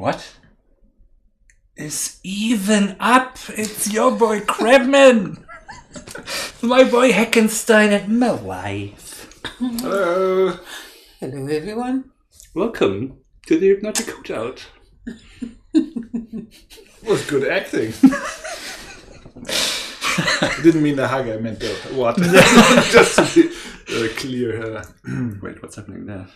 [0.00, 0.34] What?
[1.76, 3.36] Is even up?
[3.50, 5.44] It's your boy Krebman!
[6.62, 9.42] my boy Heckenstein and my wife.
[9.58, 10.56] Hello.
[11.20, 12.12] Hello, everyone.
[12.54, 14.62] Welcome to the Hypnotic Cookout.
[17.06, 17.92] Was good acting.
[20.40, 22.16] I didn't mean the hug, I meant the what.
[22.90, 23.54] Just to be
[24.06, 24.76] uh, clear.
[24.78, 24.84] Uh,
[25.42, 26.26] Wait, what's happening there?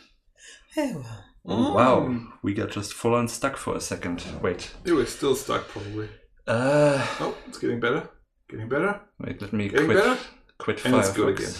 [0.74, 1.24] Hey, well.
[1.46, 4.24] Oh, wow, we got just full on stuck for a second.
[4.42, 4.70] Wait.
[4.84, 6.08] it was still stuck, probably.
[6.46, 8.08] Uh, Oh, it's getting better.
[8.48, 9.00] Getting better.
[9.18, 10.18] wait, let me Getting quit, better?
[10.58, 11.14] quit And it's Firefox.
[11.14, 11.52] good again.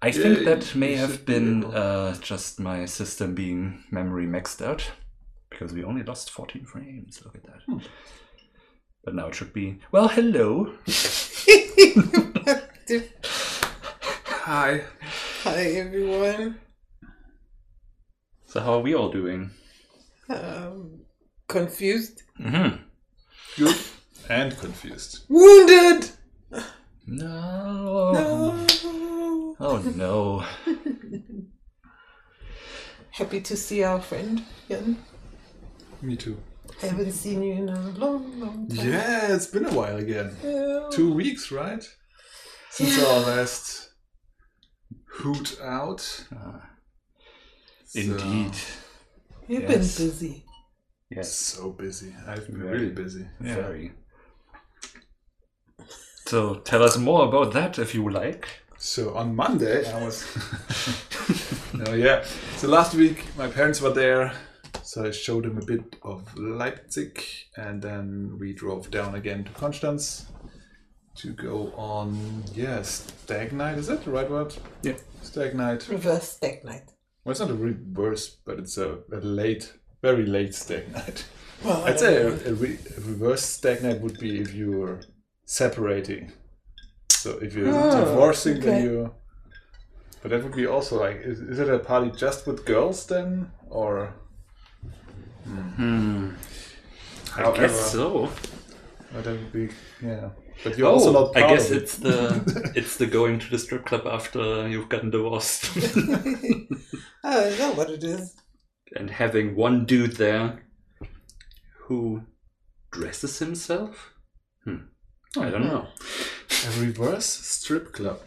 [0.00, 4.64] I think that may have should be been uh, just my system being memory maxed
[4.64, 4.90] out
[5.50, 7.20] because we only lost 14 frames.
[7.24, 7.62] Look at that.
[7.66, 7.78] Hmm.
[9.04, 9.78] But now it should be.
[9.90, 10.72] Well, hello.
[14.44, 14.82] Hi.
[15.42, 16.60] Hi, everyone.
[18.48, 19.50] So, how are we all doing?
[20.30, 21.00] Um,
[21.48, 22.22] confused?
[22.36, 22.68] hmm
[23.56, 23.76] Good.
[24.28, 25.24] And confused.
[25.28, 26.10] Wounded!
[27.06, 28.12] No.
[28.12, 29.56] No.
[29.60, 30.44] Oh, no.
[33.10, 34.98] Happy to see our friend again.
[36.02, 36.36] Me too.
[36.82, 38.86] I Haven't seen you in a long, long time.
[38.92, 40.36] Yeah, it's been a while again.
[40.44, 40.88] Yeah.
[40.92, 41.82] Two weeks, right?
[42.70, 43.90] Since our last
[45.16, 46.26] hoot out.
[46.32, 46.77] Ah, So-
[47.94, 48.54] indeed.
[49.46, 49.70] You've Yes.
[49.98, 50.44] been busy.
[51.10, 51.32] Yes.
[51.32, 52.14] So busy.
[52.26, 52.78] I've been Very.
[52.78, 53.26] really busy.
[53.40, 53.54] Yeah.
[53.54, 53.92] Very.
[56.26, 58.46] So, tell us more about that if you like.
[58.76, 60.24] So on Monday, I was.
[61.72, 62.24] no, oh, yeah.
[62.58, 64.32] So last week, my parents were there.
[64.82, 67.22] So I showed them a bit of Leipzig,
[67.56, 70.26] and then we drove down again to Konstanz
[71.16, 73.78] to go on, yeah, Stag Night.
[73.78, 74.54] Is that the right word?
[74.82, 74.96] Yeah.
[75.22, 75.88] Stag Night.
[75.88, 76.92] Reverse stag night.
[77.28, 81.26] Well, it's not a reverse, but it's a, a late, very late Stag Night.
[81.62, 84.70] Well, I I'd say a, a, re, a reverse Stag Night would be if you
[84.78, 85.00] were
[85.44, 86.32] separating.
[87.10, 89.14] So if you're Oh, divorcing, then you.
[90.22, 93.50] But that would be also like, is, is it a party just with girls then,
[93.68, 94.14] or?
[95.44, 96.30] Hmm.
[97.36, 98.30] I However- guess so.
[99.14, 99.68] Or that would be
[100.02, 100.30] yeah.
[100.64, 101.36] But you're also Oh, not.
[101.36, 101.82] I guess of it.
[101.82, 107.58] it's the it's the going to the strip club after you've gotten divorced oh, is
[107.58, 108.34] that what it is?
[108.96, 110.62] and having one dude there
[111.86, 112.22] who
[112.90, 114.12] dresses himself.
[114.64, 114.76] Hmm.
[115.38, 115.86] I don't know.
[116.66, 118.18] a reverse strip club.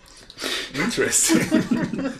[0.75, 1.41] Interesting.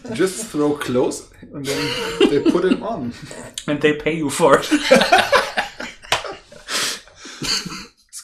[0.13, 3.13] just throw clothes and then they put him on.
[3.67, 4.67] And they pay you for it.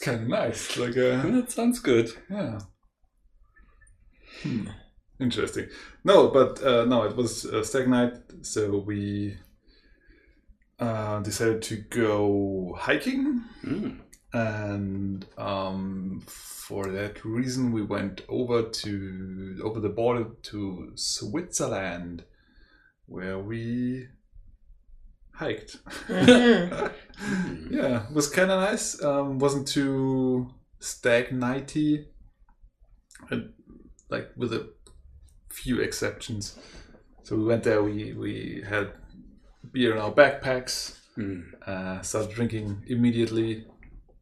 [0.08, 0.76] Kind of nice.
[0.76, 2.10] Like a that sounds good.
[2.30, 2.58] Yeah.
[4.42, 4.68] Hmm.
[5.20, 5.66] Interesting.
[6.04, 9.36] No, but uh, no, it was uh, stag night, so we
[10.78, 13.98] uh, decided to go hiking, Mm.
[14.32, 22.24] and um, for that reason, we went over to over the border to Switzerland,
[23.06, 24.06] where we
[25.38, 25.76] hiked.
[26.08, 26.92] Mhm.
[27.70, 29.02] Yeah, it was kind of nice.
[29.02, 32.06] Um, wasn't too stag nighty,
[33.30, 33.52] and
[34.08, 34.68] like with a
[35.50, 36.56] few exceptions.
[37.24, 37.82] So we went there.
[37.82, 38.92] We we had
[39.72, 40.96] beer in our backpacks.
[41.16, 41.42] Mm.
[41.66, 43.66] Uh, started drinking immediately.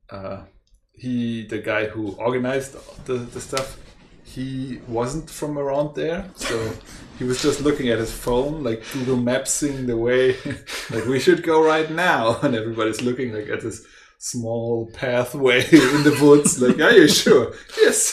[0.09, 0.45] Uh,
[0.93, 2.75] he, the guy who organized
[3.05, 3.79] the, the stuff,
[4.25, 6.73] he wasn't from around there, so
[7.19, 10.37] he was just looking at his phone, like Google Mapsing the way,
[10.91, 13.85] like we should go right now, and everybody's looking like at this
[14.19, 17.53] small pathway in the woods, like, are you sure?
[17.77, 18.13] Yes,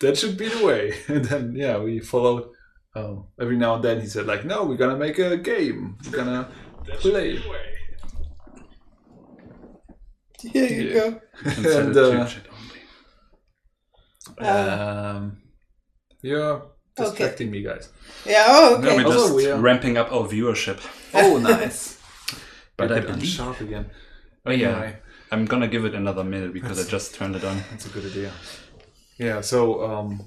[0.00, 0.94] that should be the way.
[1.08, 2.50] And then yeah, we followed.
[2.94, 5.98] Um, every now and then he said like, no, we're gonna make a game.
[6.06, 6.48] We're gonna
[6.98, 7.38] play.
[10.40, 10.94] Here you Yeah.
[10.94, 11.20] go.
[11.44, 12.40] And, to
[14.40, 15.14] uh.
[15.16, 15.42] Um,
[16.22, 16.62] you're
[16.96, 17.88] distracting me, guys.
[18.24, 18.96] Yeah, oh, No, okay.
[18.96, 20.80] we're Also, just we are- ramping up our viewership.
[21.14, 21.94] Oh, nice.
[22.76, 23.28] But I Get on believe.
[23.28, 23.86] sharp again.
[24.44, 24.96] Oh yeah, Anyway,
[25.32, 27.56] I'm gonna give it another minute because I just turned it on.
[27.70, 28.30] that's a good idea.
[29.18, 29.40] Yeah.
[29.40, 30.20] So, um,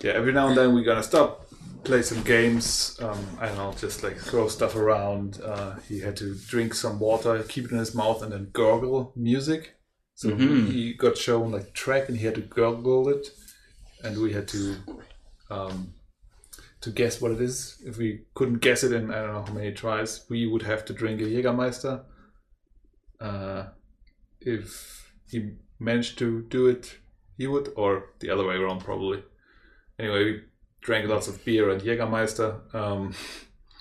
[0.00, 1.46] yeah, every now and then we're gonna stop,
[1.84, 2.98] play some games.
[3.02, 5.38] Um, I don't know, just like throw stuff around.
[5.44, 9.12] Uh, he had to drink some water, keep it in his mouth, and then gurgle
[9.14, 9.74] music.
[10.14, 10.72] So Mhm.
[10.72, 13.28] he got shown like track, and he had to gurgle it,
[14.02, 14.76] and we had to.
[15.50, 15.94] Um,
[16.84, 17.82] to guess what it is.
[17.84, 20.84] If we couldn't guess it in I don't know how many tries, we would have
[20.84, 22.02] to drink a Jägermeister.
[23.18, 23.64] Uh,
[24.40, 26.98] if he managed to do it,
[27.38, 29.22] he would, or the other way around, probably.
[29.98, 30.40] Anyway, we
[30.82, 32.74] drank lots of beer and Jägermeister.
[32.74, 33.14] Um,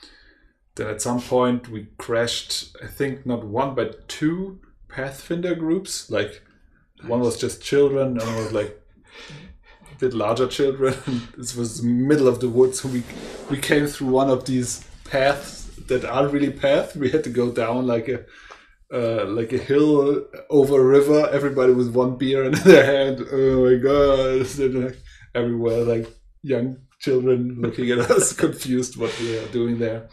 [0.75, 2.75] then at some point we crashed.
[2.81, 6.09] I think not one but two Pathfinder groups.
[6.09, 6.41] Like
[7.05, 8.79] one was just children, and one was like
[10.03, 10.93] bit larger children.
[11.37, 12.81] this was middle of the woods.
[12.81, 13.03] So we
[13.49, 14.71] we came through one of these
[15.09, 15.51] paths
[15.87, 16.95] that aren't really paths.
[16.95, 18.19] We had to go down like a
[18.99, 21.29] uh, like a hill over a river.
[21.39, 23.17] Everybody with one beer in their hand.
[23.31, 24.95] Oh my god!
[25.41, 26.07] Everywhere, like
[26.43, 30.09] young children looking at us, confused what we are doing there.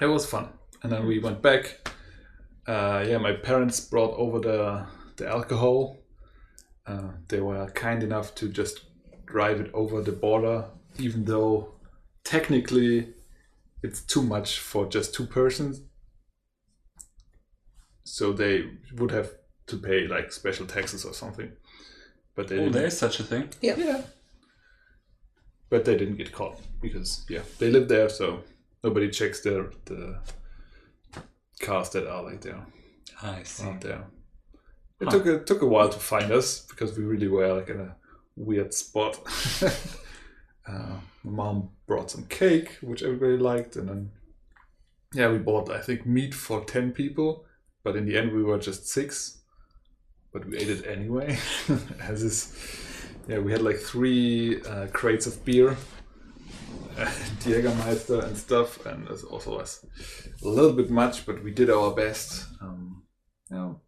[0.00, 0.48] It was fun,
[0.82, 1.62] and then we went back.
[2.66, 6.05] Uh, yeah, my parents brought over the the alcohol.
[6.86, 8.84] Uh, they were kind enough to just
[9.26, 10.66] drive it over the border,
[10.98, 11.74] even though
[12.24, 13.08] technically
[13.82, 15.82] it's too much for just two persons.
[18.04, 19.30] So they would have
[19.66, 21.50] to pay like special taxes or something.
[22.36, 22.72] But they Oh, didn't.
[22.72, 23.48] there is such a thing.
[23.60, 24.02] Yeah.
[25.68, 28.44] But they didn't get caught because yeah, they live there, so
[28.84, 30.20] nobody checks their the
[31.60, 32.64] cars that are like there
[33.22, 33.64] I see.
[33.64, 34.04] around there.
[35.00, 35.10] It Huh.
[35.10, 37.96] took a took a while to find us because we really were like in a
[38.36, 39.18] weird spot.
[39.62, 39.70] uh,
[41.24, 44.10] my mom brought some cake, which everybody liked, and then
[45.14, 47.44] yeah, we bought I think meat for ten people,
[47.84, 49.38] but in the end we were just six.
[50.32, 51.38] But we ate it anyway.
[52.00, 52.54] As is,
[53.28, 55.76] yeah, we had like three uh, crates of beer,
[57.40, 59.84] Jägermeister and stuff, and it also was
[60.42, 62.44] a little bit much, but we did our best.
[62.60, 63.02] Um,
[63.50, 63.80] you know,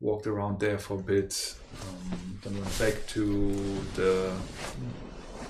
[0.00, 3.52] walked around there for a bit, um, then went back to
[3.96, 4.32] the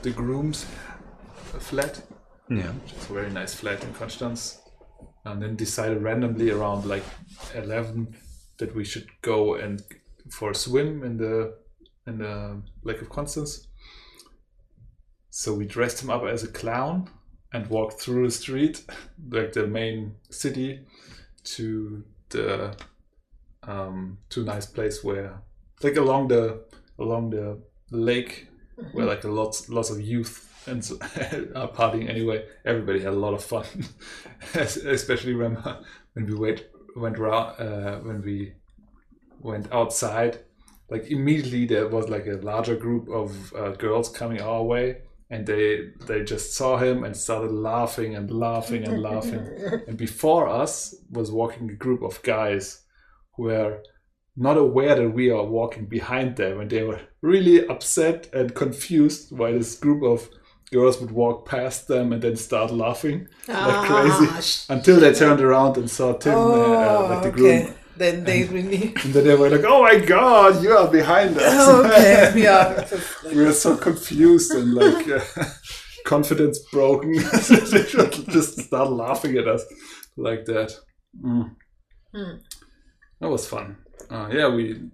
[0.03, 0.65] the groom's
[1.59, 2.03] flat,
[2.49, 2.73] Yeah.
[2.73, 4.59] which is a very nice flat in Konstanz,
[5.25, 7.05] and then decided randomly around like
[7.55, 8.17] eleven
[8.59, 9.83] that we should go and
[10.31, 11.55] for a swim in the
[12.07, 13.67] in the Lake of Constance.
[15.31, 17.09] So we dressed him up as a clown
[17.53, 18.85] and walked through the street,
[19.31, 20.81] like the main city,
[21.45, 22.77] to the
[23.67, 25.43] um, to a nice place where,
[25.83, 26.65] like along the
[26.99, 27.61] along the
[27.91, 28.49] lake,
[28.93, 30.97] where like a lots lots of youth and so,
[31.55, 32.45] are partying anyway.
[32.65, 33.65] Everybody had a lot of fun,
[34.55, 35.55] especially when
[36.15, 36.67] when we went
[36.97, 38.55] went around uh, when we
[39.41, 40.41] went outside.
[40.89, 45.47] Like immediately there was like a larger group of uh, girls coming our way, and
[45.47, 49.47] they they just saw him and started laughing and laughing and laughing.
[49.87, 52.83] And before us was walking a group of guys
[53.47, 53.73] were
[54.37, 59.23] not aware that we are walking behind them, and they were really upset and confused
[59.39, 60.29] why this group of
[60.73, 65.13] girls would walk past them and then start laughing like crazy Ah, sh- until they
[65.13, 67.63] turned around and saw Tim, uh, uh, like the Oh, groom.
[67.63, 67.73] okay.
[67.97, 68.85] Then they really.
[69.05, 72.67] And then they were like, "Oh my God, you are behind us!" Oh, okay, yeah.
[73.37, 75.21] We were so confused and like uh,
[76.15, 77.13] confidence broken.
[77.13, 77.83] they
[78.39, 79.63] just start laughing at us
[80.17, 80.71] like that.
[81.23, 81.47] Mm.
[82.15, 82.35] Hmm.
[83.21, 83.77] That was fun.
[84.11, 84.91] Uh, yeah, we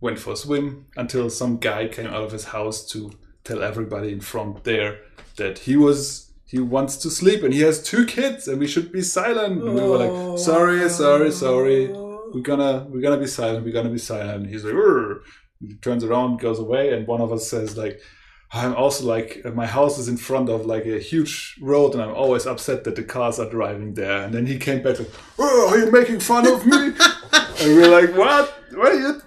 [0.00, 3.12] went for a swim until some guy came out of his house to
[3.44, 4.98] tell everybody in front there
[5.36, 8.92] that he was he wants to sleep and he has two kids and we should
[8.92, 9.62] be silent.
[9.62, 13.88] And we were like, "Sorry, sorry, sorry." we're gonna we're gonna be silent we're gonna
[13.88, 15.20] be silent and he's like "Urgh."
[15.60, 18.00] he turns around goes away and one of us says like
[18.52, 22.14] i'm also like my house is in front of like a huge road and i'm
[22.14, 25.70] always upset that the cars are driving there and then he came back like oh
[25.70, 26.92] are you making fun of me
[27.60, 29.22] and we're like what what are you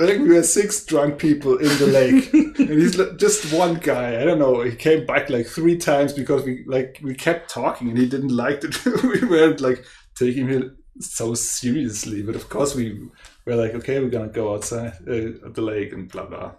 [0.00, 3.74] I think we were six drunk people in the lake, and he's li- just one
[3.74, 4.20] guy.
[4.20, 4.62] I don't know.
[4.62, 8.34] He came back like three times because we like we kept talking, and he didn't
[8.34, 8.84] like it.
[9.04, 9.84] we weren't like
[10.16, 13.08] taking it so seriously, but of course we
[13.46, 16.52] were like, okay, we're gonna go outside uh, at the lake and blah blah.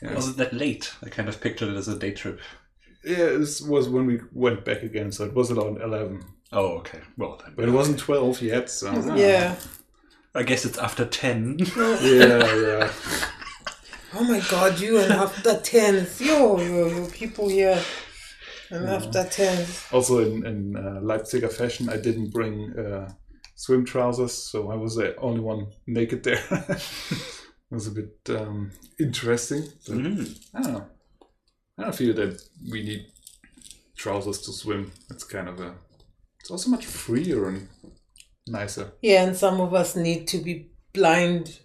[0.00, 0.14] Yeah.
[0.14, 0.90] Was it that late?
[1.04, 2.40] I kind of pictured it as a day trip.
[3.04, 6.24] Yeah, this was when we went back again, so it was around eleven.
[6.50, 7.00] Oh, okay.
[7.18, 7.52] Well, then.
[7.56, 8.70] but it wasn't twelve yet.
[8.70, 9.56] So Yeah.
[10.34, 11.58] I guess it's after 10.
[11.58, 11.64] yeah,
[12.02, 12.92] yeah.
[14.16, 16.06] Oh my God, you and after 10.
[16.20, 17.80] yo, yo, yo, people here,
[18.70, 19.84] and after tens.
[19.92, 23.12] Also in in uh, Leipziger fashion, I didn't bring uh,
[23.54, 26.42] swim trousers, so I was the only one naked there.
[26.50, 29.62] it was a bit um, interesting.
[29.86, 30.38] But Mm.
[30.54, 30.86] I don't know.
[31.78, 33.06] I don't feel that we need
[33.96, 34.92] trousers to swim.
[35.10, 35.74] It's kind of a.
[36.40, 37.68] It's also much freer and
[38.46, 38.92] nicer.
[39.02, 41.60] Yeah, and some of us need to be blind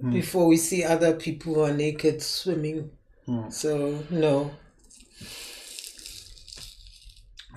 [0.00, 0.12] Hmm.
[0.12, 2.90] before we see other people who are naked swimming.
[3.26, 3.50] Hmm.
[3.50, 4.52] So no.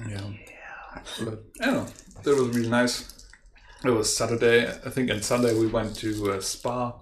[0.10, 0.32] Yeah.
[1.24, 1.88] But I don't know.
[2.24, 3.28] That was really nice.
[3.84, 6.94] It was Saturday, I think, and Sunday we went to a spa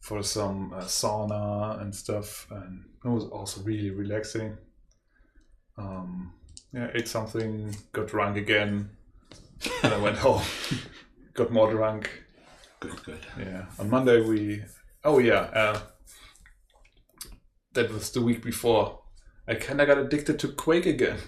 [0.00, 4.56] for some uh, sauna and stuff, and it was also really relaxing.
[5.78, 6.32] Um,
[6.72, 8.90] Yeah, ate something, got drunk again,
[9.82, 10.42] and I went home.
[11.34, 12.10] got more drunk.
[12.80, 13.26] Good, good.
[13.38, 13.66] Yeah.
[13.78, 14.62] On Monday we.
[15.04, 15.40] Oh yeah.
[15.52, 15.80] Uh,
[17.74, 19.00] that was the week before.
[19.48, 21.18] I kind of got addicted to Quake again.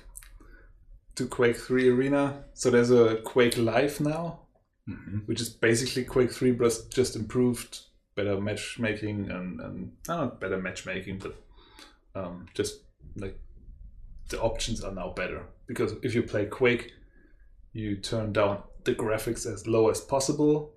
[1.16, 2.44] To Quake Three Arena.
[2.54, 4.40] So there's a Quake Live now,
[4.88, 5.26] Mhm.
[5.26, 7.80] which is basically Quake Three, but just improved,
[8.14, 11.34] better matchmaking and and not better matchmaking, but
[12.14, 12.80] um, just
[13.16, 13.38] like
[14.28, 16.92] the options are now better because if you play Quake,
[17.78, 20.74] you turn down the graphics as low as possible.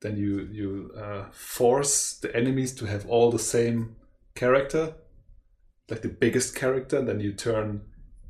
[0.00, 3.96] Then you you uh, force the enemies to have all the same
[4.34, 4.94] character,
[5.88, 7.02] like the biggest character.
[7.02, 7.82] Then you turn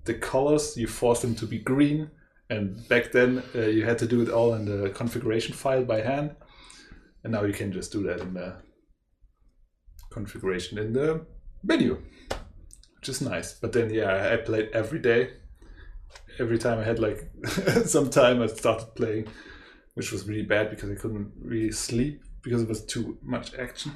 [0.05, 0.77] the colors.
[0.77, 2.11] You force them to be green.
[2.51, 6.03] And back then uh, you had to do it all in the configuration file by
[6.03, 6.37] hand,
[7.23, 8.57] and now you can just do that in the
[10.11, 11.27] configuration in the
[11.63, 12.01] menu
[13.05, 13.53] which is nice.
[13.61, 15.33] But then, yeah, I- I played every day.
[16.39, 17.31] Every time I had like
[17.85, 19.29] some time, I started playing,
[19.95, 23.93] which was really bad because I couldn't really sleep because it was too much action.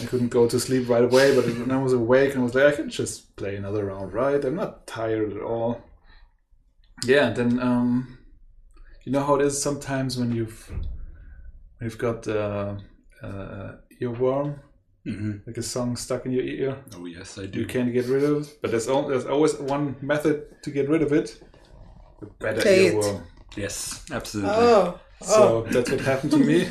[0.00, 2.72] I couldn't go to sleep right away, but when I was awake, I was like,
[2.72, 4.42] I can just play another round, right?
[4.42, 5.82] I'm not tired at all.
[7.04, 8.18] Yeah, and then um,
[9.04, 12.76] you know how it is sometimes when you've when you've got uh,
[13.22, 14.60] uh, earworm,
[15.04, 17.60] hmm like a song stuck in your ear Oh, yes, I do.
[17.60, 18.48] you can't get rid of.
[18.60, 21.42] But there's, al- there's always one method to get rid of it.
[22.22, 22.94] A better Play it.
[22.94, 23.22] earworm.
[23.56, 24.52] Yes, absolutely.
[24.54, 25.70] Oh, So oh.
[25.72, 26.68] that's what happened to me.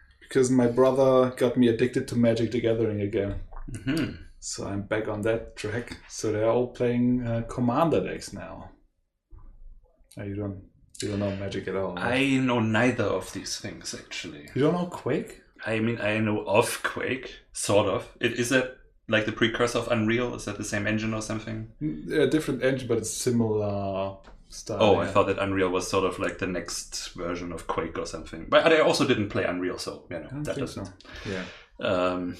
[0.20, 3.40] because my brother got me addicted to Magic the Gathering again.
[3.84, 5.96] hmm So I'm back on that track.
[6.08, 8.70] So they're all playing uh, Commander decks now.
[10.18, 10.62] Oh, you don't
[11.00, 11.94] you don't know Magic at all.
[11.94, 12.14] right?
[12.14, 14.48] I know neither of these things, actually.
[14.54, 15.42] You don't know Quake?
[15.66, 18.08] I mean, I know of Quake, sort of.
[18.20, 20.34] It, is that like the precursor of Unreal?
[20.34, 21.70] Is that the same engine or something?
[22.12, 24.16] A different engine, but it's similar
[24.48, 24.78] style.
[24.80, 28.06] Oh, I thought that Unreal was sort of like the next version of Quake or
[28.06, 28.46] something.
[28.48, 30.86] But I also didn't play Unreal, so you know that doesn't.
[30.86, 30.92] so.
[31.28, 31.44] Yeah.
[31.80, 32.36] Um,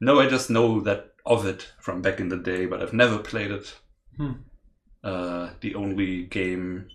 [0.00, 3.18] no, I just know that of it from back in the day, but I've never
[3.18, 3.74] played it.
[4.16, 4.32] Hmm.
[5.02, 6.88] Uh, the only game,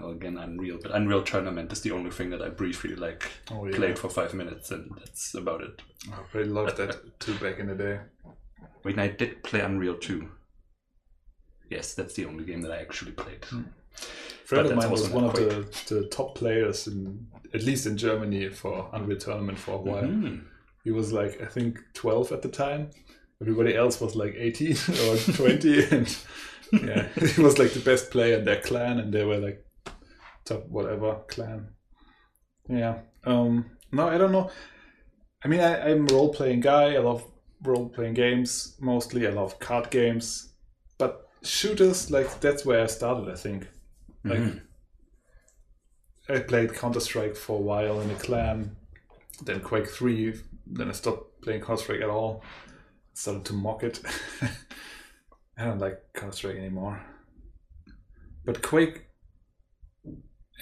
[0.00, 3.66] well, again, Unreal, but Unreal Tournament is the only thing that I briefly like Oh
[3.66, 3.76] yeah.
[3.76, 5.82] played for five minutes, and that's about it.
[6.12, 8.00] I really loved that too back in the day.
[8.84, 10.28] Wait, I did play Unreal 2.
[11.70, 13.44] Yes, that's the only game that I actually played.
[13.44, 13.64] friend
[14.50, 18.48] But of mine was one of the, the top players in at least in Germany
[18.50, 20.02] for Unreal Tournament for a while.
[20.04, 20.44] Mhm.
[20.84, 22.90] He was like I think twelve at the time.
[23.40, 24.76] Everybody else was like eighteen
[25.08, 26.16] or twenty, and
[26.72, 29.65] yeah, he was like the best player in their clan, and they were like
[30.46, 31.68] top whatever clan.
[32.68, 33.00] Yeah.
[33.24, 33.66] Um.
[33.92, 34.50] No, I don't know.
[35.44, 36.94] I mean, I, I'm a role playing guy.
[36.94, 37.24] I love
[37.62, 39.26] role playing games mostly.
[39.26, 40.54] I love card games,
[40.98, 43.30] but shooters like that's where I started.
[43.30, 43.68] I think.
[44.24, 44.60] Like Mhm.
[46.28, 48.76] I played Counter Strike for a while in a clan,
[49.44, 50.34] then Quake Three.
[50.66, 52.42] Then I stopped playing Counter Strike at all.
[53.14, 54.00] Started to mock it.
[55.58, 57.00] I don't like Counter Strike anymore.
[58.44, 59.05] But Quake,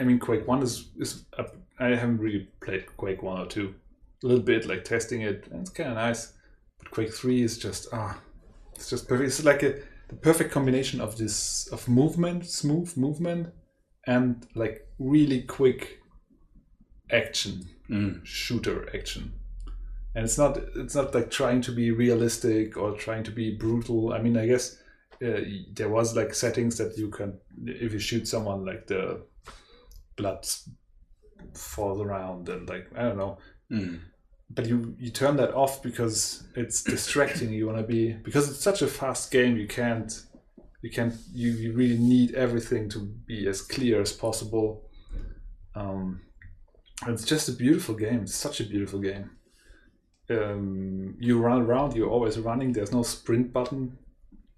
[0.01, 1.57] I mean Quake One is is up.
[1.79, 3.75] I haven't really played Quake One or Two.
[4.23, 5.47] A little bit like testing it.
[5.51, 6.33] and It's kind of nice.
[6.79, 8.19] But Quake Three is just ah,
[8.75, 9.29] it's just perfect.
[9.29, 9.75] It's like a
[10.09, 13.49] the perfect combination of this of movement, smooth movement,
[14.07, 16.01] and like really quick
[17.11, 18.25] action Mm.
[18.25, 19.35] shooter action
[20.15, 24.15] and it's not it's not like trying to be realistic or trying to be brutal
[24.15, 24.79] i mean i guess
[25.23, 25.41] uh,
[25.75, 29.21] there was like settings that you can if you shoot someone like the
[30.16, 30.47] blood
[31.54, 33.38] falls around and like i don't know.
[33.71, 34.00] Mm.
[34.50, 38.61] but you you turn that off because it's distracting you want to be because it's
[38.61, 40.25] such a fast game you can't
[40.85, 44.83] you can't you, you really need everything to be as clear as possible.
[45.75, 46.21] Um
[47.06, 49.30] it's just a beautiful game it's such a beautiful game.
[50.28, 53.97] Um you run around you're always running there's no sprint button.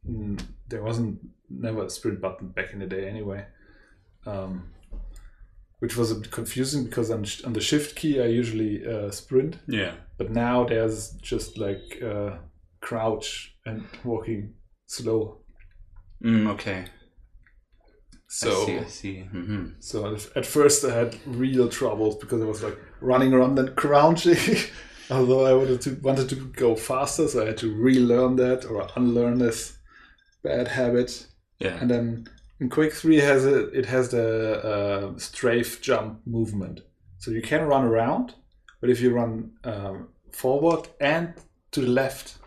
[0.05, 3.47] Mm, there wasn't never a sprint button back in the day anyway.
[4.27, 4.73] Um
[5.81, 9.11] which was a bit confusing because on, sh- on the shift key i usually uh,
[9.11, 9.93] sprint Yeah.
[10.19, 12.39] but now there's just like uh,
[12.81, 14.55] crouch and walking
[14.87, 15.41] slow.
[16.25, 16.87] Mm, okay.
[18.29, 18.79] So I see.
[18.79, 19.21] I see.
[19.23, 23.59] hmm so at- at first I had real troubles because I was like running around
[23.59, 24.57] and crouching.
[25.11, 28.89] Although I wanted to wanted to go faster, so I had to relearn that or
[28.97, 29.79] unlearn this
[30.43, 31.27] bad habit.
[31.61, 31.77] Yeah.
[31.81, 32.29] And then
[32.61, 36.83] in Quake Three has a it has the uh, strafe jump movement,
[37.19, 38.35] so you can run around,
[38.81, 41.35] but if you run um, forward and
[41.73, 42.39] to the left,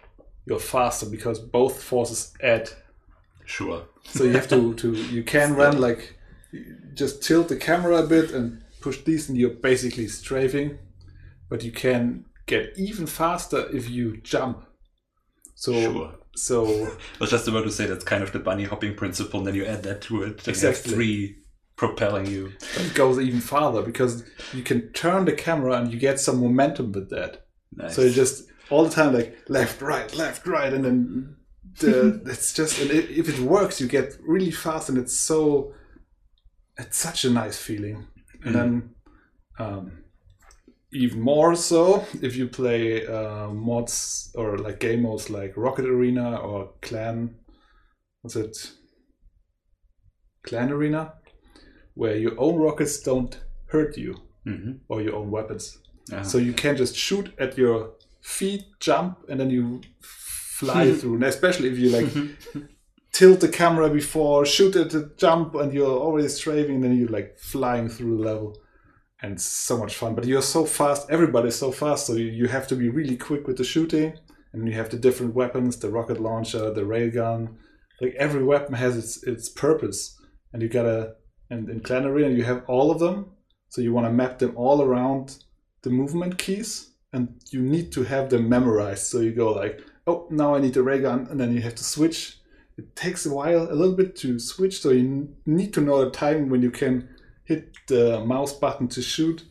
[0.45, 2.69] you're faster because both forces add
[3.49, 3.83] Sure.
[4.03, 6.15] So you have to, to you can run like
[6.93, 10.77] just tilt the camera a bit and push these, and you're basically strafing.
[11.49, 14.65] But you can get even faster if you jump.
[15.55, 16.13] So Sure.
[16.39, 19.48] So I was just about to say that's kind of the bunny hopping principle, and
[19.48, 20.48] then you add that to it.
[20.48, 20.93] And you have Exactly.
[20.93, 21.36] three
[21.75, 22.51] propelling you.
[22.75, 26.39] but it goes even farther because you can turn the camera and you get some
[26.41, 27.46] momentum with that.
[27.75, 27.96] Nice.
[27.96, 31.36] So you just all the time like left, right, left, right, and then
[31.79, 35.74] the it's just and i- if it works, you get really fast, and it's so
[36.77, 38.08] it's such a nice feeling.
[38.43, 38.89] And then
[39.58, 39.99] um,
[40.91, 46.38] even more so if you play uh, mods or like game modes like Rocket Arena
[46.38, 47.36] or Clan.
[48.22, 48.72] What's it?
[50.43, 51.13] Clan Arena,
[51.93, 54.15] where your own rockets don't hurt you
[54.46, 55.77] hmm or your own weapons.
[56.10, 56.24] Yeah.
[56.24, 57.91] So you can just shoot at your
[58.22, 61.15] feet, jump, and then you fly through.
[61.15, 62.10] And especially if you like
[63.12, 67.10] tilt the camera before, shoot at the jump, and you're already strafing, and then you're
[67.10, 68.58] like flying through the level.
[69.21, 70.15] And so much fun.
[70.15, 73.47] But you're so fast, everybody's so fast, so you, you have to be really quick
[73.47, 74.17] with the shooting.
[74.53, 77.55] And you have the different weapons, the rocket launcher, the railgun.
[78.01, 80.17] Like every weapon has its its purpose.
[80.53, 81.15] And you gotta
[81.49, 83.31] and in Clan Arena you have all of them.
[83.67, 85.43] So you want to map them all around
[85.83, 89.07] the movement keys and you need to have them memorized.
[89.07, 91.75] So you go like, oh, now I need the ray gun, and then you have
[91.75, 92.39] to switch.
[92.77, 96.11] It takes a while, a little bit to switch, so you need to know the
[96.11, 97.09] time when you can
[97.50, 99.44] hit the mouse button to shoot.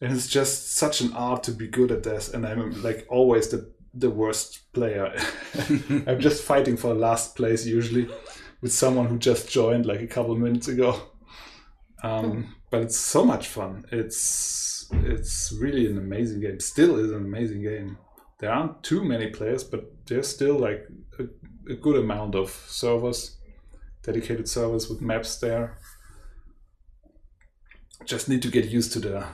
[0.00, 3.48] And it's just such an art to be good at this, and I'm like always
[3.48, 5.16] the the worst player.
[6.06, 8.06] I'm just fighting for last place usually
[8.60, 11.00] with someone who just joined like a couple minutes ago.
[12.02, 13.86] Um, but it's so much fun.
[13.90, 16.60] It's it's really an amazing game.
[16.60, 17.96] Still is an amazing game.
[18.38, 20.86] There aren't too many players, but there's still like
[21.18, 23.38] a, a good amount of servers,
[24.02, 25.78] dedicated servers with maps there.
[28.06, 29.26] Just need to get used to the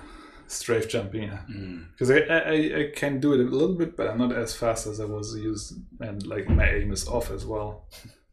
[0.49, 1.87] strafe jumping Mm.
[1.93, 2.19] because I,
[2.55, 5.05] I I can do it a little bit, but I'm not as fast as I
[5.07, 7.89] was used, and like my aim is off as well.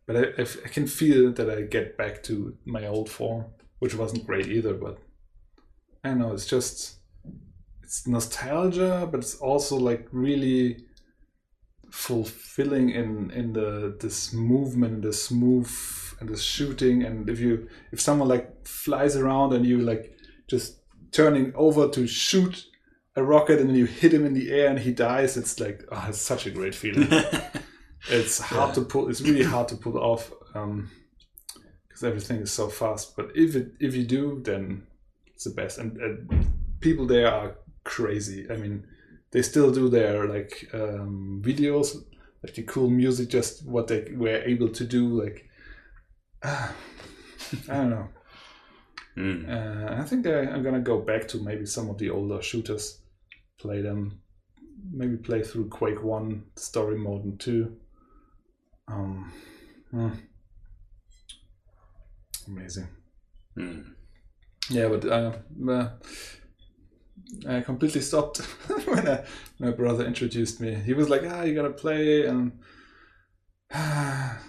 [0.05, 3.45] But i, I can feel that I get back to my old form,
[3.79, 4.73] which wasn't great either.
[4.73, 4.97] But
[6.03, 6.99] I don't know, it's just
[7.83, 10.85] it's nostalgia, but it's also like really
[11.91, 17.03] fulfilling in in the this movement, this move and this shooting.
[17.03, 20.15] And if you if someone like flies around and you like
[20.49, 20.79] just
[21.11, 22.65] turning over to shoot
[23.15, 25.83] a rocket and then you hit him in the air and he dies, it's like
[25.91, 27.07] oh, it's such a great feeling.
[28.09, 29.09] it's hard to pull.
[29.09, 33.15] It's really hard to pull off because everything is so fast.
[33.15, 34.87] But if it if you do, then
[35.27, 35.77] it's the best.
[35.77, 36.47] And, and
[36.79, 38.47] people there are crazy.
[38.49, 38.85] I mean,
[39.31, 41.95] they still do their like um, videos,
[42.43, 45.21] like the cool music, just what they were able to do.
[45.21, 45.49] Like
[46.43, 46.71] I
[47.67, 48.09] don't know.
[49.19, 49.49] Mm.
[49.49, 53.01] Uh, I think I, I'm gonna go back to maybe some of the older shooters,
[53.57, 54.21] play them,
[54.91, 57.75] maybe play through Quake One story mode and two.
[58.87, 59.31] Um,
[59.91, 60.09] hmm.
[62.47, 62.87] amazing.
[63.57, 63.93] Mm.
[64.69, 65.33] Yeah, but uh,
[65.69, 65.89] uh,
[67.47, 68.37] I completely stopped
[68.85, 69.25] when I,
[69.59, 70.75] my brother introduced me.
[70.75, 72.57] He was like, "Ah, you gotta play," and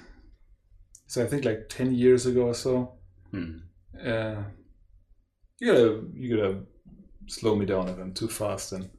[1.08, 2.92] so I think like ten years ago or so.
[3.32, 3.62] Mm.
[4.04, 4.42] uh,
[5.60, 6.58] you gotta you gotta
[7.28, 8.90] slow me down if I'm too fast and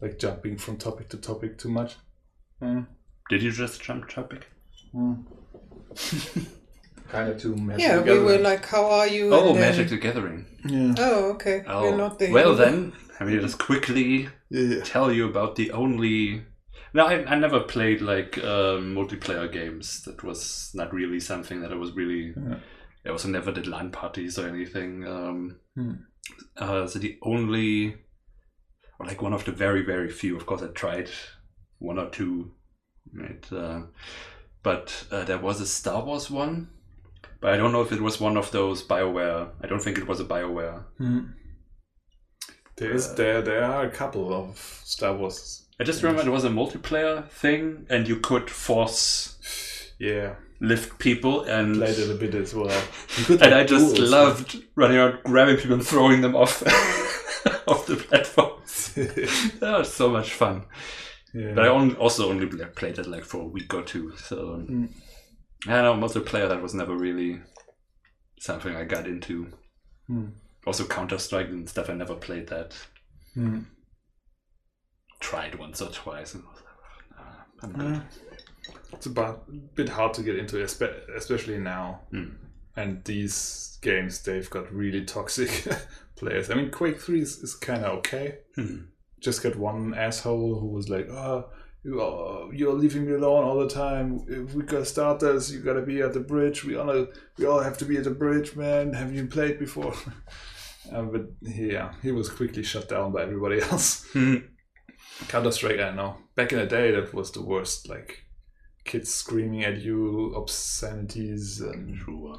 [0.00, 1.96] like jumping from topic to topic too much.
[2.62, 2.86] Mm.
[3.28, 4.46] Did you just jump topic?
[7.08, 7.82] kind of too messy.
[7.82, 10.46] Yeah, we were like, "How are you?" Oh, and then- Magic the Gathering.
[10.64, 10.94] yeah.
[10.98, 11.62] Oh, okay.
[11.66, 12.32] Oh, We're not there.
[12.32, 16.42] well then, let me just quickly yeah, tell you about the only.
[16.94, 20.02] No, I, I never played like um, multiplayer games.
[20.04, 22.32] That was not really something that I was really.
[22.36, 22.56] Yeah.
[23.04, 25.06] I also never did LAN parties or anything.
[25.06, 25.92] Um, Hmm.
[26.56, 27.96] uh, so the only,
[28.98, 30.36] or like one of the very very few.
[30.36, 31.10] Of course, I tried
[31.78, 32.52] one or two,
[33.12, 33.52] right?
[33.52, 33.82] Uh,
[34.62, 36.68] but uh, there was a Star Wars one,
[37.40, 39.50] but I don't know if it was one of those Bioware.
[39.62, 40.84] I don't think it was a Bioware.
[40.98, 41.34] Mm.
[42.76, 45.68] There is Uh, there there are a couple of Star Wars.
[45.78, 49.36] I just remember it was a multiplayer thing, and you could force
[49.98, 52.82] Yeah, lift people, and played it a bit as well.
[53.28, 56.62] And I just loved running around, grabbing people, and throwing them off
[57.68, 58.92] off the platforms.
[59.60, 60.64] That was so much fun.
[61.34, 61.52] yeah.
[61.54, 64.36] But I on- also only played it like for a week or two, so
[64.70, 64.88] Mm.
[65.66, 66.06] I don't know.
[66.06, 67.40] Multiplayer that was never really
[68.40, 69.48] something I got into.
[70.08, 70.32] Mm.
[70.66, 71.90] Also Counter Strike and stuff.
[71.90, 72.76] I never played that.
[73.36, 73.64] Mm.
[75.20, 76.34] Tried once or twice.
[76.34, 78.02] And was like, nah, I'm good.
[78.92, 79.36] It's a
[79.74, 82.00] bit hard to get into, especially now.
[82.10, 82.30] Hmm.
[82.76, 85.66] And these games, they've got really toxic
[86.16, 86.50] players.
[86.50, 88.38] I mean, Quake Three is, is kind of okay.
[88.54, 88.76] Hmm.
[89.20, 91.48] Just got one asshole who was like, "Oh,
[91.82, 94.24] you are, you're leaving me alone all the time.
[94.28, 96.64] If we gotta start this, you gotta be at the bridge.
[96.64, 97.06] We all
[97.38, 98.92] we all have to be at the bridge, man.
[98.92, 99.94] Have you played before?"
[100.92, 104.04] uh, but yeah, he was quickly shut down by everybody else.
[104.12, 104.36] Hmm.
[105.28, 106.16] Counter Strike, I don't know.
[106.34, 107.88] Back in the day, that was the worst.
[107.88, 108.25] Like
[108.86, 112.38] kids screaming at you, obscenities, and True.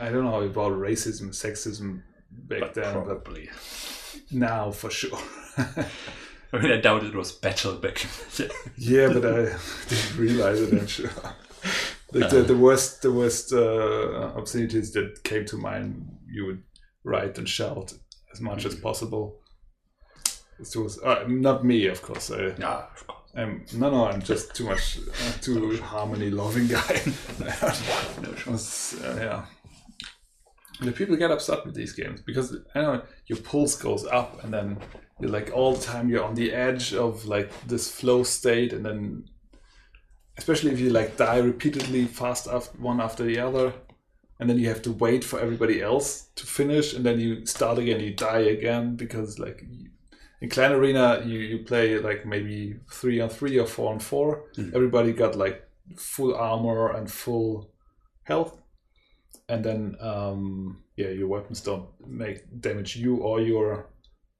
[0.00, 3.48] I don't know about racism, sexism back But then, but probably.
[4.30, 5.18] now for sure.
[5.56, 8.54] I mean, I doubt it was better back in the day.
[8.76, 9.56] yeah, but I
[9.88, 10.72] didn't realize it.
[10.72, 11.10] I'm sure.
[12.12, 16.62] Like the, the worst, the worst uh, obscenities that came to mind, you would
[17.02, 17.92] write and shout
[18.32, 19.40] as much as possible.
[20.58, 22.30] This was uh, not me, of course.
[22.30, 23.23] I, Yeah, of course.
[23.36, 27.00] I'm, no, no, I'm just too much, uh, too harmony loving guy.
[27.40, 29.46] No, uh, yeah.
[30.80, 34.52] The people get upset with these games because I know your pulse goes up and
[34.52, 34.78] then
[35.20, 38.84] you're like all the time you're on the edge of like this flow state and
[38.84, 39.24] then
[40.36, 43.72] especially if you like die repeatedly fast after one after the other
[44.40, 47.78] and then you have to wait for everybody else to finish and then you start
[47.78, 49.64] again you die again because like
[50.44, 54.44] in clan arena you, you play like maybe three on three or four on four.
[54.74, 57.70] Everybody got like full armor and full
[58.24, 58.60] health.
[59.48, 63.88] And then um, yeah your weapons don't make damage you or your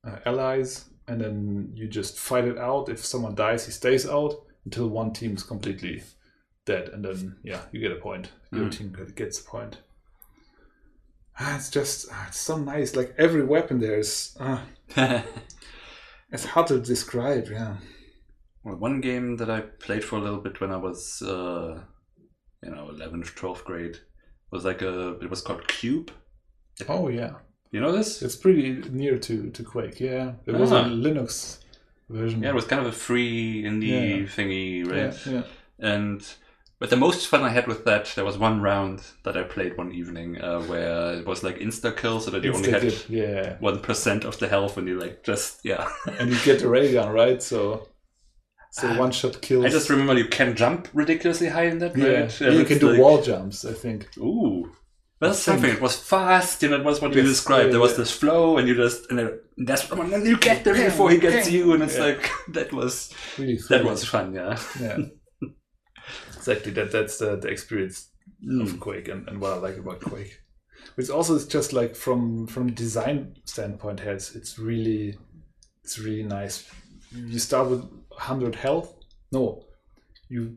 [0.06, 0.84] uh, allies.
[1.08, 2.88] And then you just fight it out.
[2.88, 4.34] If someone dies he stays out
[4.66, 6.02] until one team is completely
[6.66, 6.88] dead.
[6.92, 8.30] And then yeah you get a point.
[8.52, 8.72] Your Mm.
[8.76, 9.78] team gets a point.
[11.38, 12.94] Ah, it's just ah, it's so nice.
[12.94, 14.60] Like every weapon there is uh,
[16.34, 17.74] it's hard to describe yeah
[18.64, 21.82] well, one game that I played for a little bit when I was, uh,
[22.64, 23.96] you know, 11th, 12th grade
[24.50, 26.10] was like a, it was called Cube.
[26.88, 27.32] oh yeah
[27.72, 28.22] You know this?
[28.22, 28.68] it's pretty
[29.02, 30.88] near to to quake yeah there was a Ah.
[31.06, 31.58] linux
[32.08, 33.88] version Yeah, it was kind of a free indie
[34.20, 34.26] Yeah.
[34.36, 35.14] thingy, right?
[35.26, 35.44] yeah, yeah.
[35.92, 36.20] And
[36.78, 39.78] but the most fun I had with that, there was one round that I played
[39.78, 43.56] one evening uh, where it was like insta kill, so that you only had yeah
[43.60, 45.88] one percent of the health and you like just yeah.
[46.18, 47.88] and you get the ray gun right so
[48.72, 51.96] so Ah, one shot kills I just remember you can jump ridiculously high in that,
[51.96, 52.40] yeah, right?
[52.40, 54.70] yeah you can do like- wall jumps i think Ooh.
[55.20, 55.70] That's something.
[55.70, 57.66] It was fast, you know, it was what you described.
[57.66, 57.98] yeah, there was yeah.
[57.98, 61.18] this flow and you just and then that's and then you get there before he
[61.18, 64.58] gets you and it's like that was really that was fun, yeah.
[64.80, 64.98] yeah
[66.44, 67.98] exactly that that's the, the experience
[68.42, 68.62] Mm.
[68.62, 70.32] of quake and, and what i like about quake
[70.96, 75.18] it's also it's just like from from design standpoint here it's, it's really
[75.84, 76.56] it's really nice
[77.32, 78.88] you start with 100 health
[79.30, 79.44] no
[80.30, 80.56] you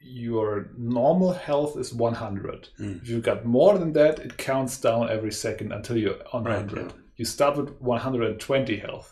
[0.00, 3.02] your normal health is 100 Mm.
[3.02, 6.56] if you've got more than that it counts down every second until you're on Right,
[6.56, 6.92] 100 yeah.
[7.18, 9.08] you start with 120 health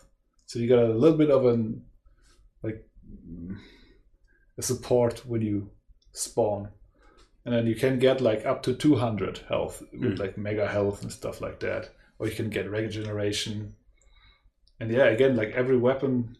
[0.47, 1.83] so you got a little bit of an
[2.63, 2.79] like
[4.57, 5.69] a support when you
[6.15, 6.69] spawn.
[7.45, 10.19] And then you can get like up to 200 health with Mm.
[10.19, 11.89] like mega health and stuff like that.
[12.17, 13.75] Or you can get regeneration
[14.79, 16.37] and yeah again like every weapon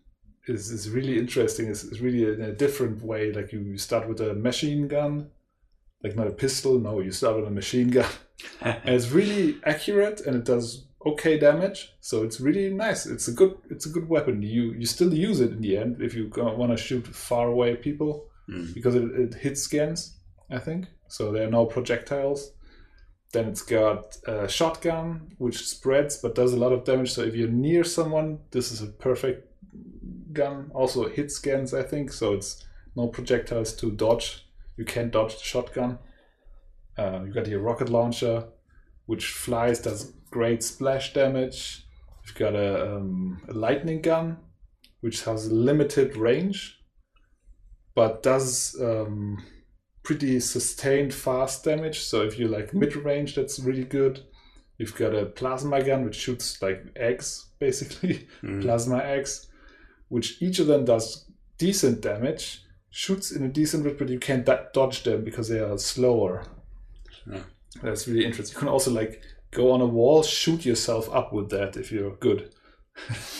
[0.47, 1.67] is, is really interesting.
[1.67, 3.31] It's, it's really in a different way.
[3.31, 5.29] Like you, you start with a machine gun.
[6.03, 6.79] Like not a pistol.
[6.79, 8.09] No you start with a machine gun.
[8.61, 11.93] And it's really accurate and it does okay damage.
[12.01, 13.05] So it's really nice.
[13.05, 14.41] It's a good it's a good weapon.
[14.41, 17.75] You you still use it in the end if you want to shoot far away
[17.75, 18.75] people Mm.
[18.75, 20.19] because it, it hits scans
[20.51, 20.85] i think.
[21.07, 22.51] So there are no projectiles.
[23.31, 27.11] Then it's got a shotgun which spreads but does a lot of damage.
[27.11, 29.51] So if you're near someone this is a perfect
[30.31, 30.69] gun.
[30.73, 32.11] Also hit scans i think.
[32.11, 32.63] So it's
[32.95, 34.47] no projectiles to dodge.
[34.77, 35.97] You can't dodge the shotgun.
[36.97, 38.47] Uh, you got your rocket launcher
[39.07, 41.85] which flies does great splash damage.
[42.25, 44.37] You've got a, um, a lightning gun
[45.01, 46.79] which has limited range
[47.95, 49.43] but does um,
[50.03, 51.99] pretty sustained fast damage.
[52.01, 54.23] So if you like mid range, that's really good.
[54.77, 58.61] You've got a plasma gun which shoots like eggs, basically Mm.
[58.61, 59.47] plasma eggs,
[60.09, 61.25] which each of them does
[61.57, 65.59] decent damage, shoots in a decent rate, but you can't do- dodge them because they
[65.59, 66.43] are slower.
[67.31, 67.43] Yeah.
[67.81, 68.55] That's really interesting.
[68.55, 72.15] You can also like go on a wall, shoot yourself up with that if you're
[72.17, 72.53] good.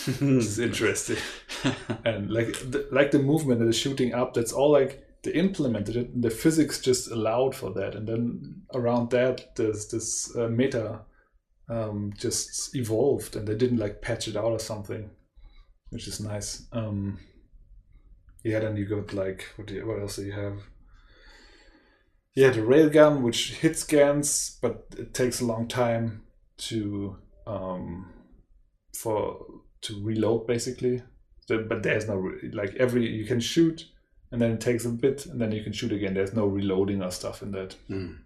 [0.07, 1.17] It's interesting.
[2.05, 5.95] And like the, like the movement and the shooting up that's all like they implemented
[5.95, 7.95] it and the physics just allowed for that.
[7.95, 11.01] And then around that there's this uh, meta
[11.67, 15.09] um, just evolved and they didn't like patch it out or something
[15.89, 16.67] which is nice.
[16.71, 17.19] Um,
[18.43, 20.59] yeah then you got like what, do you, what else do you have?
[22.35, 26.23] Yeah, the railgun which hits scans, but it takes a long time
[26.57, 28.11] to um,
[28.95, 29.45] for
[29.81, 31.01] to reload basically.
[31.47, 33.85] So, but there's no like every you can shoot
[34.31, 36.13] and then it takes a bit and then you can shoot again.
[36.13, 37.75] There's no reloading or stuff in that.
[37.89, 38.17] Mm.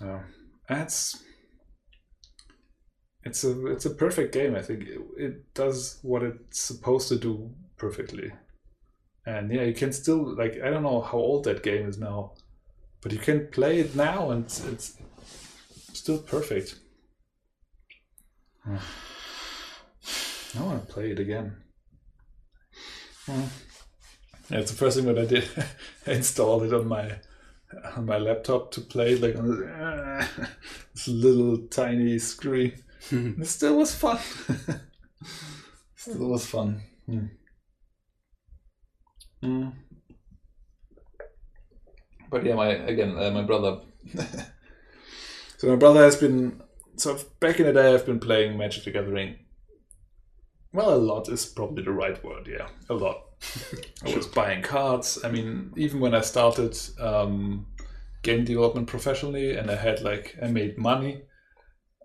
[0.00, 0.20] Yeah,
[0.68, 1.22] that's
[3.24, 4.54] it's a it's a perfect game.
[4.54, 8.32] I think it, it does what it's supposed to do perfectly,
[9.26, 12.34] and yeah, you can still like I don't know how old that game is now,
[13.00, 14.96] but you can play it now and it's, it's
[15.92, 16.76] still perfect.
[20.56, 21.56] I want to play it again.
[23.28, 25.48] Yeah, it's the first thing that I did.
[26.06, 27.18] I installed it on my
[27.96, 30.48] on my laptop to play like on this,
[30.94, 32.72] this little tiny screen.
[33.10, 34.18] it still was fun.
[35.94, 36.82] still was fun.
[37.06, 37.26] Hmm.
[42.30, 43.80] But yeah, my again, uh, my brother.
[45.58, 46.62] so my brother has been
[46.96, 47.92] so back in the day.
[47.94, 49.36] I've been playing Magic the Gathering.
[50.78, 52.46] Well, a lot is probably the right word.
[52.46, 53.24] Yeah, a lot.
[54.06, 55.18] I was buying cards.
[55.24, 57.66] I mean, even when I started um,
[58.22, 61.22] game development professionally, and I had like I made money.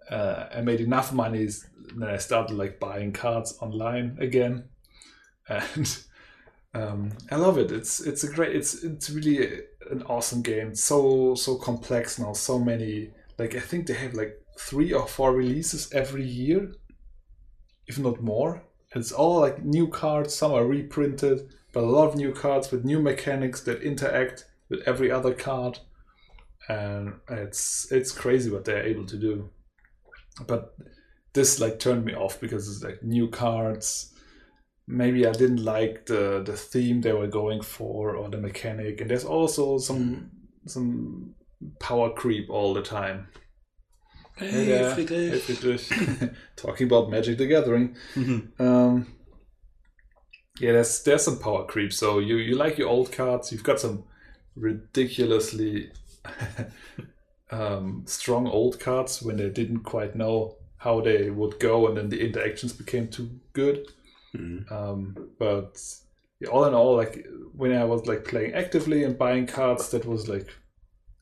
[0.09, 1.47] Uh, I made enough money,
[1.95, 4.63] then I started like buying cards online again,
[5.47, 5.99] and
[6.73, 7.71] um, I love it.
[7.71, 8.55] It's it's a great.
[8.55, 10.73] It's it's really an awesome game.
[10.73, 12.33] So so complex now.
[12.33, 13.11] So many.
[13.37, 16.71] Like I think they have like three or four releases every year,
[17.87, 18.63] if not more.
[18.95, 20.35] It's all like new cards.
[20.35, 24.81] Some are reprinted, but a lot of new cards with new mechanics that interact with
[24.87, 25.79] every other card,
[26.69, 29.49] and it's it's crazy what they're able to do.
[30.47, 30.75] But
[31.33, 34.13] this like turned me off because it's like new cards.
[34.87, 39.09] Maybe I didn't like the the theme they were going for or the mechanic, and
[39.09, 40.69] there's also some mm.
[40.69, 41.33] some
[41.79, 43.27] power creep all the time.
[44.35, 44.95] Hey, there.
[44.95, 45.31] Friedrich.
[45.31, 46.33] Hey, Friedrich.
[46.55, 47.95] Talking about Magic the Gathering.
[48.15, 48.59] Mhm.
[48.59, 49.07] Um,
[50.59, 51.91] yeah, there's there's some power creep.
[51.93, 53.51] So you you like your old cards.
[53.51, 54.03] You've got some
[54.55, 55.91] ridiculously
[57.51, 62.09] um, strong old cards when they didn't quite know how they would go, and then
[62.09, 63.87] the interactions became too good.
[64.35, 64.71] Mhm.
[64.71, 65.81] Um, but
[66.51, 70.27] all in all, like when I was like playing actively and buying cards, that was
[70.27, 70.49] like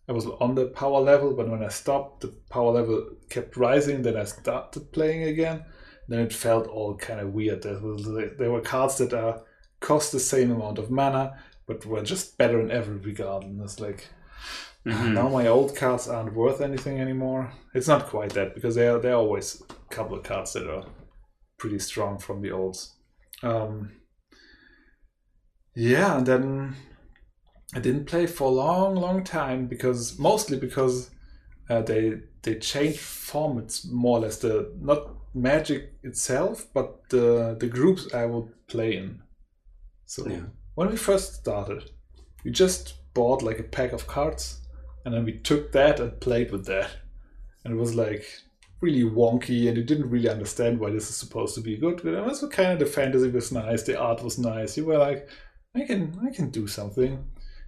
[0.10, 1.34] I was on the power level.
[1.34, 4.02] But when I stopped, the power level kept rising.
[4.02, 5.64] Then I started playing again.
[6.08, 7.64] Then it felt all kind of weird.
[7.64, 8.06] There was
[8.38, 9.44] there were cards that are
[9.80, 13.44] cost the same amount of mana, but were just better in every regard.
[13.44, 14.08] And it's like
[14.86, 15.14] Mhm.
[15.14, 17.54] now my old cards aren't worth anything anymore.
[17.76, 20.68] It's not quite that because there are there are always a couple of cards that
[20.68, 20.86] are
[21.58, 22.96] pretty strong from the olds.
[23.44, 23.92] Um,
[25.76, 26.76] yeah, and then
[27.74, 31.10] I didn't play for a long, long time because mostly because
[31.70, 34.38] uh, they they changed formats more or less.
[34.38, 39.22] The not Magic itself, but the the groups I would play in.
[40.06, 40.48] So Yeah.
[40.76, 41.90] when we first started,
[42.44, 44.60] we just bought like a pack of cards,
[45.06, 46.90] and then we took that and played with that,
[47.64, 48.26] and it was like
[48.82, 52.02] really wonky, and you didn't really understand why this is supposed to be good.
[52.04, 54.76] But it was kind of the fantasy was nice, the art was nice.
[54.76, 55.30] You were like,
[55.74, 57.24] I can I can do something.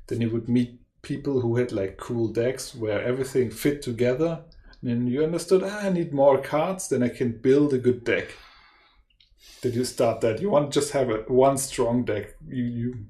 [0.07, 4.43] Then you would meet people who had like cool decks where everything fit together.
[4.81, 8.03] And then you understood, ah, I need more cards, then I can build a good
[8.03, 8.35] deck.
[9.61, 10.41] Did you start that.
[10.41, 12.35] You want to just have a one strong deck.
[12.47, 13.05] You you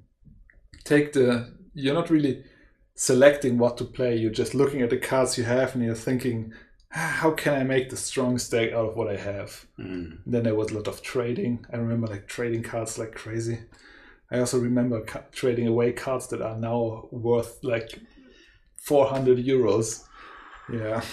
[0.83, 2.43] take the you're not really
[2.95, 6.53] selecting what to play, you're just looking at the cards you have and you're thinking,
[6.95, 9.65] ah, how can I make the strongest deck out of what I have?
[9.79, 10.19] Mhm.
[10.27, 11.65] Then there was a lot of trading.
[11.73, 13.59] I remember like trading cards like crazy.
[14.33, 17.99] I also remember trading away cards that are now worth like
[18.77, 20.05] 400 euros.
[20.71, 21.03] Yeah.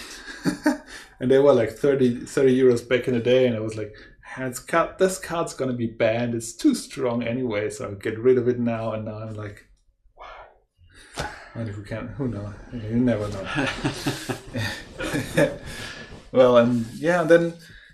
[1.19, 3.45] and they were like 30, 30 euros back in the day.
[3.45, 3.93] And I was like,
[4.35, 6.33] "Ah, it's card, this card's going to be banned.
[6.33, 7.69] It's too strong anyway.
[7.69, 8.93] So I'll get rid of it now.
[8.93, 9.67] And now I'm like,
[10.17, 11.27] wow.
[11.53, 12.55] And if we can, who knows?
[12.73, 13.67] You never know.
[16.31, 17.53] well, and yeah, then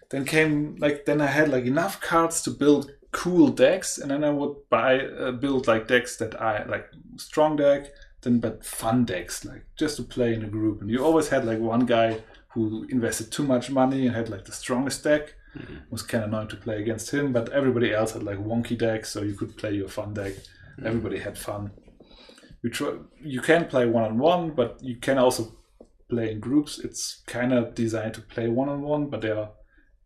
[0.10, 4.24] then came like then I had like enough cards to build cool decks, and then
[4.24, 7.88] I would buy uh, build like decks that I like strong deck,
[8.22, 10.82] then but fun decks like just to play in a group.
[10.82, 14.46] And you always had like one guy who invested too much money and had like
[14.46, 15.36] the strongest deck.
[15.56, 18.78] It was kind of annoying to play against him, but everybody else had like wonky
[18.78, 20.34] decks, so you could play your fun deck.
[20.86, 21.72] Everybody had fun.
[22.62, 25.54] You try, you can play one on one, but you can also
[26.10, 26.78] play in groups.
[26.80, 29.50] It's kind of designed to play one on one, but there are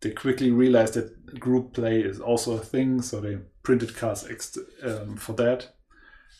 [0.02, 4.58] they quickly realized that group play is also a thing, so they printed cards ex-
[4.82, 5.74] um, for that.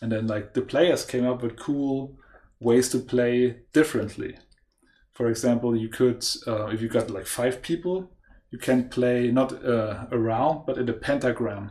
[0.01, 2.19] And then like the players came up with cool
[2.61, 4.37] ways to play differently.
[5.13, 8.11] For example, you could, uh, if you got like five people,
[8.51, 11.71] you can play not uh, around, but in a pentagram,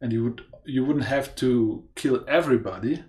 [0.00, 3.04] and you would you wouldn't have to kill everybody,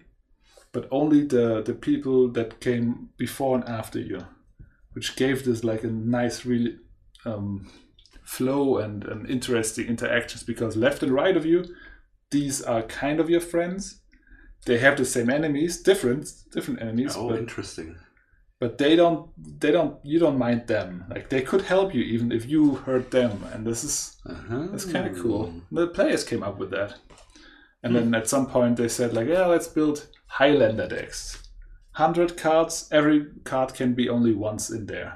[0.71, 4.25] but only the the people that came before and after you,
[4.93, 6.77] which gave this like a nice, really
[7.25, 7.69] um,
[8.23, 11.65] flow and, and interesting interactions because left and right of you,
[12.31, 13.99] these are kind of your friends.
[14.65, 17.95] They have the same enemies, different different enemies, Oh, but interesting.
[18.59, 19.29] but they don't
[19.59, 23.09] they don't you don't mind them like they could help you even if you hurt
[23.09, 24.67] them and this is Uh-huh.
[24.69, 26.93] that's kind of cool the players came up with that
[27.83, 31.41] and then at some point they said like yeah let's build highlander decks
[31.97, 35.11] 100 cards every card can be only once in there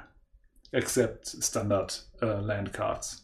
[0.72, 3.22] except standard uh, land cards.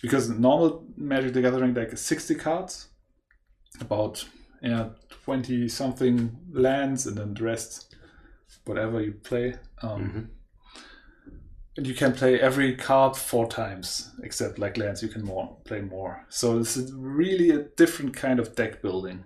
[0.00, 2.88] Because normal magic the gathering deck is 60 cards
[3.80, 4.24] about
[4.62, 4.90] yeah
[5.24, 7.94] 20 something lands and then the rest
[8.64, 10.28] whatever you play um, Mhm.
[11.76, 15.80] and you can play every card four times except like lands you can more play
[15.80, 16.26] more.
[16.28, 19.24] So this is really a different kind of deck building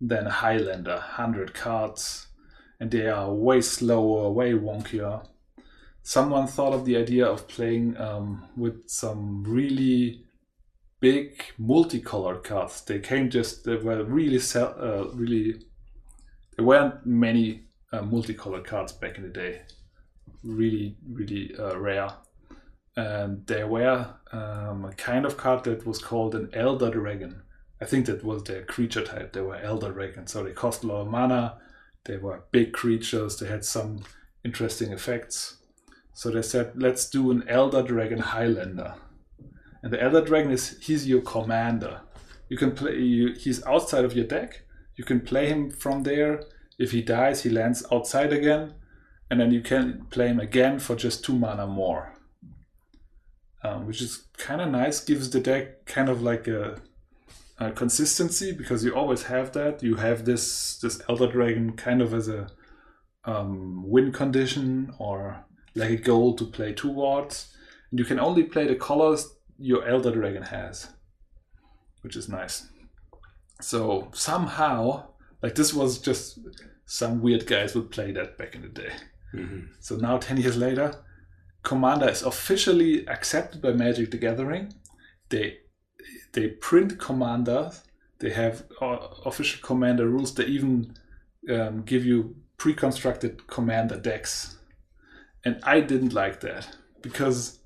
[0.00, 0.96] than a highlander.
[0.96, 2.26] 100 cards
[2.80, 5.26] and they are way slower way wonkier
[6.02, 10.24] someone thought of the idea of playing um, with some really
[11.00, 12.82] big multicolored cards.
[12.82, 15.62] They came just they were really sell, uh, really
[16.56, 19.62] there weren't many uh, multicolored cards back in the day.
[20.42, 22.10] Really really uh, rare.
[22.96, 27.42] And there were um, a kind of card that was called an elder dragon.
[27.80, 29.32] I think that was their creature type.
[29.32, 31.58] They were elder dragons so they cost a lot of mana.
[32.04, 33.36] They were big creatures.
[33.36, 34.04] They had some
[34.44, 35.59] interesting effects
[36.20, 38.92] so they said let's do an elder dragon highlander.
[39.82, 42.02] And the elder dragon is he's your commander.
[42.50, 44.64] You can play you, he's outside of your deck.
[44.96, 46.42] You can play him from there.
[46.78, 48.74] If he dies he lands outside again.
[49.30, 52.12] And then you can play him again for just two mana more,
[53.64, 55.00] um, which is kind of nice.
[55.00, 56.82] Gives the deck kind of like a,
[57.58, 59.82] a, consistency because you always have that.
[59.82, 62.48] You have this this Elder Dragon kind of as a
[63.24, 67.54] um, win condition or like a goal to play towards.
[67.90, 70.88] And you can only play the colors your Elder Dragon has,
[72.02, 72.68] which is nice.
[73.60, 75.08] So somehow,
[75.42, 76.38] like this was just
[76.86, 78.92] some weird guys would play that back in the day.
[79.34, 79.68] Mhm.
[79.80, 80.94] So now, 10 years later,
[81.62, 84.72] Commander is officially accepted by Magic the Gathering.
[85.28, 85.58] They
[86.32, 87.70] they print Commander.
[88.18, 90.34] They have uh, official Commander rules.
[90.34, 90.96] They even
[91.48, 94.58] um, give you pre-constructed Commander decks.
[95.44, 97.58] And I didn't like that because,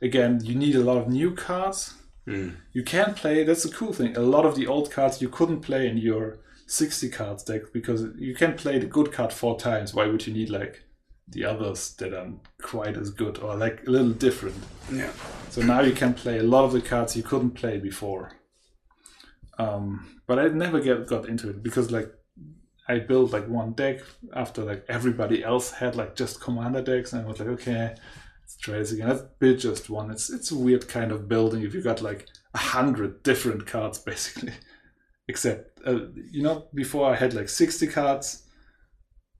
[0.00, 1.94] again, you need a lot of new cards.
[2.26, 2.56] Mm.
[2.72, 3.44] You can play.
[3.44, 4.16] That's a cool thing.
[4.16, 8.06] A lot of the old cards you couldn't play in your 60 cards deck because
[8.16, 9.94] you can play the good card four times.
[9.94, 10.82] Why would you need like
[11.28, 14.62] the others that aren't quite as good or like a little different?
[14.90, 15.10] Yeah.
[15.50, 18.32] So now you can play a lot of the cards you couldn't play before.
[19.58, 22.12] Um, but I never get got into it because like
[22.88, 24.00] I built like one deck
[24.34, 27.94] after like everybody else had like just commander decks, and I was like, okay,
[28.40, 29.08] let's try this again.
[29.08, 30.10] Let's build just one.
[30.10, 33.98] It's it's a weird kind of building if you got like a hundred different cards
[34.10, 34.52] basically.
[35.28, 38.48] Except uh, you know, before I had like sixty cards,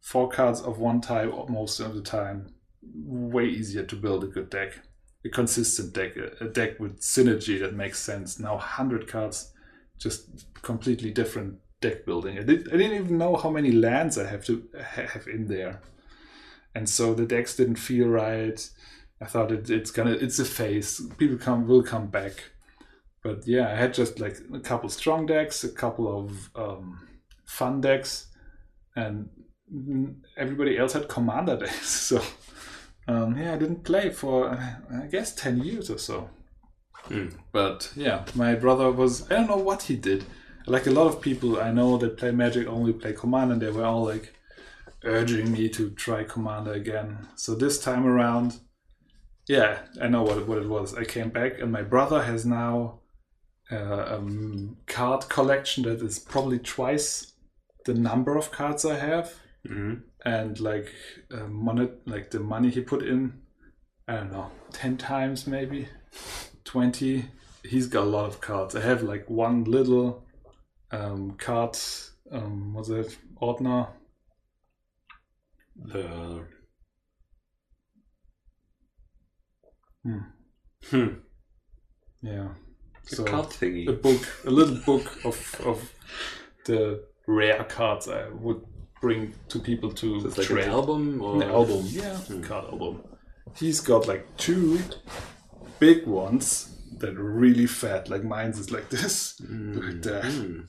[0.00, 2.54] four cards of one type most of the time.
[2.84, 4.80] Way easier to build a good deck
[5.24, 8.38] a consistent deck, a, a deck with synergy that makes sense.
[8.38, 9.52] Now, 100 cards,
[9.98, 12.38] just completely different deck building.
[12.38, 15.82] I, did, I didn't even know how many lands I have to have in there,
[16.74, 18.58] and so the decks didn't feel right.
[19.20, 21.00] I thought it, it's gonna, it's a phase.
[21.18, 22.32] People come will come back,
[23.22, 27.08] but yeah, I had just like a couple strong decks, a couple of um,
[27.44, 28.28] fun decks,
[28.96, 29.28] and
[30.36, 31.90] everybody else had commander decks.
[31.90, 32.22] So
[33.08, 36.30] um, yeah, I didn't play for I guess ten years or so.
[37.08, 37.34] Mm.
[37.52, 40.24] But yeah, my brother was I don't know what he did.
[40.66, 43.70] Like a lot of people I know that play Magic only play Commander, and they
[43.70, 44.34] were all like
[45.04, 47.26] urging me to try Commander again.
[47.36, 48.60] So this time around,
[49.48, 50.94] yeah, I know what it, what it was.
[50.94, 53.00] I came back, and my brother has now
[53.70, 54.22] uh, a
[54.86, 57.32] card collection that is probably twice
[57.84, 59.34] the number of cards I have
[59.66, 60.02] Mhm.
[60.24, 60.92] and like
[61.32, 63.40] uh, money, like the money he put in,
[64.08, 65.88] I don't know, ten times maybe,
[66.64, 67.26] twenty.
[67.64, 68.74] He's got a lot of cards.
[68.74, 70.24] I have like one little
[70.92, 71.76] um, card.
[72.30, 73.88] Um, was it Ordner?
[75.76, 76.44] The
[80.04, 80.18] Hmm.
[80.90, 81.06] hmm.
[82.22, 82.48] Yeah.
[83.08, 83.88] The So card thingy.
[83.88, 85.92] a book, a little book of of
[86.66, 88.62] the rare cards I would
[89.00, 90.64] bring to people to It's like trade.
[90.64, 93.02] an album or An album, yeah, card album.
[93.56, 94.78] He's got like two
[95.78, 98.08] big ones that are really fat.
[98.08, 100.24] Like mine's is like this, like that.
[100.24, 100.60] Hmm.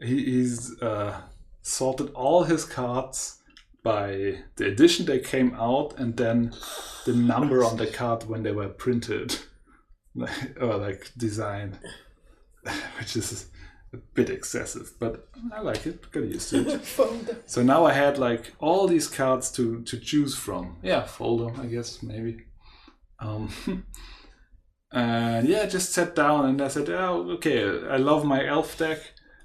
[0.00, 1.20] He, he's uh,
[1.62, 3.42] sorted all his cards
[3.82, 6.52] by the edition they came out and then
[7.06, 9.38] the number on the card when they were printed
[10.60, 11.78] or like designed,
[12.98, 13.50] which is
[13.92, 16.10] a bit excessive, but I like it.
[16.12, 17.42] Got used to it.
[17.46, 20.76] So now I had like all these cards to to choose from.
[20.82, 22.44] Yeah, folder, I guess maybe.
[23.18, 23.50] Um,
[24.92, 28.98] and yeah, just sat down and I said, "Oh, okay, I love my elf deck.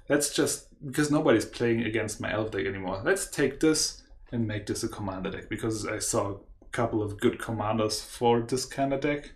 [0.08, 3.02] Let's just because nobody's playing against my elf deck anymore.
[3.04, 4.02] Let's take this
[4.32, 8.40] and make this a commander deck because I saw a couple of good commanders for
[8.40, 9.32] this kind of deck.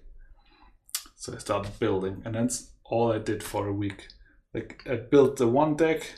[1.16, 4.08] So I started building, and that's all I did for a week.
[4.54, 6.10] Like I built the one deck,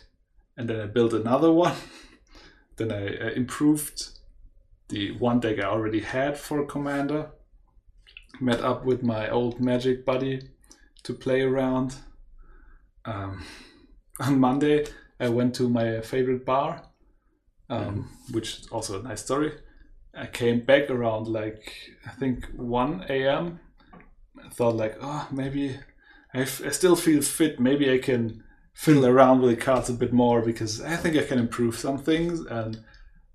[0.56, 1.76] and then I built another one.
[2.76, 4.08] then I uh, improved
[4.88, 7.30] the one deck I already had for Commander.
[8.40, 10.50] Met up with my old Magic buddy
[11.02, 11.96] to play around.
[13.04, 13.44] Um,
[14.20, 14.86] on Monday,
[15.18, 16.82] I went to my favorite bar,
[17.68, 19.52] um, which is also a nice story.
[20.14, 21.72] I came back around like
[22.06, 23.60] I think 1 a.m.
[24.44, 25.78] I thought like, oh, maybe
[26.34, 27.58] I, f- I still feel fit.
[27.60, 28.42] Maybe I can
[28.74, 31.98] fiddle around with the cards a bit more because I think I can improve some
[31.98, 32.40] things.
[32.40, 32.82] And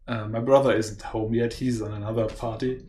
[0.08, 2.86] uh, my brother isn't home yet; he's on another party.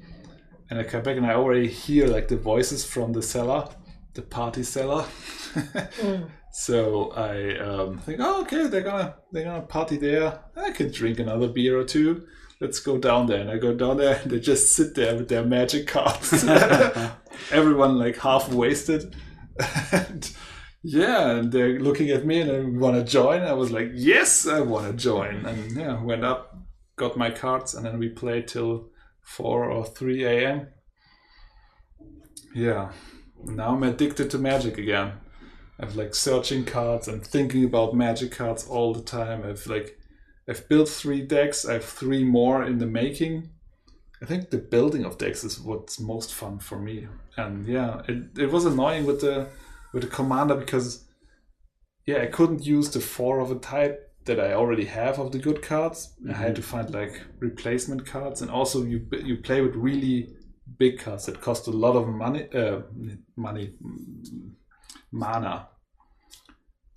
[0.70, 3.68] And I come back and I already hear like the voices from the cellar,
[4.12, 5.07] the party cellar.
[6.53, 10.41] So I um, think, oh, okay, they're gonna they're gonna party there.
[10.57, 12.27] I can drink another beer or two.
[12.61, 13.41] Let's go down there.
[13.41, 16.45] And I go down there, and they just sit there with their magic cards.
[17.53, 19.15] Everyone like half wasted.
[19.93, 20.31] and
[20.83, 23.43] yeah, and they're looking at me and they want to join.
[23.43, 25.45] I was like, yes, I want to join.
[25.45, 26.57] And yeah, went up,
[26.97, 28.91] got my cards, and then we played till
[29.21, 30.69] four or three a.m.
[32.55, 32.93] Yeah,
[33.45, 35.13] now I'm addicted to magic again.
[35.81, 39.45] I've like searching cards and thinking about magic cards all the time.
[39.45, 39.99] I've like
[40.49, 41.64] I've built three decks.
[41.64, 43.51] I have three more in the making.
[44.20, 47.07] I think the building of decks is what's most fun for me.
[47.37, 49.49] And yeah, it, it was annoying with the
[49.93, 51.05] with the commander because
[52.07, 55.39] yeah, I couldn't use the four of a type that I already have of the
[55.39, 56.14] good cards.
[56.29, 60.35] I had to find like replacement cards, and also you you play with really
[60.79, 62.49] big cards that cost a lot of money.
[62.53, 62.81] Uh,
[63.37, 63.74] money
[65.11, 65.69] mana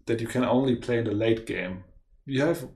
[0.06, 1.84] that you can only play in the late game.
[2.26, 2.68] You have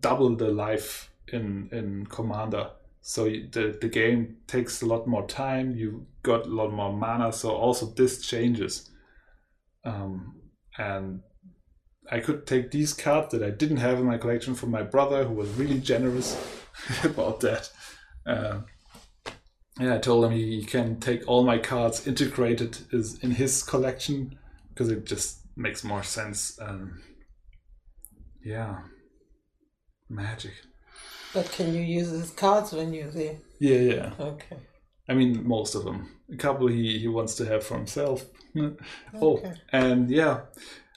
[0.00, 5.26] double the life in in Commander, so you, the the game takes a lot more
[5.26, 5.76] time.
[5.76, 8.90] You got a lot more mana, so also this changes.
[9.84, 10.36] Um,
[10.76, 11.22] and
[12.10, 15.24] I could take these cards that I didn't have in my collection from my brother,
[15.24, 16.36] who was really generous
[17.04, 17.70] about that.
[18.26, 18.60] Uh,
[19.78, 24.38] yeah, I told him he can take all my cards integrated is in his collection
[24.80, 26.58] because it just makes more sense.
[26.58, 27.02] Um,
[28.42, 28.78] yeah,
[30.08, 30.52] magic.
[31.34, 33.36] But can you use his cards when you're there?
[33.58, 34.12] Yeah, yeah.
[34.18, 34.56] Okay.
[35.06, 36.08] I mean, most of them.
[36.32, 38.24] A couple he, he wants to have for himself.
[38.56, 38.72] oh,
[39.20, 39.52] Okay.
[39.70, 40.44] and yeah,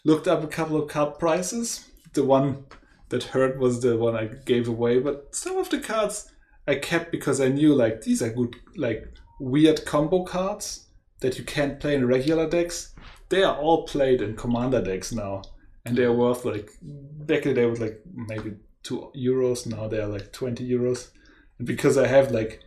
[0.06, 1.86] looked up a couple of card prices.
[2.14, 2.64] The one
[3.10, 6.32] that hurt was the one I gave away, but some of the cards
[6.70, 9.04] I kept because I knew like these are good, like
[9.42, 10.88] weird combo cards
[11.20, 12.93] that you can't play in regular decks.
[13.34, 15.42] They are all played in commander decks now,
[15.86, 19.66] and they are worth like back in the day was like maybe two euros.
[19.66, 21.10] Now they are like twenty euros,
[21.58, 22.60] and because I have like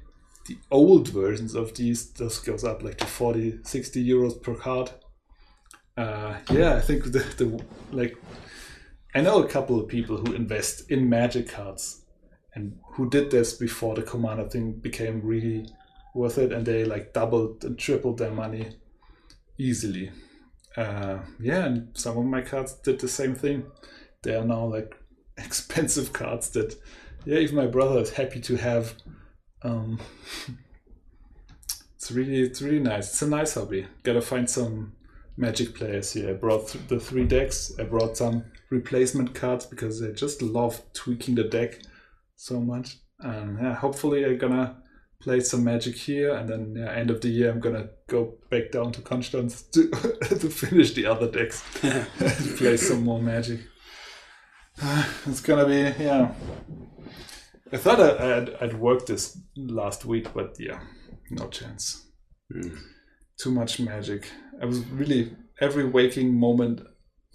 [0.49, 4.91] the old versions of these, this goes up like to 40, 60 euros per card.
[5.97, 8.17] Uh, yeah, I think the, the like
[9.15, 12.03] I know a couple of people who invest in magic cards
[12.57, 15.69] and who did this before the commander thing became really
[16.13, 18.71] worth it and they like doubled and tripled their money
[19.59, 20.11] easily.
[20.77, 23.65] Uh, yeah, and some of my cards did the same thing.
[24.23, 24.95] They are now like
[25.39, 26.77] expensive cards that
[27.25, 28.95] yeah, even my brother is happy to have.
[29.63, 29.99] Um,
[31.97, 33.11] it's really it's really nice.
[33.11, 33.87] It's a nice hobby.
[34.03, 34.93] Gotta find some
[35.37, 36.31] magic players here.
[36.31, 37.73] I brought th- the three decks.
[37.79, 41.81] I brought some replacement cards because I just love tweaking the deck
[42.37, 42.99] so much.
[43.21, 44.77] And yeah, hopefully I'm gonna
[45.27, 48.71] play some magic here, and then yeah, end of the year I'm gonna go back
[48.71, 51.65] down to Constance to to finish the other decks,
[52.57, 53.61] play some more magic.
[55.27, 56.33] It's gonna be yeah.
[57.73, 60.79] I thought I, I'd, I'd work this last week, but yeah,
[61.31, 62.07] no chance.
[62.53, 62.77] Hmm.
[63.41, 64.31] Too much magic.
[64.63, 66.83] I was really every waking moment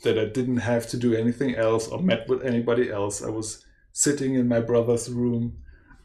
[0.04, 3.22] that I didn't have to do anything else or met with anybody else.
[3.22, 5.58] I was sitting in my brother's room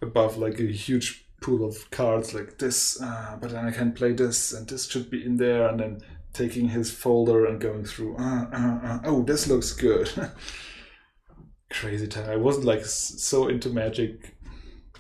[0.03, 4.13] above like a huge pool of cards like this, uh, but then I can play
[4.13, 6.01] this and this should be in there, and then
[6.33, 8.17] taking his folder and going through.
[8.17, 10.11] Uh, uh, uh, oh, this looks good.
[11.71, 12.31] Crazy time.
[12.31, 14.37] I wasn't like so into magic.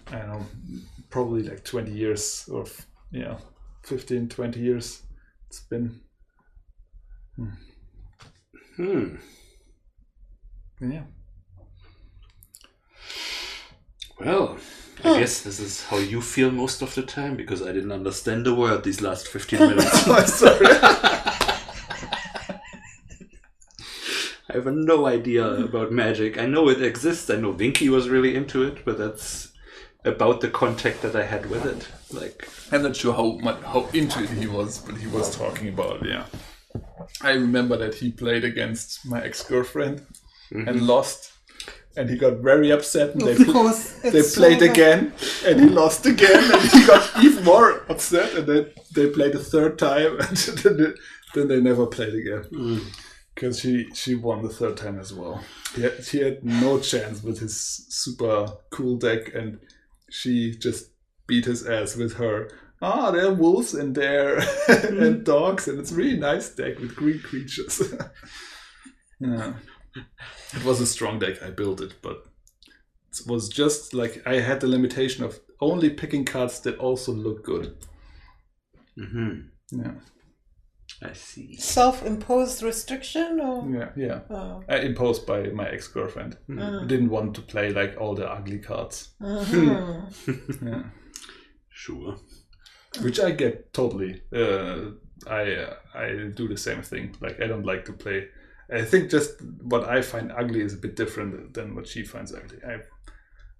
[0.09, 0.47] I don't know,
[1.11, 3.39] probably like 20 years or f- yeah,
[3.84, 5.03] 15, 20 years.
[5.49, 6.01] It's been
[8.76, 9.16] Hmm.
[10.80, 11.05] yeah.
[14.20, 14.59] Well,
[15.05, 18.47] I guess this is how you feel most of the time because I didn't understand
[18.47, 20.07] the word these last 15 minutes.
[20.07, 20.67] Oh, sorry.
[24.49, 26.39] I have no idea about magic.
[26.39, 27.29] I know it exists.
[27.29, 29.53] I know Vinky was really into it, but that's
[30.05, 31.89] about the contact that I had with it.
[32.15, 35.69] Like, I'm not sure how much, how into it he was, but he was talking
[35.69, 36.27] about it, yeah.
[37.21, 40.07] I remember that he played against my ex girlfriend
[40.51, 40.87] and mm-hmm.
[40.87, 41.33] lost,
[41.97, 43.15] and he got very upset.
[43.15, 45.13] And they, course, they played so- again,
[45.45, 48.35] and he lost again, and he got even more upset.
[48.35, 50.91] And then they played a third time, and then they,
[51.35, 52.81] then they never played again
[53.35, 55.45] because she she won the third time as well.
[55.75, 57.57] He had, he had no chance with his
[57.91, 59.59] super cool deck, and
[60.11, 60.91] she just
[61.27, 62.49] beat his ass with her.
[62.81, 64.39] Ah, there are wolves in there
[64.69, 67.83] and dogs, and it's a really nice deck with green creatures.
[69.21, 69.55] yeah,
[70.55, 71.43] it was a strong deck.
[71.43, 72.25] I built it, but
[73.13, 77.45] it was just like I had the limitation of only picking cards that also look
[77.45, 77.77] good.
[78.97, 79.41] hmm
[79.71, 79.95] Yeah,
[81.03, 81.57] I see.
[81.57, 84.21] Self-imposed restriction, or yeah, yeah.
[84.31, 84.63] oh.
[84.71, 86.37] Uh, imposed by my ex girlfriend.
[86.49, 86.85] Mm.
[86.85, 89.15] I didn't want to play like all the ugly cards.
[89.21, 90.61] Mhm.
[90.63, 90.83] Yeah.
[91.71, 92.17] Sure.
[93.03, 94.23] Which I get totally.
[94.35, 94.93] Uh,
[95.27, 97.15] I uh, I do the same thing.
[97.21, 98.29] Like I don't like to play.
[98.71, 102.35] I think just what I find ugly is a bit different than what she finds
[102.35, 102.59] ugly.
[102.67, 102.81] I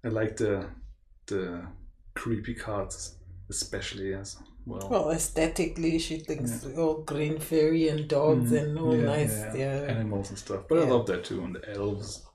[0.03, 0.69] I like the
[1.27, 1.65] the
[2.15, 3.17] creepy cards,
[3.49, 4.89] especially as well.
[4.89, 8.57] well, aesthetically, she thinks all green fairy and dogs Mhm.
[8.61, 9.31] and all Yeah, nice.
[9.33, 10.67] yeah, Yeah, animals and stuff.
[10.67, 12.25] But I love that too, and the elves.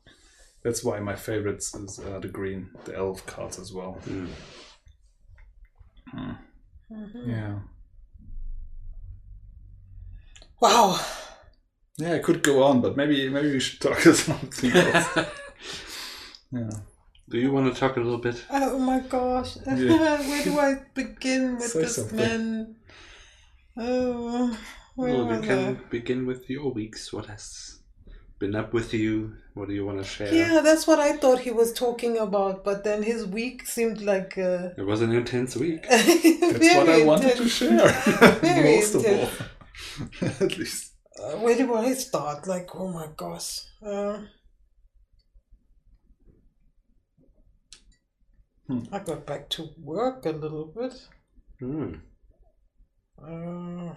[0.62, 3.98] That's why my favorites is uh, the green, the elf cards as well.
[4.06, 4.28] Mm.
[6.90, 7.28] Mhm.
[7.28, 7.58] Yeah.
[10.60, 10.98] Wow.
[12.02, 15.08] Yeah, I could go on, but maybe maybe we should talk about something else.
[16.52, 16.70] yeah.
[17.30, 18.44] Do you want to talk a little bit?
[18.50, 19.56] Oh my gosh.
[19.66, 20.18] Yeah.
[20.28, 22.16] where do I begin with Say this something.
[22.18, 22.76] man?
[23.76, 24.56] Oh,
[24.96, 25.46] where Well, was we I?
[25.46, 27.12] can begin with your weeks.
[27.12, 27.78] What has
[28.38, 29.34] been up with you?
[29.54, 30.32] What do you want to share?
[30.34, 34.36] Yeah, that's what I thought he was talking about, but then his week seemed like
[34.36, 35.86] uh, It was an intense week.
[35.88, 37.88] That's what I wanted to share.
[38.40, 39.28] Very Most of all.
[40.40, 40.91] At least.
[41.22, 42.46] Uh, where do I start?
[42.46, 43.60] Like, oh my gosh.
[43.84, 44.22] Uh,
[48.68, 48.84] Hmm.
[48.92, 50.92] I got back to work a little bit.
[51.58, 51.94] Hmm.
[53.18, 53.94] Uh,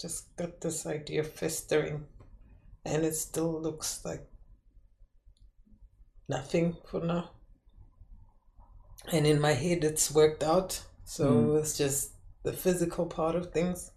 [0.00, 2.06] just got this idea festering,
[2.84, 4.28] and it still looks like
[6.28, 7.30] nothing for now.
[9.12, 11.56] And in my head, it's worked out, so Hmm.
[11.58, 13.91] it's just the physical part of things.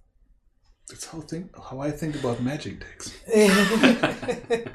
[0.89, 3.11] That's how think how I think about magic decks.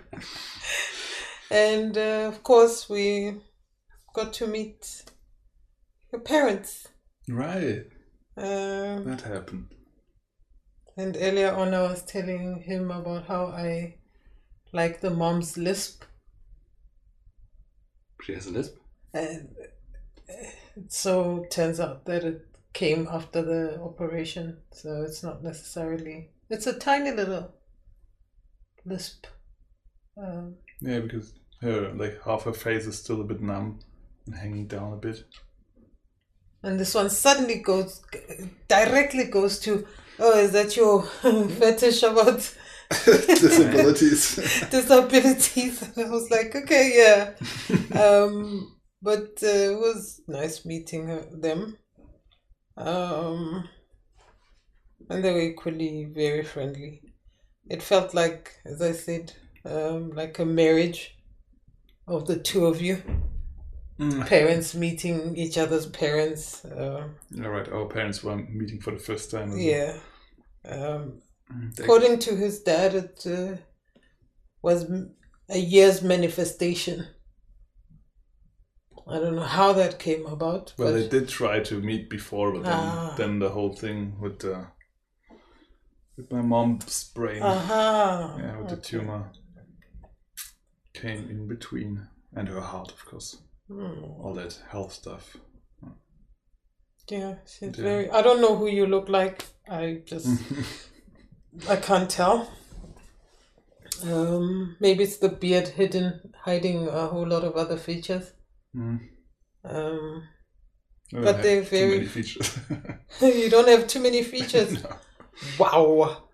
[1.50, 3.36] and uh, of course, we
[4.14, 5.04] got to meet
[6.12, 6.88] your parents.
[7.28, 7.84] Right.
[8.36, 9.68] Um, That happened.
[10.96, 13.96] and earlier on, I was telling him about how I
[14.72, 16.04] like the mom's lisp.
[18.22, 18.74] She has a lisp.
[19.14, 19.54] And
[20.28, 20.32] uh,
[20.88, 26.30] so turns out that it came after the operation, so it's not necessarily.
[26.48, 27.54] It's a tiny little
[28.84, 29.26] lisp.
[30.16, 33.80] Um, Yeah, because her like half her face is still a bit numb
[34.26, 35.24] and hanging down a bit.
[36.62, 38.02] and this one suddenly goes
[38.68, 39.86] directly goes to,
[40.18, 41.02] oh, is that your
[41.58, 42.54] fetish about
[43.40, 44.36] Disabilities.
[44.70, 45.82] disabilities?
[45.82, 48.00] And I was like, okay, yeah.
[48.00, 51.76] um, but uh, it was nice meeting her, them.
[52.76, 53.68] Um,
[55.08, 57.02] and they were equally very friendly.
[57.68, 59.32] It felt like, as I said,
[59.64, 61.16] um, like a marriage
[62.06, 63.02] of the two of you,
[63.98, 64.26] Mm.
[64.26, 66.64] parents meeting each other's parents.
[66.64, 67.08] Uh,
[67.44, 69.56] All right, our parents were meeting for the first time.
[69.58, 69.98] yeah.
[70.64, 71.20] Um,
[71.52, 73.56] Mm, they- according to his dad, it uh,
[74.62, 74.86] was
[75.48, 77.06] a year's manifestation.
[79.10, 82.52] I don't know how that came about, well, but they did try to meet before,
[82.52, 83.14] but then, Ah.
[83.16, 84.66] then the whole thing with the
[86.16, 89.32] with my mom's brain, aha, yeah, with the tumor
[90.94, 92.08] came in between.
[92.32, 93.38] and her heart, of course.
[93.66, 94.04] Hmm.
[94.22, 95.36] All that health stuff.
[97.08, 97.82] Yeah, she's Yeah.
[97.82, 98.10] very.
[98.10, 99.44] I don't know who you look like.
[99.68, 100.28] I just
[101.68, 102.48] I can't tell.
[104.04, 108.32] Um, maybe it's the beard hidden, hiding a whole lot of other features.
[108.74, 109.00] Mm.
[109.64, 110.22] Um,
[111.12, 112.58] But they're very- features.
[113.20, 114.72] you don't have too many features.
[114.82, 114.96] No.
[115.58, 116.24] Wow.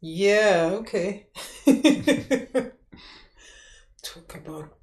[0.00, 1.28] Yeah, okay.
[4.02, 4.76] Talk about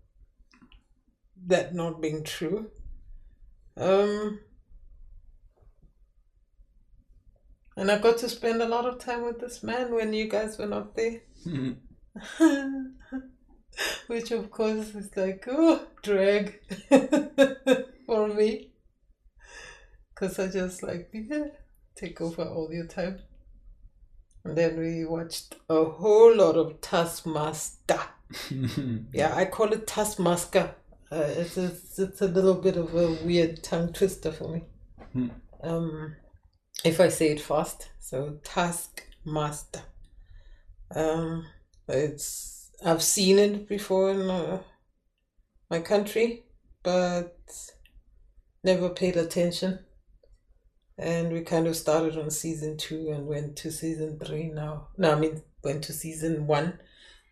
[1.47, 2.71] that not being true.
[3.75, 4.39] Um
[7.75, 10.57] and I got to spend a lot of time with this man when you guys
[10.57, 11.21] were not there.
[11.45, 11.77] Mhm.
[14.07, 16.59] Which of course is like, oh, drag
[18.05, 18.72] for me.
[20.09, 21.47] Because I just like, yeah,
[21.95, 23.20] take over all your time.
[24.43, 27.99] And then we watched a whole lot of Taskmaster.
[29.13, 30.76] Yeah, I call it Taskmaster.
[31.11, 34.63] Uh, it's, it's, it's a little bit of a weird tongue twister for me.
[35.13, 35.30] Hmm.
[35.63, 36.15] Um,
[36.86, 37.89] if I say it fast.
[37.99, 39.82] So Taskmaster.
[40.95, 41.45] Um,
[41.88, 44.61] it's I've seen it before in uh,
[45.69, 46.43] my country,
[46.84, 47.38] but
[48.63, 49.80] never paid attention.
[50.97, 54.89] And we kind of started on season two and went to season three now.
[54.97, 56.80] No, I mean went to season one.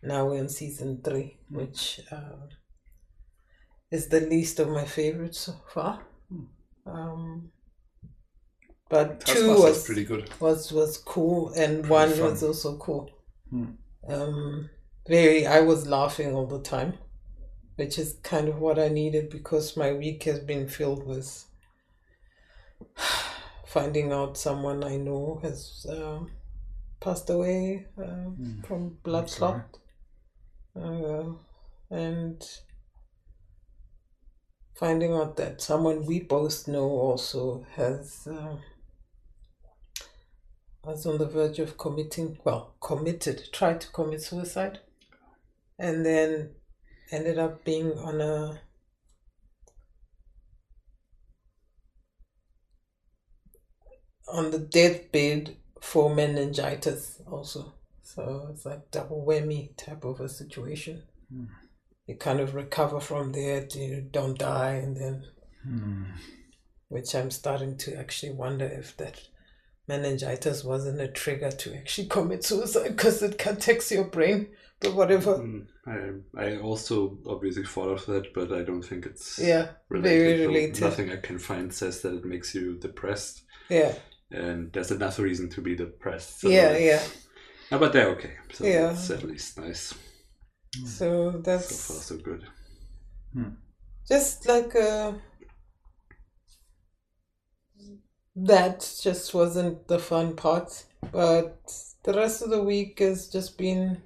[0.02, 2.46] Now we're in season three, which uh,
[3.90, 6.00] is the least of my favorites so far.
[6.86, 7.52] Um,
[8.88, 10.30] but two was pretty good.
[10.40, 12.20] was was cool and one fun.
[12.30, 13.10] was also cool
[13.50, 13.72] Hmm.
[14.08, 14.70] um
[15.08, 16.94] very i was laughing all the time
[17.76, 21.46] which is kind of what i needed because my week has been filled with
[23.66, 26.30] finding out someone i know has um,
[27.00, 28.04] passed away uh,
[28.38, 28.60] Hmm.
[28.62, 29.78] from blood clot.
[30.76, 31.32] Uh,
[31.90, 32.44] and
[34.74, 38.56] finding out that someone we both know also has uh,
[40.84, 44.78] was on the verge of committing well committed tried to commit suicide
[45.78, 46.50] and then
[47.10, 48.60] ended up being on a
[54.28, 57.72] on the deathbed for meningitis also
[58.02, 61.44] so it's like double whammy type of a situation Hmm.
[62.06, 65.24] you kind of recover from there you don't die and then
[65.62, 66.04] Hmm.
[66.88, 69.20] which i'm starting to actually wonder if that
[69.86, 74.48] meningitis wasn't a trigger to actually commit suicide because it can attacks your brain
[74.80, 79.38] but whatever Mm, I, I also obviously thought of that, but I don't think it's
[79.38, 80.36] yeah related.
[80.36, 83.94] very related Nothing I can find says that it makes you depressed, yeah
[84.32, 86.40] and there's enough reason to be depressed.
[86.40, 87.02] So yeah yeah
[87.70, 88.36] No, but they're okay.
[88.52, 88.96] So Yeah.
[88.96, 89.94] that's at least nice.
[90.84, 92.44] so that's So far, so good.
[94.08, 95.12] just like uh
[98.36, 101.72] that just wasn't the fun part but
[102.04, 104.00] the rest of the week has just been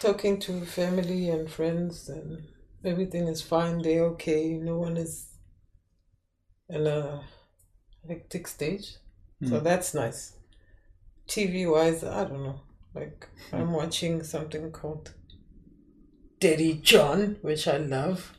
[0.00, 2.44] talking to family and friends and
[2.84, 5.28] everything is fine they're okay no one is
[6.68, 7.22] in a
[8.08, 8.96] hectic stage
[9.44, 9.64] so Hmm.
[9.64, 10.32] that's nice
[11.28, 12.60] tv wise i don't know
[12.94, 15.12] like i'm watching something called
[16.38, 18.34] Daddy John, which I love.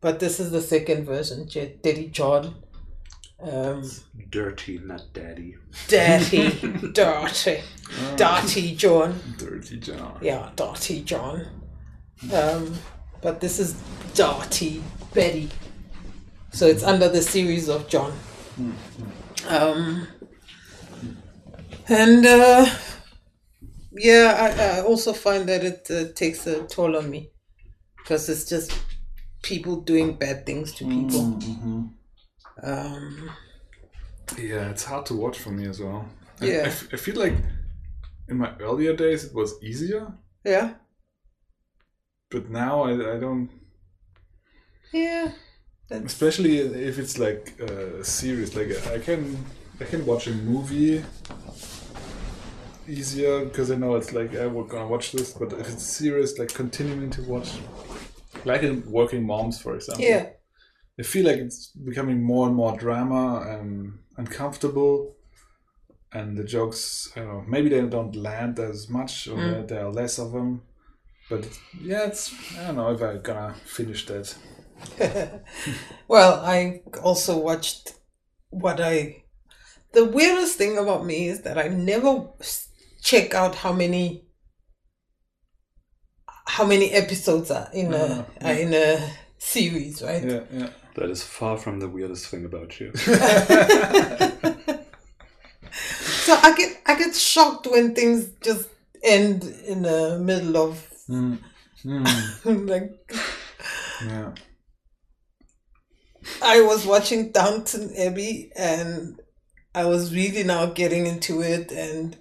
[0.00, 1.48] But this is the second version,
[1.82, 2.62] Daddy John.
[3.42, 3.90] Um,
[4.30, 5.56] Dirty, not daddy.
[5.88, 6.50] Dirty,
[6.92, 7.60] Dirty,
[7.90, 9.18] Ah, Dirty John.
[9.38, 10.18] Dirty John.
[10.20, 11.46] Yeah, Dirty John.
[12.32, 12.74] Um,
[13.22, 13.80] but this is
[14.14, 14.82] Dirty
[15.14, 15.48] Betty.
[16.52, 18.12] So it's under the series of John.
[19.48, 20.06] Um,
[21.88, 22.66] and uh,
[23.92, 27.30] yeah, I, I also find that it uh, takes a toll on me
[27.96, 28.78] because it's just
[29.42, 31.20] people doing bad things to people.
[31.38, 31.86] Mm-hmm.
[32.62, 33.30] Um,
[34.38, 36.08] Yeah, it's hard to watch for me as well.
[36.40, 36.62] I- I, Yeah.
[36.66, 37.34] f- I feel like
[38.28, 40.12] in my earlier days it was easier,
[40.44, 40.74] yeah,
[42.30, 43.50] but now I, I don't.
[44.92, 45.32] yeah.
[45.88, 49.44] That's, Especially if it's like a series, like I can
[49.80, 51.02] I can watch a movie
[52.88, 55.32] easier because I know it's like I will gonna watch this.
[55.32, 57.50] But if it's serious, like continuing to watch,
[58.44, 60.26] like in Working Moms, for example, yeah,
[60.98, 65.16] I feel like it's becoming more and more drama and uncomfortable.
[66.12, 69.68] And the jokes, I don't know, maybe they don't land as much or Mm.
[69.68, 70.62] there are less of them.
[71.28, 71.46] But
[71.80, 74.34] yeah, it's, I don't know if I'm gonna finish that.
[76.08, 77.94] well, I also watched
[78.50, 79.22] what I.
[79.92, 82.28] The weirdest thing about me is that I never
[83.02, 84.24] check out how many.
[86.46, 90.24] how many episodes are in a Ah, are in a series, right?
[90.24, 90.70] Yeah, yeah.
[91.00, 92.92] That is far from the weirdest thing about you.
[96.24, 98.68] So I get I get shocked when things just
[99.02, 101.38] end in the middle of Mm.
[101.84, 102.68] Mm.
[102.68, 102.92] like
[104.04, 104.32] Yeah.
[106.42, 109.18] I was watching Downton Abbey and
[109.74, 112.16] I was really now getting into it and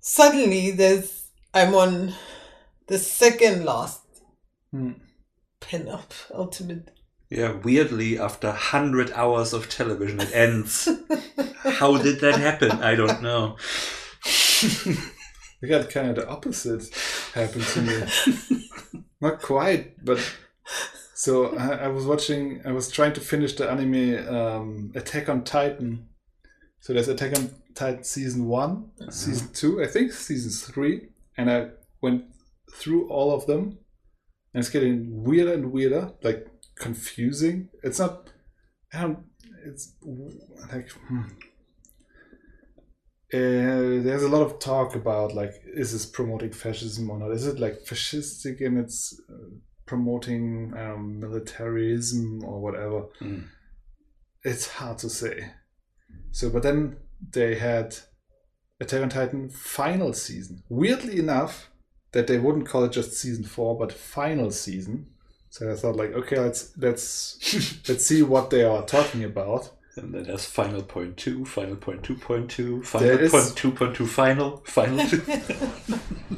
[0.00, 2.14] suddenly there's I'm on
[2.86, 4.00] the second last
[5.62, 5.68] Hmm.
[5.68, 6.90] pin-up ultimate
[7.30, 10.88] Yeah, weirdly, after 100 hours of television, it ends.
[11.62, 12.72] How did that happen?
[12.72, 13.56] I don't know.
[15.60, 16.88] We got kind of the opposite
[17.34, 18.62] happen to me.
[19.20, 20.20] Not quite, but
[21.14, 22.62] so I, I was watching.
[22.64, 26.08] I was trying to finish the anime um, Attack on Titan.
[26.80, 31.70] So there's Attack on Titan season one, season two, I think season three, and I
[32.00, 32.26] went
[32.72, 33.78] through all of them,
[34.54, 37.68] and it's getting weirder and weirder, like confusing.
[37.82, 38.30] It's not.
[38.92, 39.18] I don't.
[39.66, 39.94] It's
[40.72, 40.90] like.
[41.08, 41.22] Hmm.
[43.30, 47.46] Uh, there's a lot of talk about like is this promoting fascism or not is
[47.46, 49.50] it like fascistic in its uh,
[49.84, 53.44] promoting um, militarism or whatever Mm.
[54.44, 55.50] it's hard to say
[56.30, 56.96] so but then
[57.34, 57.94] they had
[58.80, 61.68] attack on titan final season weirdly enough
[62.12, 65.06] that they wouldn't call it just season four but final season
[65.50, 67.38] so i thought like okay let's let's
[67.88, 72.02] let's see what they are talking about And then there's final point two, final point
[72.04, 75.22] two point two, There final is- point two point two, final, final two.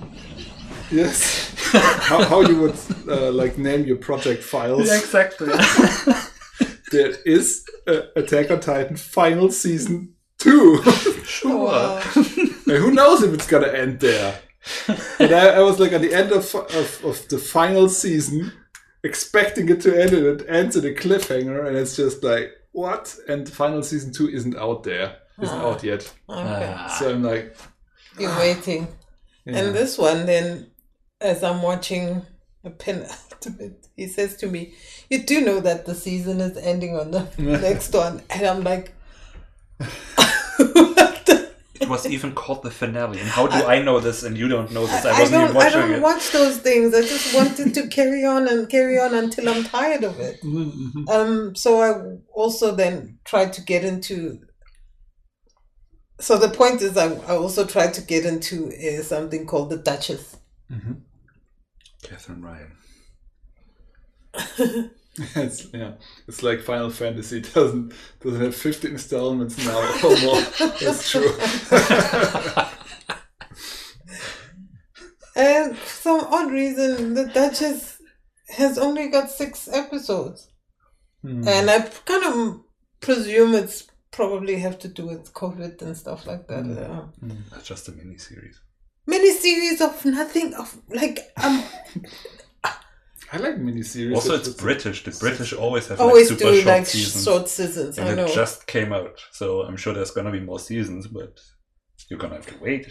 [0.90, 1.54] yes
[2.08, 2.74] how, how you would
[3.08, 5.48] uh, like name your project files exactly.
[6.90, 10.82] there is uh, Attack on Titan final season two.
[11.24, 11.66] sure.
[11.66, 12.00] Wow.
[12.00, 14.40] who knows if it's gonna end there?
[15.18, 18.52] But I, I was like at the end of, of of the final season,
[19.02, 23.16] expecting it to end, and it ends in a cliffhanger, and it's just like what?
[23.28, 25.70] And final season two isn't out there, isn't Ah.
[25.70, 26.02] out yet.
[26.28, 26.74] Okay.
[26.76, 27.56] Ah, So I'm like,
[28.18, 28.86] You're waiting.
[29.46, 29.58] yeah.
[29.58, 30.70] And this one, then,
[31.20, 32.22] as I'm watching
[32.64, 34.74] a penultimate, he says to me,
[35.08, 38.92] "You do know that the season is ending on the next one," and I'm like,
[39.78, 39.88] "What
[40.58, 41.09] the-
[41.80, 43.18] it was even called the finale.
[43.18, 45.04] And how do I, know this and you don't know this?
[45.04, 46.02] I, I wasn't don't, even I watching don't it.
[46.02, 46.94] watch those things.
[46.94, 50.42] I just wanted to carry on and carry on until I'm tired of it.
[50.42, 51.08] Mhm.
[51.08, 54.40] Um, so I also then tried to get into.
[56.20, 59.78] So the point is, I, I also tried to get into uh, something called the
[59.78, 60.36] Duchess.
[62.02, 62.72] Katherine Ryan.
[65.36, 65.92] it's yeah,
[66.28, 70.40] it's like Final Fantasy doesn't doesn't have 50 installments now or more.
[70.80, 71.30] That's true.
[75.36, 78.00] And for some odd reason, the Duchess
[78.48, 80.48] has only got six episodes.
[81.22, 81.46] Hmm.
[81.46, 82.60] And I kind of
[83.00, 86.64] presume it's probably have to do with COVID and stuff like that.
[86.64, 87.06] Uh,
[87.50, 88.60] That's just a mini series.
[89.06, 91.62] mini series of nothing, of like, um,
[93.32, 94.14] I like miniseries.
[94.14, 95.04] Also, It's- it's British.
[95.04, 97.24] The British always have always like super do short like seasons.
[97.24, 97.98] short seasons.
[97.98, 98.24] I and know.
[98.24, 101.40] it just came out, so I'm sure there's gonna be more seasons, but
[102.08, 102.88] you're gonna have to wait.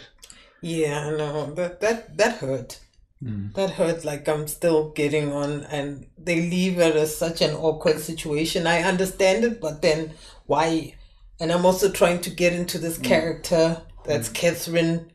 [0.62, 1.54] Yeah, I know.
[1.54, 2.80] That, that, that hurt.
[3.22, 3.48] Hmm.
[3.54, 4.04] That hurt.
[4.04, 8.66] Like I'm still getting on, and they leave it as such an awkward situation.
[8.66, 10.14] I understand it, but then
[10.46, 10.94] why?
[11.38, 13.02] And I'm also trying to get into this hmm.
[13.02, 14.34] character that's hmm.
[14.34, 15.10] Katherine's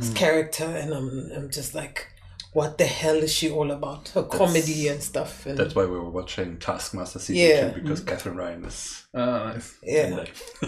[0.00, 0.12] hmm.
[0.14, 2.08] character, and I'm I'm just like,
[2.54, 4.08] what the hell is she all about?
[4.10, 5.44] Her comedy and stuff.
[5.46, 7.70] And That's why we were watching Taskmaster season Yeah.
[7.72, 8.06] two because mm.
[8.06, 9.06] Katherine Ryan is.
[9.14, 9.76] Ah, nice.
[9.82, 10.24] yeah,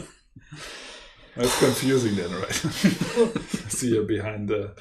[1.37, 2.53] That's confusing then, right?
[3.69, 4.75] See her behind uh, the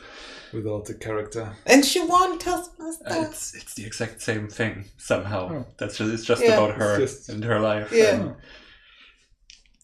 [0.53, 1.53] without the character.
[1.66, 3.03] and she won Taskmaster.
[3.10, 5.49] Uh, it's it's the exact same thing somehow.
[5.51, 5.66] Oh.
[5.78, 6.53] That's just it's just Yeah.
[6.53, 7.91] about her just- and her life.
[7.91, 8.16] Yeah.
[8.16, 8.36] and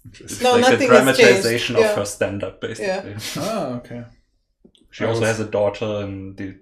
[0.05, 0.35] Interesting.
[0.37, 1.19] It's No, like the nothing has changed.
[1.19, 1.95] dramatization of Yeah.
[1.95, 3.15] her stand up basically.
[3.37, 4.03] Ah, okay.
[4.91, 6.55] She I also was- has a daughter and the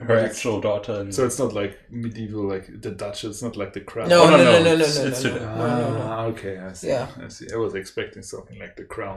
[0.00, 3.24] her But actual daughter and So it's not like medieval, like the Dutch.
[3.24, 4.08] It's not like the crown.
[4.08, 5.44] No, Oh, no, no, no, no, no, no, no, it's- no, it's no, today.
[5.44, 6.02] no, no, no.
[6.02, 6.58] Ah, okay.
[6.58, 6.88] I see.
[6.88, 7.08] Yeah.
[7.22, 7.46] I see.
[7.52, 9.16] I was expecting something like the crown.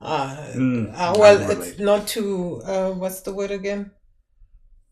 [0.00, 2.60] Ah, Mm, uh, well, I'm it's not too.
[2.64, 3.90] Uh, what's the word again?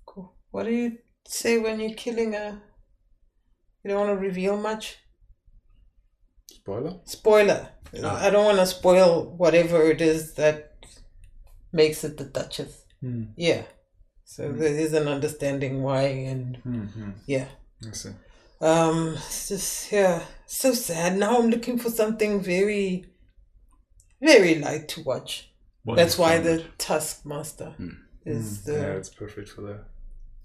[0.05, 2.61] Co- What do you say when you're killing a?
[3.85, 4.97] You don't want to reveal much.
[6.51, 7.01] Spoiler.
[7.05, 7.69] Spoiler.
[8.03, 8.27] Ah.
[8.27, 10.73] I don't want to spoil whatever it is that
[11.73, 12.83] makes it the Duchess.
[13.01, 13.25] Hmm.
[13.37, 13.63] Yeah.
[14.29, 17.11] So there is an understanding why, and Hmm.
[17.27, 17.47] yeah.
[17.89, 18.11] I see.
[18.61, 21.17] Um, it's just yeah, so sad.
[21.17, 23.05] Now I'm looking for something very,
[24.21, 25.51] very light to watch.
[25.85, 27.71] What That's why the Taskmaster.
[27.77, 27.91] Hmm.
[28.25, 29.85] Is the yeah, it's perfect for that.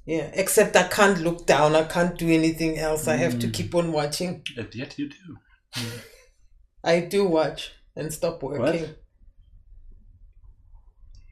[0.06, 0.30] yeah.
[0.36, 1.76] Except I can't look down.
[1.76, 3.08] I can't do anything else.
[3.08, 3.54] I have to Mm.
[3.54, 4.46] keep on watching.
[4.56, 5.38] And yet you do.
[6.84, 8.90] I do watch and stop working.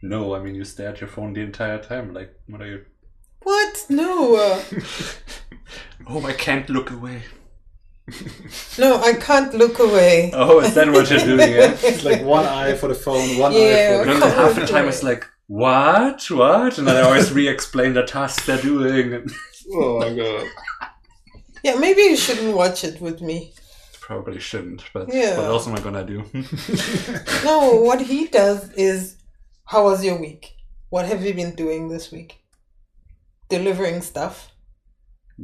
[0.02, 2.14] No, I mean you stare at your phone the entire time.
[2.14, 2.86] Like, what are you?
[3.44, 3.86] What?
[3.90, 4.62] No.
[6.08, 7.22] Oh, I can't look away.
[8.80, 10.32] no, I can't look away.
[10.34, 11.52] Oh, is that what you're doing?
[11.52, 11.78] Yeah.
[11.84, 13.60] It's like one eye for the phone, one Yeah.
[14.02, 16.78] eye for And the then Come half the time it's like, what, what?
[16.80, 19.30] And then I always re-explain the task they're doing.
[19.72, 20.48] Oh my god.
[21.64, 23.54] Yeah, maybe you shouldn't watch it with me.
[24.02, 24.82] probably shouldn't.
[24.94, 25.38] But Yeah.
[25.38, 26.24] what else am I gonna do?
[27.44, 29.18] No, what he does is,
[29.72, 30.56] how was your week?
[30.90, 32.42] What have you been doing this week?
[33.50, 34.52] Delivering stuff.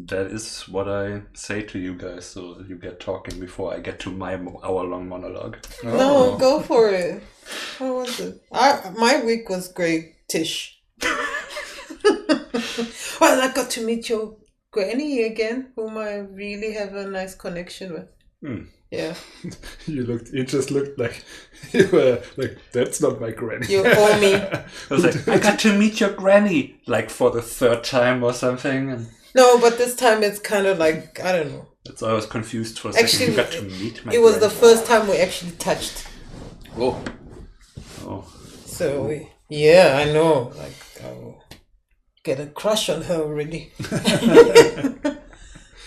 [0.07, 3.79] that is what I say to you guys, so that you get talking before I
[3.79, 5.55] get to my hour-long monologue.
[5.83, 6.37] No, Oh.
[6.37, 7.23] go for it.
[7.79, 8.41] How was it?
[8.51, 10.81] I, my week was great, Tish.
[13.21, 14.35] well, I got to meet your
[14.71, 18.09] granny again, whom I really have a nice connection with.
[18.43, 18.63] Hmm.
[18.95, 19.15] Yeah,
[19.87, 20.29] You looked.
[20.31, 21.23] You just looked like
[21.73, 22.57] you were like.
[22.71, 23.67] That's not my granny.
[23.67, 24.33] you owe me.
[24.35, 28.33] I was like, I got to meet your granny, like for the third time or
[28.33, 28.91] something.
[28.91, 31.67] And No, but this time it's kind of like I don't know.
[31.85, 33.05] that's why I was confused for a second.
[33.05, 36.07] Actually, you got to meet my It was the first time we actually touched.
[36.77, 37.03] oh,
[38.07, 38.25] Oh,
[38.65, 40.51] So we, yeah, I know.
[40.57, 41.43] Like I will
[42.23, 43.71] get a crush on her already.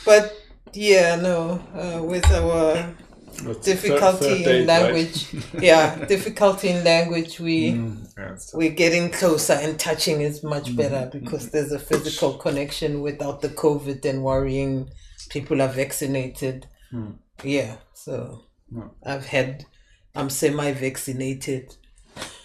[0.05, 0.38] but
[0.73, 2.95] yeah, no, uh, with our
[3.43, 4.67] what's the third- difficulty in right?
[4.67, 10.75] language, yeah, difficulty in language, we Mm, yeah, we're getting closer and touching is much
[10.77, 14.91] better because there's a physical connection without the COVID and worrying
[15.31, 16.67] people are vaccinated.
[16.91, 17.13] Hmm.
[17.45, 18.95] Yeah, so No.
[19.05, 19.67] I've had,
[20.15, 21.77] I'm semi-vaccinated.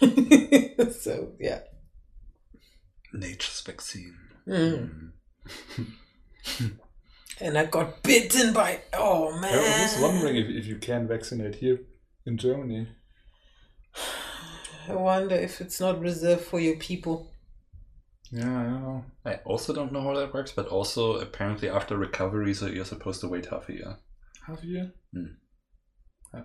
[0.00, 1.60] so yeah.
[3.12, 4.16] nature's vaccine.
[4.46, 5.10] Mm.
[7.40, 8.80] And I got bitten by.
[8.92, 9.52] Oh man!
[9.52, 9.82] I man!
[9.82, 11.80] was wondering if, if you can vaccinate here
[12.26, 12.88] in Germany.
[14.88, 17.30] I wonder if it's not reserved for your people.
[18.30, 19.04] Yeah, I don't know.
[19.24, 23.20] I also don't know how that works, but also apparently after recovery, so you're supposed
[23.20, 23.96] to wait half a year.
[24.46, 24.92] Half a year.
[25.12, 25.24] Hmm.
[26.34, 26.40] Yeah.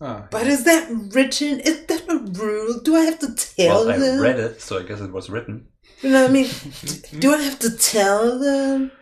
[0.00, 1.60] Ah, But is that written?
[1.60, 2.80] Is that a rule?
[2.80, 5.68] Do I have to tell well, I read it, so I guess it was written.
[6.02, 6.50] You know what I mean?
[7.18, 8.92] Do I have to tell them?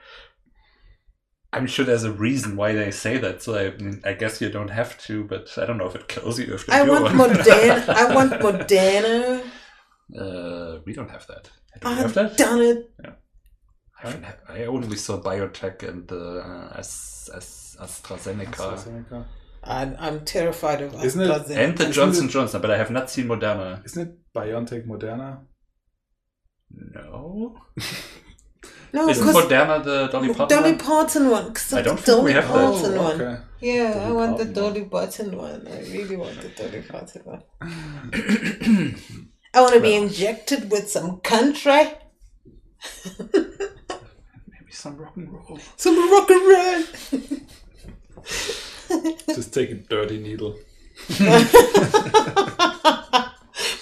[1.56, 4.68] I'm sure there's a reason why they say that, so I, I guess you don't
[4.80, 6.90] have to, but I don't know if it kills you if you I do.
[6.92, 7.88] want Moderna.
[7.88, 9.42] I want Moderna.
[10.18, 11.44] Uh, we don't have that.
[11.80, 12.36] Do we have I've that?
[12.36, 12.90] done it.
[14.02, 19.24] I, haven't I only saw BioNTech and uh, As, As, AstraZeneca AstraZeneca.
[19.64, 21.56] I'm, I'm terrified of Isn't it- AstraZeneca.
[21.56, 23.84] and the Isn't Johnson it- Johnson, but I have not seen Moderna.
[23.84, 25.40] Isn't it BioNTech Moderna?
[26.70, 27.56] No,
[28.92, 30.78] no, isn't because Moderna the Dolly Parton Dolly one?
[30.80, 31.52] Parton one.
[31.54, 32.52] 'cause I don't the think we Dolly have that.
[32.52, 33.20] Parton oh, one.
[33.20, 33.42] Oh, okay.
[33.60, 35.66] Yeah, I Dolly want the Dolly Parton one.
[35.68, 37.42] I really want the Dolly Parton one.
[39.54, 41.94] I want to be injected with some country,
[43.18, 45.58] Maybe some rock and roll.
[45.76, 46.82] some rock and roll.
[49.34, 50.56] Just take a dirty needle.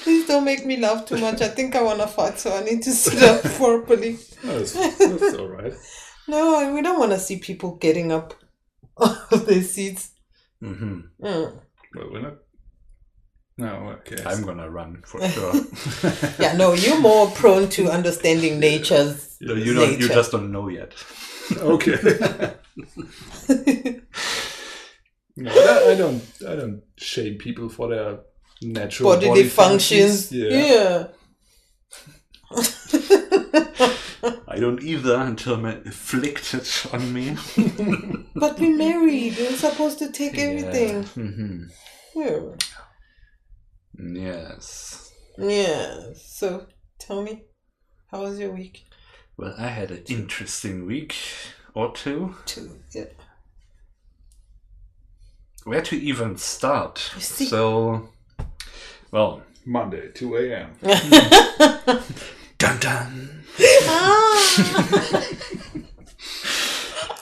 [0.04, 1.40] Please don't make me laugh too much.
[1.40, 4.18] I think I want to fart, so I need to sit up properly.
[4.42, 5.72] That's, that's all right.
[6.28, 8.34] No, we don't want to see people getting up
[8.98, 10.10] off their seats.
[10.62, 11.00] Mm-hmm.
[11.24, 11.60] Mm.
[11.94, 12.34] Well, we're not.
[13.56, 14.22] No, okay.
[14.26, 15.54] I'm gonna run for sure.
[16.38, 19.98] Yeah, no, you're more prone to understanding nature's you, you don't.
[19.98, 20.92] You just don't know yet.
[21.56, 21.96] okay.
[25.36, 26.22] no, I, I don't.
[26.46, 28.18] I don't shame people for their
[28.62, 30.32] natural bodily body functions.
[30.32, 30.48] Yeah.
[30.50, 31.06] yeah.
[34.48, 37.36] I don't either until inflict it on me.
[38.34, 39.36] But we're married.
[39.38, 41.04] We're supposed to take everything.
[41.04, 41.64] Mm-hmm.
[42.16, 42.40] Yeah.
[43.98, 45.12] Yes.
[45.38, 46.12] Yeah.
[46.16, 46.66] So
[46.98, 47.44] tell me,
[48.10, 48.84] how was your week?
[49.36, 51.14] Well, I had an interesting week
[51.74, 52.36] or two.
[52.46, 52.80] Two.
[52.92, 53.06] Yeah.
[55.64, 56.98] Where to even start?
[57.18, 58.10] So,
[59.14, 60.70] well, Monday, 2 a.m.
[62.58, 63.44] dun dun.
[63.86, 64.64] ah!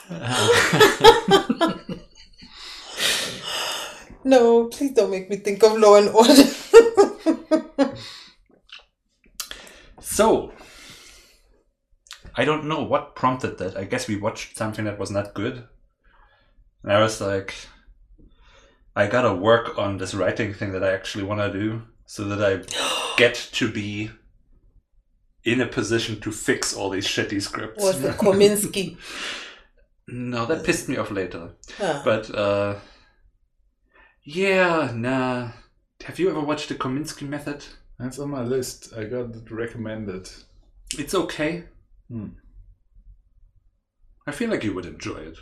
[4.23, 6.33] no, please don't make me think of Law and Order.
[9.99, 10.53] So,
[12.35, 13.75] I don't know what prompted that.
[13.75, 15.67] I guess we watched something that was not good.
[16.83, 17.55] And I was like,
[18.95, 22.41] I gotta work on this writing thing that I actually want to do so that
[22.43, 24.11] I get to be
[25.43, 27.83] in a position to fix all these shitty scripts.
[27.83, 28.97] Was the Kominsky?
[30.07, 31.51] no, that pissed me off later.
[31.77, 32.01] Huh.
[32.03, 32.75] But uh,
[34.23, 35.51] yeah, nah.
[36.05, 37.65] Have you ever watched the Kominsky Method?
[37.97, 38.93] That's on my list.
[38.95, 40.29] I got it recommended.
[40.97, 41.63] It's okay.
[42.09, 42.27] Hmm.
[44.27, 45.37] I feel like you would enjoy it.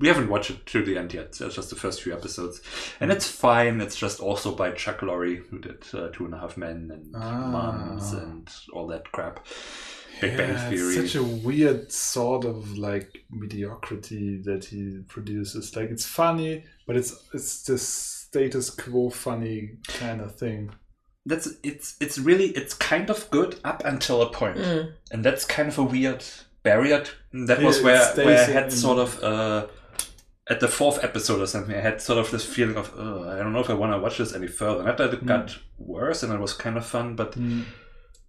[0.00, 1.36] We haven't watched it to the end yet.
[1.40, 2.60] It's just the first few episodes,
[3.00, 3.80] and it's fine.
[3.80, 7.14] It's just also by Chuck Lorre, who did uh, Two and a Half Men and
[7.16, 7.48] Ah.
[7.50, 9.44] Moms and all that crap.
[10.20, 10.96] Big Bang Yeah, Theory.
[10.96, 15.74] It's such a weird sort of like mediocrity that he produces.
[15.76, 20.70] Like it's funny, but it's it's this status quo funny kind of thing.
[21.26, 24.56] That's it's it's really it's kind of good up until a point.
[24.58, 24.92] Mm.
[25.12, 26.24] and that's kind of a weird
[26.62, 27.02] barrier.
[27.04, 29.66] To, that Yeah, was it where stays where I had sort of uh,
[30.50, 31.74] at the fourth episode or something.
[31.76, 34.18] I had sort of this feeling of I don't know if I want to watch
[34.18, 34.82] this any further.
[34.82, 35.28] Not that it Mm.
[35.28, 37.64] got worse and it was kind of fun, but Mm.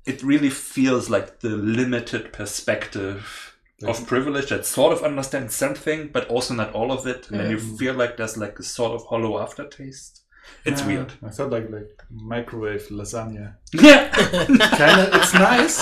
[0.05, 6.28] it really feels like the limited perspective of privilege that sort of understands something, but
[6.28, 9.05] also not all of it, and then you feel like there's like a sort of
[9.05, 10.22] hollow aftertaste.
[10.65, 11.13] It's Yeah, weird.
[11.26, 13.55] I felt like like microwave lasagna.
[13.74, 14.09] Yeah.
[14.82, 15.78] kind of it's nice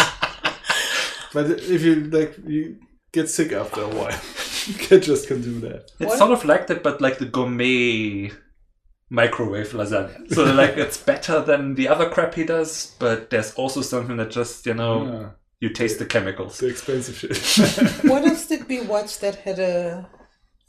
[1.34, 2.78] but if you like you
[3.12, 4.20] get sick after a while
[4.70, 6.18] you can just can do that It's What?
[6.18, 8.32] sort of like that, but like the gourmet
[9.10, 10.34] microwave lasagna.
[10.34, 14.32] So like it's better than the other crap he does, but there's also something that
[14.32, 15.30] just you know Yeah,
[15.62, 16.58] you taste the chemicals.
[16.60, 17.38] the expensive shit
[18.12, 20.10] What else did we watch that had a?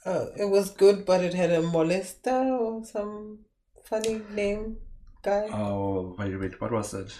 [0.06, 3.40] Uh, it was good, but it had a molester or some
[3.84, 4.76] funny name
[5.22, 5.48] guy.
[5.52, 7.12] Oh wait, wait, what was it?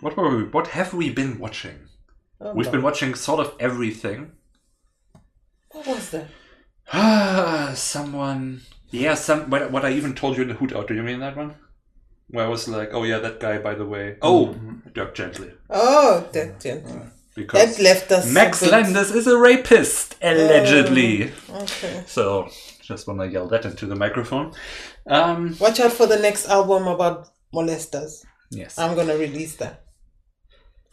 [0.00, 0.44] What were we?
[0.44, 1.78] What have we been watching?
[2.40, 4.32] Oh, We've been watching sort of everything.
[5.74, 6.26] What was that?
[6.92, 8.62] Ah, someone.
[8.90, 9.50] Yeah, some.
[9.50, 10.88] What, what I even told you in the hoot out.
[10.88, 11.54] Do you mean that one?
[12.28, 13.58] Where I was like, oh yeah, that guy.
[13.58, 14.16] By the way.
[14.22, 14.92] Oh, Mhm.
[14.94, 15.50] Dirk Gently.
[15.70, 17.10] Oh, that gentleman.
[17.34, 18.32] Because That left us.
[18.32, 21.32] Max Landis is a rapist, allegedly.
[21.50, 22.04] Okay.
[22.06, 22.48] So,
[22.80, 24.52] just want to yell that into the microphone.
[25.08, 28.24] Um, Watch out for the next album about molesters.
[28.50, 28.78] yes.
[28.78, 29.83] I'm gonna release that.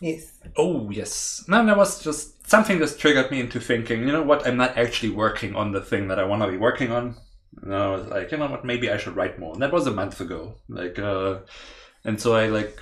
[0.02, 0.40] Yes.
[0.58, 1.46] oh, yes.
[1.48, 4.76] No, that was just something that triggered me into thinking, you know what, I'm not
[4.76, 7.16] actually working on the thing that I want to be working on.
[7.62, 9.54] And I was like, you know what, maybe I should write more.
[9.54, 10.56] And that was a month ago.
[10.68, 11.42] Like, uh,
[12.04, 12.82] and so I like,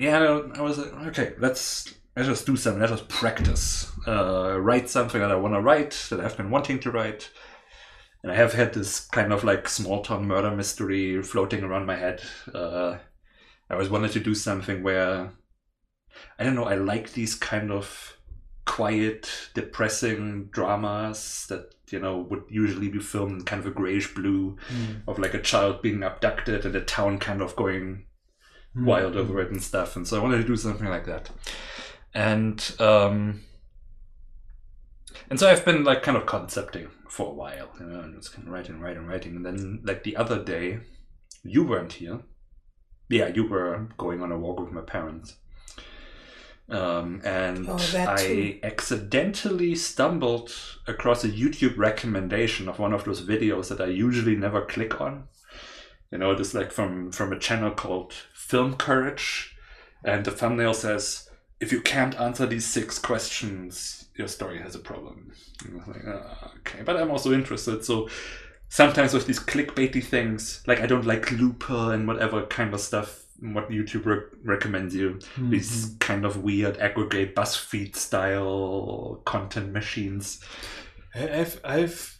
[0.00, 2.80] yeah, I was like, okay, let's let's just do something.
[2.80, 3.90] Let's just practice.
[4.06, 7.30] Uh, write something that I want to write that I've been wanting to write.
[8.22, 11.96] And I have had this kind of like small town murder mystery floating around my
[11.96, 12.22] head.
[12.52, 12.98] Uh,
[13.70, 15.30] I always wanted to do something where
[16.38, 16.64] I don't know.
[16.64, 18.16] I like these kind of
[18.64, 24.14] quiet, depressing dramas that you know would usually be filmed in kind of a grayish
[24.14, 25.02] blue Mm.
[25.08, 28.06] of like a child being abducted and the town kind of going
[28.76, 28.84] Mm.
[28.86, 29.96] wild over it and stuff.
[29.96, 31.30] And so I wanted to do something like that.
[32.14, 33.42] And um,
[35.28, 38.32] and so I've been like kind of concepting for a while, you know, and just
[38.34, 39.36] kind of writing, writing, writing.
[39.36, 40.80] And then like the other day,
[41.42, 42.20] you weren't here.
[43.08, 45.36] Yeah, you were going on a walk with my parents.
[46.72, 50.54] Um, and Oh, I accidentally stumbled
[50.86, 55.24] across a YouTube recommendation of one of those videos that I usually never click on.
[56.10, 59.54] You know, this like from from a channel called Film Courage,
[60.04, 61.28] and the thumbnail says,
[61.60, 65.32] "If you can't answer these six questions, your story has a problem."
[65.70, 67.84] I was like, "Ah, okay, but I'm also interested.
[67.84, 68.08] So
[68.68, 73.21] sometimes with these clickbaity things, like I don't like Looper and whatever kind of stuff.
[73.42, 75.50] What YouTube re- recommends you, Mm-hmm.
[75.50, 80.40] these kind of weird aggregate BuzzFeed style content machines.
[81.14, 82.18] I- I've, I've,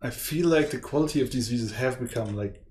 [0.00, 2.62] I feel like the quality of these videos have become like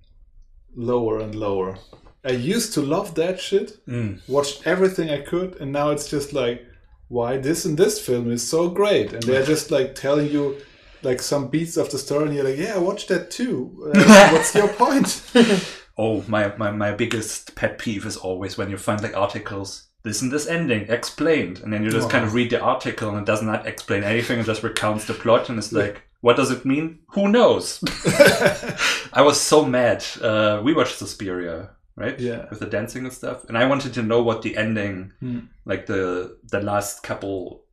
[0.76, 1.78] lower and lower.
[2.26, 4.22] I used to love that shit, Mm.
[4.30, 6.66] watched everything I could, and now it's just like,
[7.10, 10.56] why this and this film is so great, and they're just like telling you
[11.04, 13.92] like some beats of the story, and you're like, yeah, I watched that too.
[13.94, 15.22] Uh, what's your point?
[15.98, 20.22] Oh, my, my, my biggest pet peeve is always when you find like articles, this
[20.22, 23.26] and this ending explained, and then you just kind of read the article and it
[23.26, 26.66] does not explain anything, it just recounts the plot, and it's like, what does it
[26.66, 27.00] mean?
[27.10, 27.80] Who knows?
[29.14, 30.04] I was so mad.
[30.22, 32.20] Uh, we watched Suspiria, right?
[32.20, 32.46] Yeah.
[32.50, 35.40] With the dancing and stuff, and I wanted to know what the ending, Hmm.
[35.66, 37.66] like the the last couple,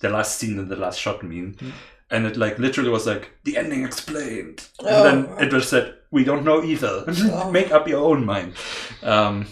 [0.00, 1.56] the last scene and the last shot mean.
[1.60, 1.70] Hmm.
[2.10, 5.04] And it like literally was like the ending explained, and Oh.
[5.04, 7.04] then it was said we don't know either.
[7.30, 7.50] Oh.
[7.50, 8.54] Make up your own mind.
[9.02, 9.46] Um,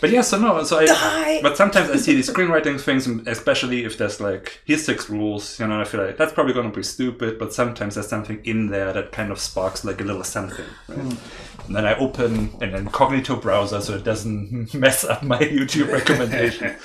[0.00, 0.86] but yeah, so no, so I.
[0.86, 1.42] Die!
[1.42, 5.66] But sometimes I see these screenwriting things, especially if there's like here's six rules, you
[5.66, 7.38] know, I feel like that's probably going to be stupid.
[7.38, 10.64] But sometimes there's something in there that kind of sparks like a little something.
[10.88, 11.18] Right?
[11.66, 16.76] And then I open an incognito browser so it doesn't mess up my YouTube recommendation.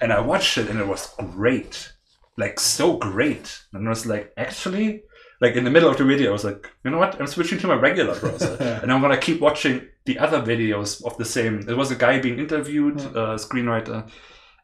[0.00, 1.92] and I watched it, and it was great,
[2.36, 3.62] like so great.
[3.72, 5.02] And I was like, actually,
[5.40, 7.20] like in the middle of the video, I was like, you know what?
[7.20, 11.16] I'm switching to my regular browser, and I'm gonna keep watching the other videos of
[11.18, 11.62] the same.
[11.62, 14.08] There was a guy being interviewed, a screenwriter,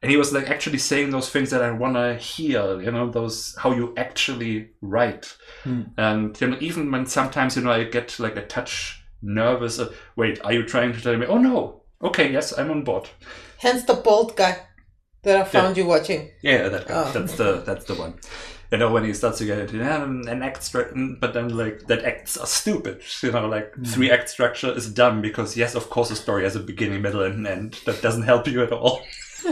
[0.02, 2.80] and he was like actually saying those things that I wanna hear.
[2.80, 5.36] You know, those how you actually write,
[5.96, 9.78] and you know, even when sometimes you know I get like a touch nervous.
[9.78, 11.26] Uh, Wait, are you trying to tell me?
[11.26, 11.82] Oh no.
[12.02, 13.08] Okay, yes, I'm on board.
[13.58, 14.58] Hence the bald guy
[15.22, 16.30] that I found you watching.
[16.42, 16.94] Yeah, that guy.
[17.06, 17.12] Oh.
[17.12, 18.14] That's the that's the one.
[18.72, 21.86] You know when he starts to get into yeah, an act stru- but then like
[21.88, 23.02] that acts are stupid.
[23.22, 26.56] You know, like three act structure is dumb because yes, of course, a story has
[26.56, 27.78] a beginning, middle, and end.
[27.84, 29.02] That doesn't help you at all.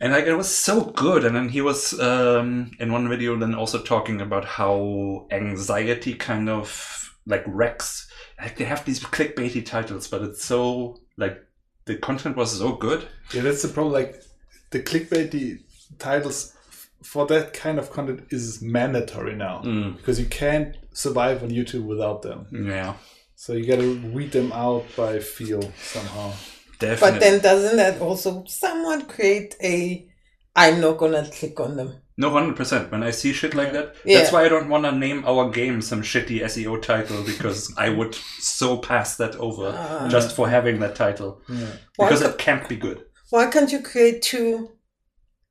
[0.00, 1.26] and like it was so good.
[1.26, 6.48] And then he was um, in one video then also talking about how anxiety kind
[6.48, 8.10] of like wrecks.
[8.40, 11.44] Like they have these clickbaity titles, but it's so like
[11.84, 13.06] the content was so good.
[13.34, 13.92] Yeah, that's the problem.
[13.92, 14.22] Like
[14.70, 15.64] the clickbaity
[15.98, 16.54] titles
[17.02, 19.96] for that kind of content is mandatory now Mm.
[19.96, 22.46] because you can't survive on YouTube without them.
[22.52, 22.94] Yeah.
[23.36, 26.32] So you got to weed them out by feel somehow.
[26.80, 27.10] Definitely.
[27.10, 30.04] But then doesn't that also somewhat create a
[30.56, 32.00] I'm not gonna click on them.
[32.16, 32.90] no, hundred percent.
[32.90, 34.18] When I see shit like that, Yeah.
[34.18, 37.90] that's why I don't want to name our game some shitty SEO title because I
[37.90, 40.08] would so pass that over Ah.
[40.10, 41.66] just for having that title Yeah.
[41.96, 43.04] because Why it can't be good.
[43.30, 44.70] Why can't you create two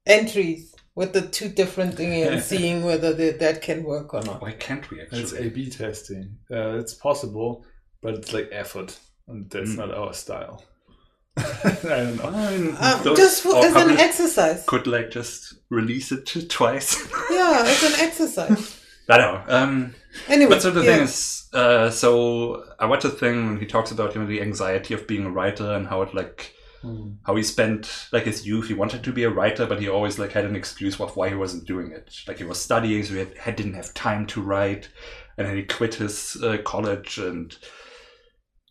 [0.05, 4.41] entries with the two different things and seeing whether the, that can work or not?
[4.41, 5.21] Why can't we actually?
[5.21, 5.33] It's?
[5.33, 6.25] A/B testing.
[6.51, 7.63] Uh, it's possible,
[8.01, 9.77] but it's like effort, and that's Mm.
[9.77, 10.63] not our style.
[11.37, 12.23] I don't know.
[12.29, 14.63] I mean, Um, those- just for, as an exercise.
[14.65, 16.97] could like just release it twice.
[17.31, 18.83] Yeah, it's an exercise.
[19.09, 19.55] I don't know.
[19.55, 19.95] Um,
[20.27, 20.95] Anyway, but so the yeah.
[20.95, 24.41] thing is, uh, so I watched a thing when he talks about you know the
[24.41, 26.55] anxiety of being a writer and how it like
[26.87, 27.11] Hmm.
[27.25, 28.67] how he spent like his youth.
[28.67, 31.29] He wanted to be a writer, but he always like had an excuse of why
[31.29, 32.15] he wasn't doing it.
[32.27, 34.89] Like he was studying, so he had, had didn't have time to write,
[35.37, 37.57] and then he quit his uh, college, and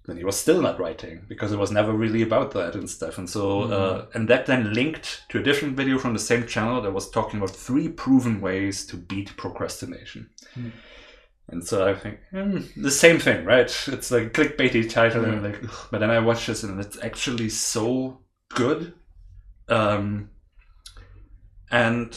[0.06, 3.18] then he was still not writing because it was never really about that and stuff.
[3.18, 6.80] And so, uh, and that then linked to a different video from the same channel
[6.82, 10.30] that was talking about three proven ways to beat procrastination.
[10.54, 10.70] Hmm.
[11.48, 13.70] And so I think hmm, the same thing, right?
[13.88, 17.48] It's like a clickbaity title, and like, but then I watch this, and it's actually
[17.50, 18.94] so good.
[19.68, 20.30] Um,
[21.70, 22.16] and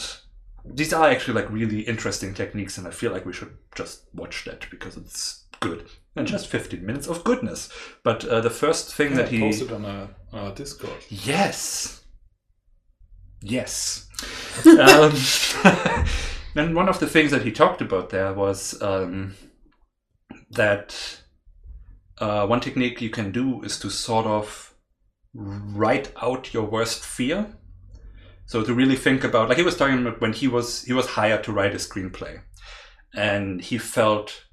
[0.64, 4.44] these are actually like really interesting techniques, and I feel like we should just watch
[4.46, 7.70] that because it's good and just 15 minutes of goodness.
[8.02, 10.96] But uh, the first thing Yeah, that he posted on our, on our Discord.
[11.08, 12.02] Yes.
[13.42, 14.08] Yes.
[14.66, 15.12] um,
[16.54, 19.34] then one of the things that he talked about there was um,
[20.50, 21.20] that
[22.18, 24.74] uh, one technique you can do is to sort of
[25.34, 27.46] write out your worst fear.
[28.46, 31.06] So to really think about, like he was talking about when he was he was
[31.06, 32.40] hired to write a screenplay,
[33.14, 34.44] and he felt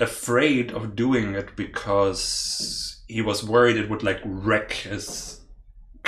[0.00, 5.37] afraid of doing it because he was worried it would like wreck his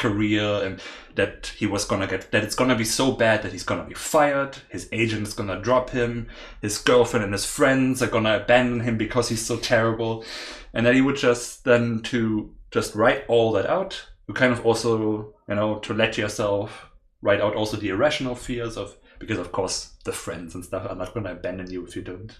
[0.01, 0.81] career and
[1.15, 3.95] that he was gonna get that it's gonna be so bad that he's gonna be
[3.95, 6.27] fired his agent is gonna drop him
[6.63, 10.25] his girlfriend and his friends are gonna abandon him because he's so terrible.
[10.73, 14.07] And then he would just then to just write all that out.
[14.29, 16.91] You kind of also you know to let yourself
[17.23, 20.97] write out also the irrational fears of because of course the friends and stuff are
[20.97, 22.39] not gonna abandon you if you don't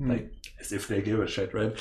[0.00, 1.76] like as if they give a shit, right?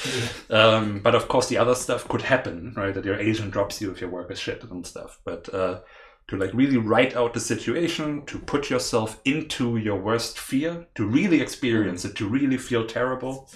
[0.50, 2.94] Um, but of course, the other stuff could happen, right?
[2.94, 5.20] That your agent drops you if your work is shit and stuff.
[5.26, 5.80] But uh,
[6.28, 11.06] to like really write out the situation, to put yourself into your worst fear, to
[11.06, 13.50] really experience it, to really feel terrible,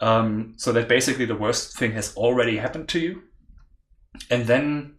[0.00, 3.22] um, so that basically the worst thing has already happened to you,
[4.30, 4.94] and then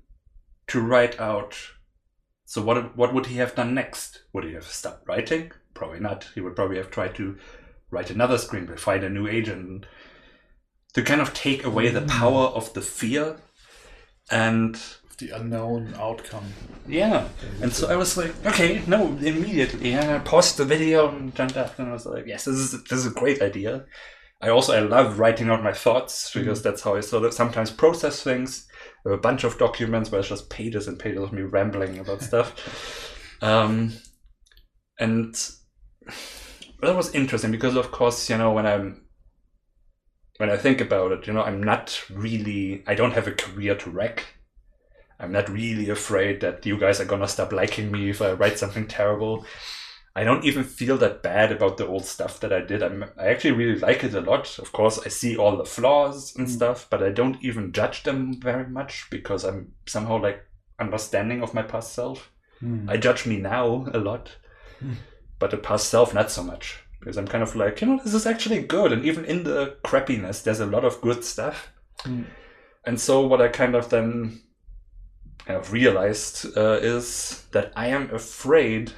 [0.67, 1.57] to write out.
[2.45, 4.23] So what what would he have done next?
[4.31, 5.51] Would he have stopped writing?
[5.73, 6.27] Probably not.
[6.35, 7.37] He would probably have tried to
[7.93, 9.85] write another screenplay, find a new agent,
[10.93, 13.37] to kind of take away the power of the fear.
[14.31, 14.75] And
[15.19, 16.53] The unknown outcome.
[16.87, 17.27] yeah,
[17.61, 19.93] and so I was like, okay, no, immediately.
[19.93, 22.83] And I paused the video and done that, and I was like, yes, this is
[22.83, 23.85] this is a great idea.
[24.41, 27.71] I also I love writing out my thoughts because that's how I sort of sometimes
[27.71, 28.67] process things.
[29.03, 32.21] There a bunch of documents where it's just pages and pages of me rambling about
[32.21, 32.53] stuff.
[33.41, 33.91] Um,
[34.97, 35.35] and
[36.83, 39.01] that was interesting because, of course, you know, when I'm
[40.37, 43.75] when I think about it, you know, I'm not really I don't have a career
[43.75, 44.25] to wreck.
[45.19, 48.59] I'm not really afraid that you guys are gonna stop liking me if I write
[48.59, 49.45] something terrible.
[50.15, 52.83] I don't even feel that bad about the old stuff that I did.
[52.83, 54.59] I'm, I actually really like it a lot.
[54.59, 56.51] Of course, I see all the flaws and Mm.
[56.51, 60.45] stuff, but I don't even judge them very much because I'm somehow like
[60.79, 62.31] understanding of my past self.
[62.61, 62.87] Mm.
[62.89, 64.29] I judge me now a lot,
[64.79, 64.93] Hmm.
[65.43, 68.13] But the past self not so much because I'm kind of like you know this
[68.13, 71.69] is actually good, and even in the crappiness, there's a lot of good stuff.
[72.03, 72.27] Mm.
[72.85, 74.39] And so what I kind of then
[75.39, 78.93] kind of realized uh, is that I am afraid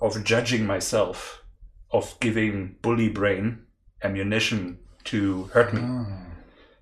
[0.00, 1.42] of judging myself,
[1.90, 3.66] of giving bully brain
[4.02, 4.78] ammunition
[5.12, 5.82] to hurt me.
[5.84, 6.06] Ah.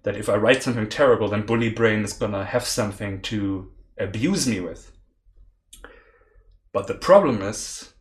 [0.04, 3.68] That if I write something terrible, then bully brain is gonna have something to
[3.98, 4.92] abuse me with.
[6.72, 7.91] But the problem is,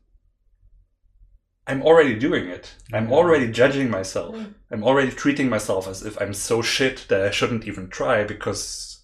[1.71, 2.75] I'm already doing it.
[2.93, 3.15] I'm Yeah.
[3.15, 4.35] already judging myself.
[4.35, 4.53] Mm.
[4.71, 9.03] I'm already treating myself as if I'm so shit that I shouldn't even try because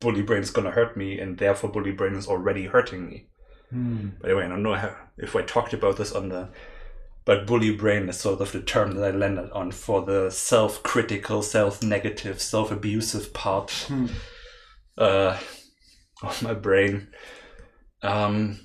[0.00, 3.26] bully brain is gonna hurt me, and therefore bully brain is already hurting me.
[3.72, 4.20] Mm.
[4.20, 6.48] By the way, I don't know how, if I talked about this on the,
[7.24, 11.42] but bully brain is sort of the term that I landed on for the self-critical,
[11.42, 14.06] self-negative, self-abusive part Hmm.
[14.98, 15.38] uh,
[16.22, 17.08] of my brain.
[18.02, 18.58] Um,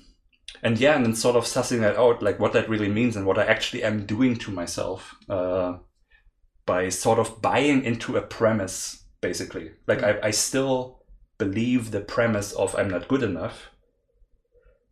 [0.62, 3.26] and yeah, and then sort of sussing that out, like what that really means and
[3.26, 5.78] what I actually am doing to myself uh,
[6.66, 9.72] by sort of buying into a premise, basically.
[9.86, 11.04] Like I, I still
[11.38, 13.70] believe the premise of I'm not good enough,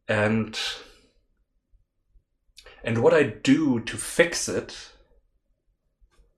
[0.08, 0.58] and
[2.84, 4.92] and what I do to fix it.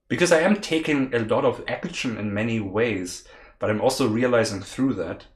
[0.07, 3.25] Because I am taking a lot of action in many ways,
[3.59, 5.27] but I'm also realizing through that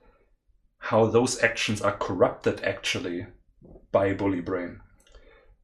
[0.79, 3.27] how those actions are corrupted actually
[3.93, 4.81] by bully brain.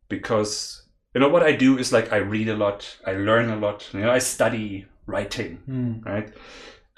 [0.08, 0.84] Because
[1.14, 3.90] you know what i do is like i read a lot i learn a lot
[3.94, 6.06] you know i study writing Mm.
[6.06, 6.32] right?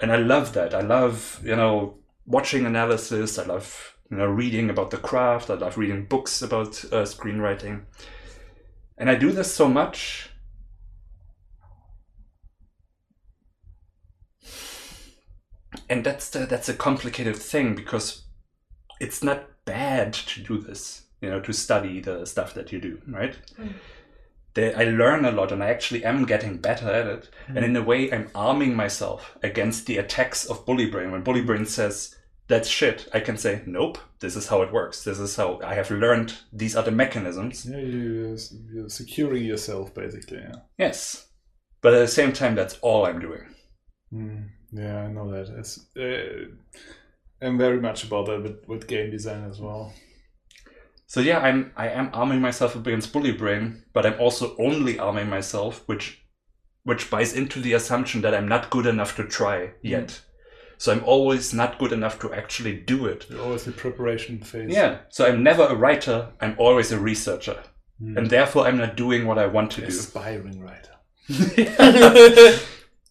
[0.00, 0.74] And i love that.
[0.74, 3.38] I love you know watching analysis.
[3.38, 5.48] I love you know reading about the craft.
[5.50, 7.82] I love reading books about uh, screenwriting.
[8.98, 10.28] And i do this so much
[15.88, 18.24] and that's the, that's a complicated thing because
[19.00, 23.00] it's not bad to do this you know to study the stuff that you do
[23.08, 23.72] right Mm.
[24.54, 27.64] They, i learn a lot and i actually am getting better at it and Mm.
[27.64, 31.64] in a way i'm arming myself against the attacks of bully brain when bully brain
[31.64, 32.14] says
[32.48, 35.74] that's shit i can say nope this is how it works this is how i
[35.74, 38.36] have learned these are the mechanisms Yeah, you,
[38.72, 40.38] you're securing yourself basically.
[40.38, 40.56] Yeah.
[40.78, 41.28] yes
[41.80, 43.46] but at the same time that's all i'm doing
[44.14, 44.48] Mm.
[44.74, 45.48] Yeah, I know that.
[45.58, 45.74] It's.
[45.96, 46.46] Uh,
[47.46, 49.92] I'm very much about that with, with game design as well.
[51.12, 55.28] So yeah, I'm I am arming myself against bully brain, but I'm also only arming
[55.28, 56.24] myself, which
[56.84, 60.22] which buys into the assumption that I'm not good enough to try yet.
[60.78, 63.26] So I'm always not good enough to actually do it.
[63.28, 64.70] You're always the preparation phase.
[64.70, 65.00] Yeah.
[65.10, 66.32] So I'm never a writer.
[66.40, 67.62] I'm always a researcher,
[68.02, 68.16] Mm.
[68.16, 69.88] and therefore I'm not doing what I want to do.
[69.88, 70.96] aspiring writer.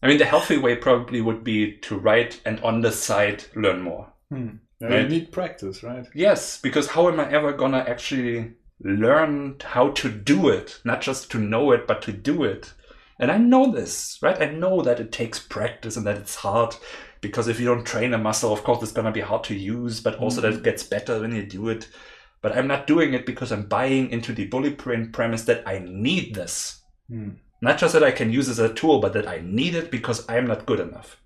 [0.04, 3.82] I mean, the healthy way probably would be to write and on the side learn
[3.84, 4.12] more.
[4.32, 4.58] Hmm.
[4.82, 5.02] Yeah.
[5.02, 6.08] You need practice, right?
[6.14, 8.54] Yes, because how am I ever gonna actually
[8.84, 10.82] learn how to do it?
[10.84, 12.74] Not just to know it, but to do it.
[13.20, 14.42] And I know this, right?
[14.42, 16.76] I know that it takes practice and that it's hard
[17.22, 20.00] because if you don't train a muscle, of course, it's gonna be hard to use,
[20.00, 21.88] but also that it gets better when you do it.
[22.42, 25.80] But I'm not doing it because I'm buying into the bully brain premise that I
[25.80, 26.82] need this.
[27.08, 27.34] Hmm.
[27.62, 30.28] Not just that I can use as a tool, but that I need it because
[30.28, 31.22] I'm not good enough.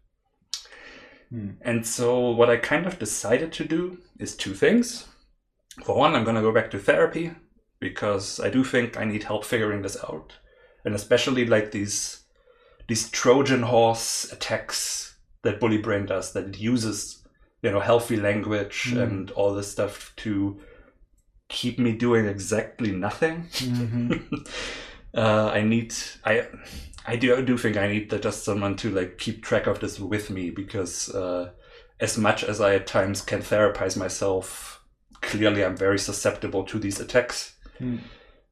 [1.30, 1.52] Hmm.
[1.62, 5.08] And so, what I kind of decided to do is two things.
[5.84, 7.32] For one, I'm going to go back to therapy
[7.80, 10.34] because I do think I need help figuring this out,
[10.86, 12.24] and especially like these
[12.88, 17.24] these Trojan horse attacks that Bully Brain does, that it uses,
[17.64, 19.04] you know, healthy language Mm.
[19.04, 20.60] and all this stuff to
[21.50, 23.48] keep me doing exactly nothing.
[23.52, 24.48] Mhm.
[25.16, 25.94] uh, I need
[26.24, 26.48] I
[27.08, 29.80] I do I do think I need that just someone to like keep track of
[29.80, 31.52] this with me because uh,
[32.00, 34.84] as much as I at times can therapize myself,
[35.22, 37.56] clearly I'm very susceptible to these attacks.
[37.78, 37.98] Hmm.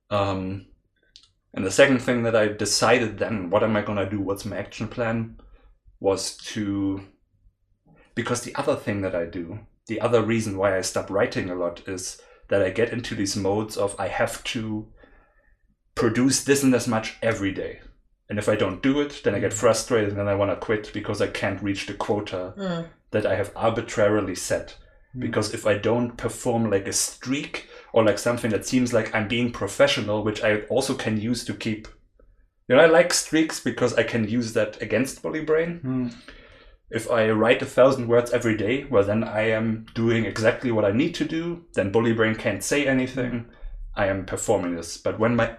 [0.09, 0.67] Um,
[1.53, 4.19] and the second thing that I decided then, what am I gonna do?
[4.19, 5.37] What's my action plan?
[5.99, 7.01] Was to
[8.15, 11.55] because the other thing that I do, the other reason why I stop writing a
[11.55, 14.87] lot is that I get into these modes of I have to
[15.95, 17.79] produce this and as much every day.
[18.29, 20.65] And if I don't do it, then I get frustrated and then I want to
[20.65, 22.87] quit because I can't reach the quota Mm.
[23.11, 24.77] that I have arbitrarily set.
[25.17, 29.27] Because if I don't perform like a streak or like something that seems like I'm
[29.27, 31.87] being professional, which I also can use to keep,
[32.67, 35.79] you know, I like streaks because I can use that against Bully Brain.
[35.81, 36.07] Hmm.
[36.89, 40.85] If I write a thousand words every day, well, then I am doing exactly what
[40.85, 41.65] I need to do.
[41.73, 43.45] Then Bully Brain can't say anything.
[43.95, 44.97] I am performing this.
[44.97, 45.57] But when my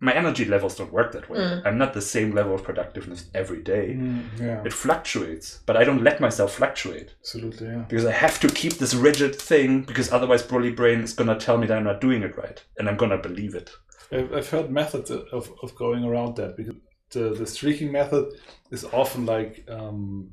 [0.00, 1.66] my energy levels don't work that way, Mm.
[1.66, 3.94] I'm not the same level of productiveness every day.
[3.98, 7.66] Mm, yeah, It fluctuates, but I don't let myself fluctuate absolutely.
[7.68, 7.84] Yeah.
[7.88, 11.58] because I have to keep this rigid thing because otherwise Bully Brain is gonna tell
[11.58, 13.70] me that I'm not doing it right, and I'm gonna believe it.
[14.12, 16.74] I've, I've heard methods of, of going around that because
[17.10, 18.26] the, the streaking method
[18.70, 20.30] is often like um,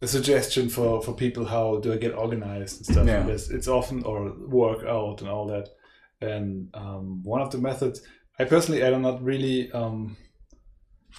[0.00, 3.06] a suggestion for, for people how do I get organized and stuff.
[3.06, 3.20] Yeah.
[3.22, 5.68] And it's, it's often or work out and all that.
[6.20, 8.02] And um, one of the methods,
[8.38, 9.70] I personally, I'm not really.
[9.72, 10.16] Um,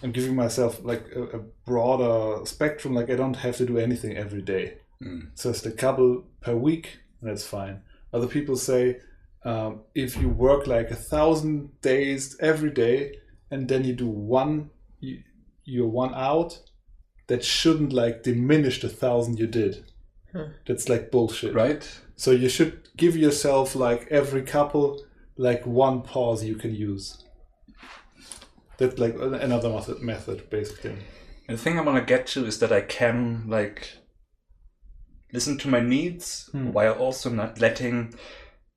[0.01, 2.93] I'm giving myself like a, a broader spectrum.
[2.93, 4.75] Like I don't have to do anything every day.
[5.03, 5.41] Mm.
[5.41, 7.81] just a couple per week, that's fine.
[8.11, 8.99] Other people say
[9.45, 13.15] um, if you work like a thousand days every day
[13.49, 14.69] and then you do one,
[14.99, 15.23] you,
[15.63, 16.59] you're one out,
[17.27, 19.85] that shouldn't like diminish the thousand you did.
[20.33, 20.51] Hmm.
[20.67, 21.53] That's like bullshit.
[21.53, 21.87] Right?
[22.17, 25.01] So you should give yourself like every couple
[25.39, 27.23] like one pause you can use.
[28.77, 30.95] That's like another method, method basically.
[31.47, 33.93] And the thing I want to get to is that I can like
[35.33, 36.71] listen to my needs Hmm.
[36.73, 38.13] while also not letting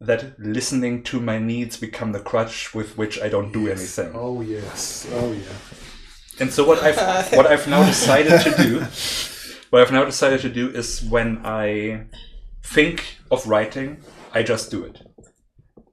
[0.01, 4.13] that listening to my needs become the crutch with which I don't do anything.
[4.15, 5.07] Oh yes.
[5.13, 5.59] Oh yeah.
[6.41, 8.81] And so what I've what I've now decided to do,
[9.71, 12.07] what I've now decided to do is when I
[12.63, 13.99] think of writing,
[14.33, 15.03] I just do it.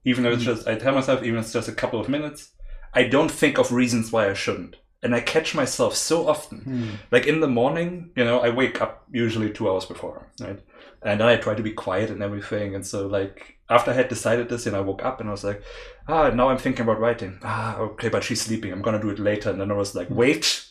[0.06, 2.52] Even though it's just I tell myself, even if it's just a couple of minutes,
[2.94, 4.78] I don't think of reasons why I shouldn't.
[5.02, 6.60] And I catch myself so often.
[6.60, 6.90] Hmm.
[7.12, 10.60] Like in the morning, you know, I wake up usually two hours before, right?
[11.02, 12.76] And then I try to be quiet and everything.
[12.76, 15.46] And so, like, after I had decided this, and I woke up and I was
[15.46, 15.64] like,
[16.10, 17.40] ah, now I'm thinking about writing.
[17.44, 18.74] Ah, okay, but she's sleeping.
[18.74, 19.52] I'm gonna do it later.
[19.52, 20.66] And then I was like, wait,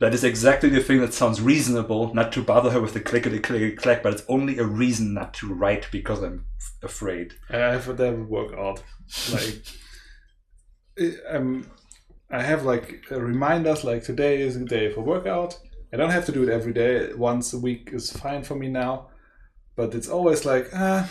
[0.00, 3.38] that is exactly the thing that sounds reasonable, not to bother her with the clickety
[3.38, 7.34] clickety clack, but it's only a reason not to write because I'm f- afraid.
[7.50, 8.82] I have that would work out.
[9.32, 9.62] Like,
[10.98, 11.70] I- um,
[12.30, 13.84] I have like reminders.
[13.84, 15.58] Like today is the day for workout.
[15.92, 17.12] I don't have to do it every day.
[17.14, 19.08] Once a week is fine for me now,
[19.76, 21.08] but it's always like ah,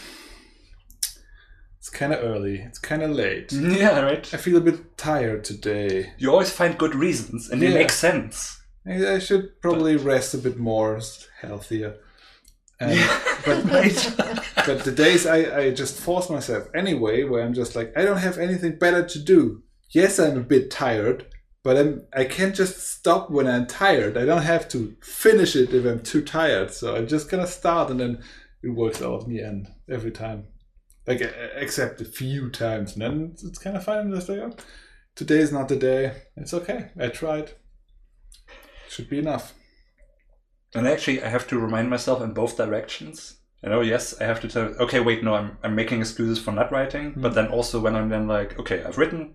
[1.79, 2.59] it's kind of early.
[2.59, 3.51] It's kind of late.
[3.53, 4.33] Yeah, right.
[4.33, 6.11] I feel a bit tired today.
[6.17, 7.75] You always find good reasons, and they Yeah.
[7.75, 8.59] make sense.
[8.85, 10.99] I I should probably rest a bit more,
[11.41, 11.97] healthier.
[12.79, 13.09] Um, and,
[13.45, 18.03] but but the days I, I just force myself anyway, where I'm just like, I
[18.03, 19.63] don't have anything better to do.
[19.89, 21.27] Yes, I'm a bit tired,
[21.63, 24.17] but I'm, I can't just stop when I'm tired.
[24.17, 26.71] I don't have to finish it if I'm too tired.
[26.71, 28.23] So I'm just gonna start and then
[28.63, 30.47] it works out in the end every time.
[31.05, 31.21] Like,
[31.55, 32.93] except a few times.
[32.93, 33.99] And then it's, it's kind of fine.
[33.99, 34.55] I'm just like, oh,
[35.15, 36.13] today is not the day.
[36.37, 36.89] It's okay.
[36.99, 37.51] I tried.
[38.93, 39.55] Should be enough.
[40.75, 43.37] And actually, I have to remind myself in both directions.
[43.63, 44.65] You know, yes, I have to tell.
[44.81, 47.13] Okay, wait, no, I'm I'm making excuses for not writing.
[47.17, 47.35] But hmm.
[47.35, 49.33] then also when I'm then like, okay, I've written.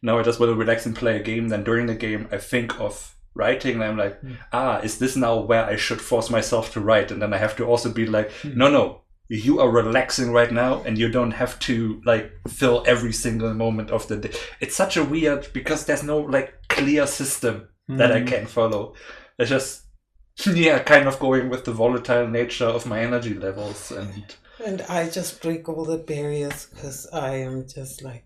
[0.00, 1.48] Now I just want to relax and play a game.
[1.48, 4.34] Then during the game, I think of writing, and I'm like, hmm.
[4.52, 7.10] ah, is this now where I should force myself to write?
[7.10, 8.56] And then I have to also be like, hmm.
[8.56, 9.00] no, no.
[9.28, 13.90] You are relaxing right now, and you don't have to like fill every single moment
[13.90, 14.32] of the day.
[14.60, 18.94] It's such a weird because there's no like clear system that I can follow.
[19.38, 19.82] It's just
[20.46, 24.24] yeah, kind of going with the volatile nature of my energy levels and
[24.64, 28.24] And I just break all the barriers because I am just like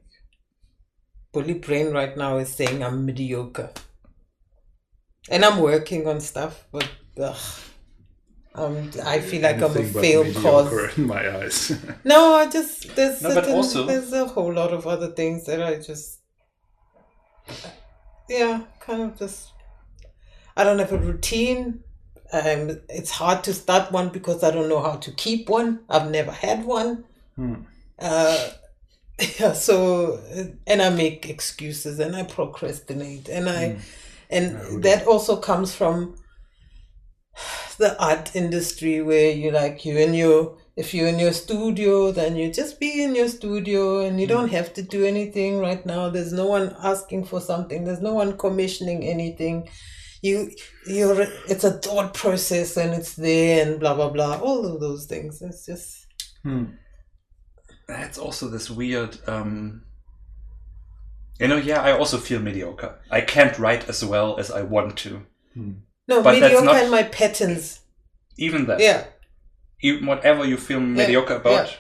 [1.33, 3.71] bully brain right now is saying I'm mediocre.
[5.31, 6.89] And I'm working on stuff, but
[7.21, 7.37] ugh,
[8.55, 10.99] um, I feel like I'm a Anything but failed cause.
[10.99, 11.77] in my eyes.
[12.05, 15.45] No, I just there's No, but certain, also- there's a whole lot of other things
[15.47, 16.21] that I just
[18.29, 19.53] yeah, kind of just
[20.57, 21.85] I don't have a routine.
[22.33, 25.81] Um, it's hard to start one because I don't know how to keep one.
[25.89, 27.05] I've never had one.
[27.37, 27.55] Hmm.
[27.99, 28.51] Uh,
[29.39, 30.21] yeah, so
[30.67, 33.79] and I make excuses and I procrastinate and I Hmm.
[34.31, 36.17] and that also comes from
[37.79, 42.37] the art industry where you like you and your if you're in your studio then
[42.41, 44.35] you just be in your studio and you Hmm.
[44.35, 48.15] don't have to do anything right now there's no one asking for something there's no
[48.23, 49.57] one commissioning anything
[50.23, 50.37] you
[50.87, 51.23] you're
[51.53, 55.43] it's a thought process and it's there and blah blah blah all of those things
[55.43, 55.89] it's just
[56.45, 56.65] Hmm.
[57.89, 59.83] it's also this weird um
[61.41, 62.99] you know, yeah, I also feel mediocre.
[63.13, 65.23] I can't write as well as I want to.
[66.09, 67.81] no But mediocre not- in my patterns
[68.47, 68.81] Even that.
[68.81, 69.05] yeah
[69.81, 71.79] Even whatever you feel mediocre about,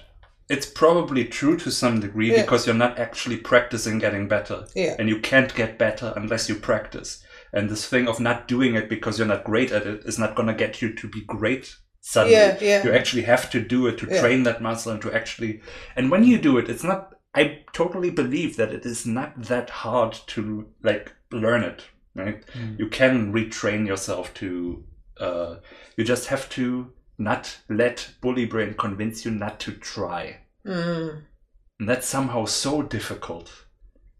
[0.48, 2.42] it's probably true to some degree Yeah.
[2.42, 4.66] because you're not actually practicing getting better.
[4.74, 7.22] yeah And you can't get better unless you practice.
[7.52, 10.34] And this thing of not doing it because you're not great at it is not
[10.36, 12.36] going to get you to be great suddenly.
[12.38, 12.84] Yeah, yeah.
[12.84, 14.20] You actually have to do it to Yeah.
[14.20, 15.60] train that muscle and to actually.
[15.96, 17.14] And when you do it, it's not.
[17.34, 21.84] I totally believe that it is not that hard to like learn it.
[22.14, 22.44] Right?
[22.54, 22.78] Mm.
[22.78, 24.84] You can retrain yourself to.
[25.20, 25.56] Uh,
[25.96, 30.38] you just have to not let bully brain convince you not to try.
[30.64, 31.22] Mm.
[31.80, 33.66] And that's somehow so difficult.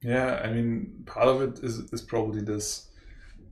[0.02, 2.88] Yeah, I mean, part of it is is probably this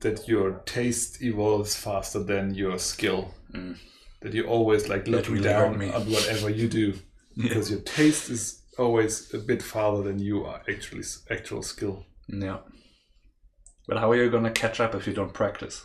[0.00, 3.34] that your taste evolves faster than your skill.
[3.52, 3.76] Mm.
[4.20, 5.90] That you always like That looking really down me.
[5.90, 6.94] on whatever you do
[7.36, 12.04] because your taste is always a bit farther than you are actually actual skill.
[12.28, 12.58] Yeah.
[13.86, 15.84] But how are you gonna catch up if you don't practice?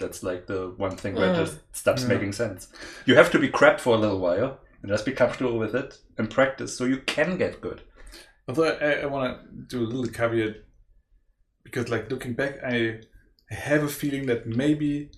[0.00, 1.44] That's like the one thing where it Mm.
[1.44, 2.08] just stops Yeah.
[2.08, 2.68] making sense.
[3.06, 5.98] You have to be crap for a little while and just be comfortable with it
[6.18, 7.82] and practice so you can get good.
[8.48, 9.40] Although I, I want
[9.70, 10.56] to do a little caveat
[11.62, 13.00] because, like looking back, I
[13.50, 15.10] I have a feeling that maybe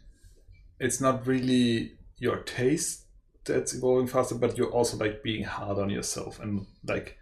[0.78, 3.06] it's not really your taste
[3.44, 7.16] that's evolving faster, but you're also like being hard on yourself and like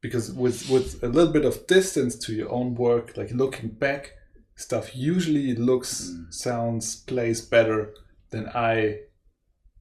[0.00, 4.12] because with with a little bit of distance to your own work, like looking back,
[4.58, 6.34] stuff usually looks, Mm.
[6.34, 7.94] sounds, plays better
[8.30, 9.00] than I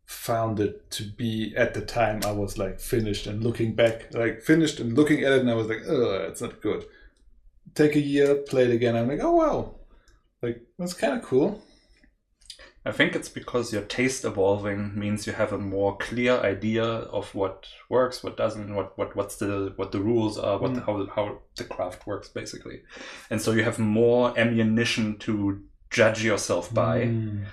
[0.06, 4.42] found it to be at the time I was like finished and looking back, like
[4.42, 6.86] finished and looking at it, and I was like, oh, it's not good.
[7.76, 8.96] Take a year, play it again.
[8.96, 9.76] I'm like, oh wow,
[10.42, 11.62] like that's kind of cool.
[12.88, 17.36] I think it's because your taste evolving means you have a more clear idea of
[17.36, 20.86] what works, what doesn't, what what what's the what the rules are, what the, Mm.
[20.86, 22.78] how how the craft works basically,
[23.30, 27.02] and so you have more ammunition to judge yourself by.
[27.02, 27.46] Mm.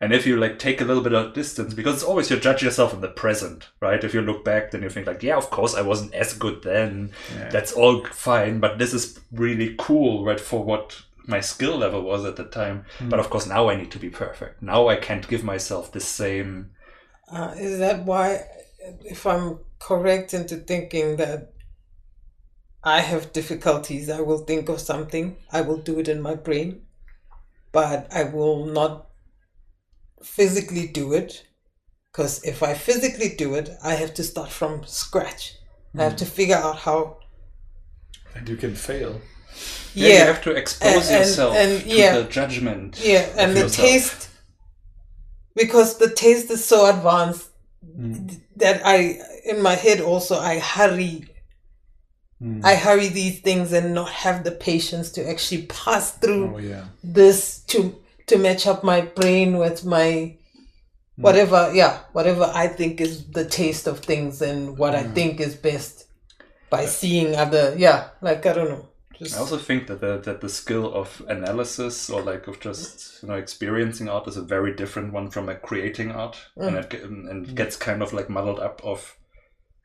[0.00, 2.62] And if you like take a little bit of distance, because it's always you judge
[2.62, 4.02] yourself in the present, right?
[4.02, 6.62] If you look back, then you think like, yeah, of course I wasn't as good
[6.62, 7.12] then.
[7.36, 7.50] Yeah.
[7.50, 10.40] That's all fine, but this is really cool, right?
[10.40, 12.84] For what my skill level was at the time.
[13.00, 14.62] But of course now I need to be perfect.
[14.62, 16.70] Now I can't give myself the same.
[17.30, 18.44] Uh, is that why,
[19.04, 21.52] if I'm correct into thinking that
[22.84, 26.82] I have difficulties, I will think of something, I will do it in my brain,
[27.70, 29.08] but I will not
[30.22, 31.46] physically do it.
[32.10, 35.56] Because if I physically do it, I have to start from scratch.
[35.96, 37.18] I have to figure out how.
[38.34, 39.20] and you can fail.
[39.94, 42.16] Yeah, you have to expose And- and- yourself and, to yeah.
[42.18, 42.98] the judgment.
[43.02, 43.86] yeah, and the yourself.
[43.88, 44.28] taste,
[45.54, 47.48] because the taste is so advanced
[47.98, 48.40] Mm.
[48.56, 51.26] that I, in my head, also I hurry
[52.42, 52.64] Mm.
[52.64, 56.84] I hurry these things and not have the patience to actually pass through oh yeah.
[57.04, 57.94] this to
[58.26, 60.34] to match up my brain with my
[61.16, 65.54] whatever yeah whatever I think is the taste of things and what I think is
[65.54, 66.06] best
[66.68, 68.88] by seeing other yeah like I don't know
[69.22, 73.22] just I also think that the that the skill of analysis or like of just
[73.22, 76.94] you know experiencing art is a very different one from like creating art, and it
[76.94, 79.16] and it gets kind of like muddled up of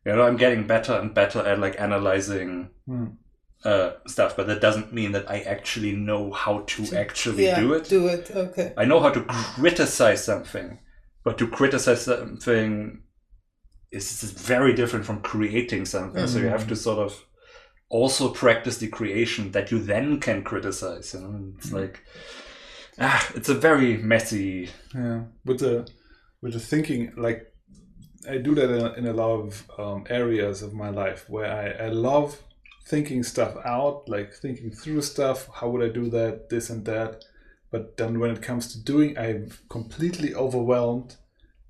[0.05, 3.17] you know I'm getting better and better at like analyzing Mm.
[3.65, 7.73] uh, stuff, but that doesn't mean that I actually know how to actually yeah do
[7.73, 7.89] it.
[7.89, 10.79] do it okay I know how to criticize something,
[11.23, 13.01] but to criticize something
[13.91, 16.27] is is very different from creating something.
[16.27, 17.25] So you have to sort of
[17.89, 21.13] also practice the creation that you then can criticize.
[21.13, 22.03] You know, it's like
[22.99, 24.69] ah, it's a very messy.
[24.93, 25.87] Yeah, with the
[26.41, 27.53] with the thinking, like
[28.29, 31.85] I do that in, in a lot of um, areas of my life where I,
[31.85, 32.41] I love
[32.85, 35.49] thinking stuff out, like thinking through stuff.
[35.53, 36.49] How would I do that?
[36.49, 37.23] This and that.
[37.69, 41.17] But then when it comes to doing, I'm completely overwhelmed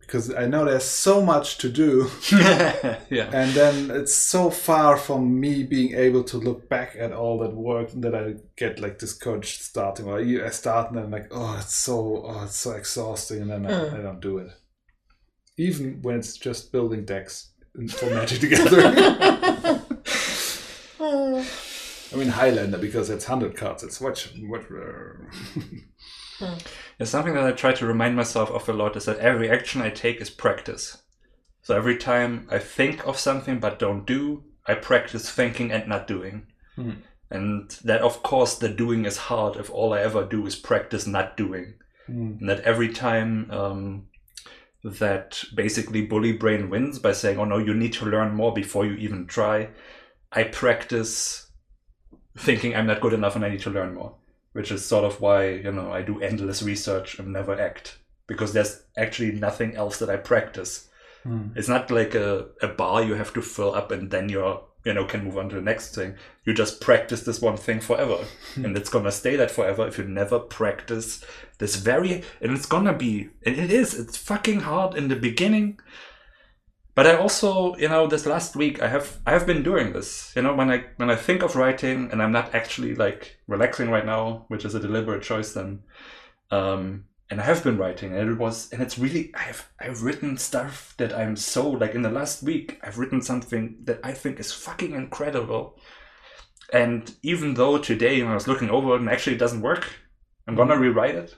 [0.07, 3.29] because I know there's so much to do, yeah.
[3.33, 7.53] and then it's so far from me being able to look back at all that
[7.53, 10.07] work that I get like discouraged starting.
[10.07, 13.63] Or I start and then like, oh, it's so, oh, it's so exhausting, and then
[13.67, 13.93] Mm.
[13.93, 14.47] I, I don't do it.
[15.57, 17.51] Even when it's just building decks
[17.89, 18.81] for Magic together.
[22.09, 23.83] I mean Highlander because it's hundred cards.
[23.83, 24.65] It's what what.
[26.99, 29.81] It's something that I try to remind myself of a lot is that every action
[29.81, 31.03] I take is practice.
[31.61, 36.07] So every time I think of something but don't do, I practice thinking and not
[36.07, 36.47] doing.
[36.75, 36.91] Hmm.
[37.29, 41.05] And that, of course, the doing is hard if all I ever do is practice
[41.05, 41.75] not doing.
[42.09, 42.39] Mm.
[42.39, 44.07] And that every time um,
[44.83, 48.85] that basically bully brain wins by saying, oh no, you need to learn more before
[48.85, 49.69] you even try,
[50.31, 51.51] I practice
[52.37, 54.15] thinking I'm not good enough and I need to learn more.
[54.57, 57.99] Which is sort of why, you know, I do endless research and never act.
[58.25, 60.89] Because there's actually nothing else that I practice.
[61.25, 61.55] Mm.
[61.55, 64.93] It's not like a, a bar you have to fill up and then you're you
[64.93, 66.15] know can move on to the next thing.
[66.45, 68.19] You just practice this one thing forever,
[68.55, 71.23] and it's gonna stay that forever if you never practice
[71.57, 72.23] this very.
[72.41, 73.93] And it's gonna be, and it is.
[73.99, 75.79] It's fucking hard in the beginning.
[76.97, 80.33] But I also, you know, this last week I have I have been doing this.
[80.35, 83.91] You know, when I when I think of writing and I'm not actually like relaxing
[83.91, 85.83] right now, which is a deliberate choice then.
[86.49, 90.37] Um, and I have been writing, and it was, and it's really, I've, I've written
[90.37, 94.39] stuff that I'm so like in the last week, I've written something that I think
[94.39, 95.77] is fucking incredible.
[96.73, 99.87] And even though today when I was looking over it and actually it doesn't work,
[100.47, 101.35] I'm gonna rewrite it.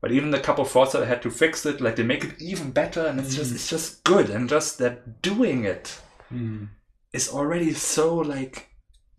[0.00, 2.40] But even the couple thoughts that I had to fix it, like they make it
[2.40, 3.56] even better, and it's just, hmm.
[3.56, 6.66] it's just good, and just that doing it hmm.
[7.12, 8.68] is already so like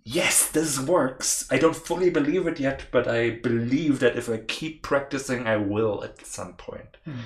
[0.03, 1.45] yes this works.
[1.51, 5.57] I don't fully believe it yet but i believe that if i keep practicing i
[5.57, 6.97] will at some point.
[7.05, 7.17] point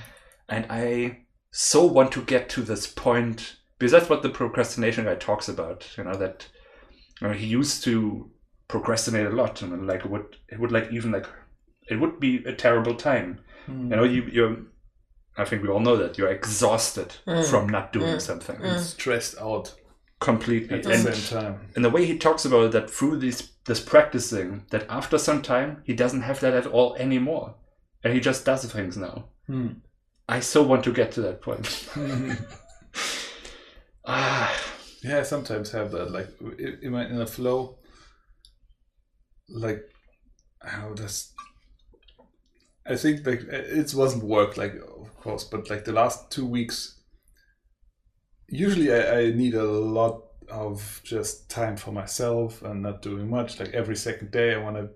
[0.50, 1.20] and i
[1.52, 5.88] so want to get to this point because that's what the procrastination guy talks about
[5.98, 6.48] you know that
[7.22, 8.30] you know, he used to
[8.68, 11.28] procrastinate a lot and like would it would like even like
[11.90, 14.58] it would be a terrible time you know you you're
[15.38, 17.46] i think we all know that you're exhausted Mm.
[17.50, 18.22] from not doing Mm.
[18.22, 18.80] something Mm.
[18.80, 19.74] stressed out
[20.20, 21.56] completely at the and same time.
[21.76, 25.42] and the way he talks about it, that through this this practicing, that after some
[25.42, 27.56] time he doesn't have that at all anymore,
[28.04, 29.30] and he just does things now.
[29.48, 29.68] Hmm.
[30.30, 31.66] I so want to get to that point.
[34.06, 34.50] ah,
[35.04, 36.12] Yeah, I sometimes have that.
[36.12, 37.78] Like i- in in a flow,
[39.50, 39.82] like
[40.62, 41.33] how does
[42.86, 47.02] I think like it wasn't work like of course, but like the last two weeks,
[48.48, 53.60] usually I, I need a lot of just time for myself and not doing much.
[53.60, 54.90] Like every second day, I want to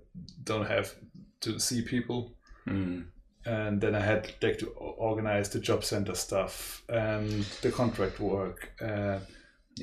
[0.44, 0.94] don't have
[1.42, 2.36] to see people
[2.66, 3.02] hmm.
[3.46, 7.30] and then I had like to organize the job center stuff and
[7.62, 9.22] the contract work and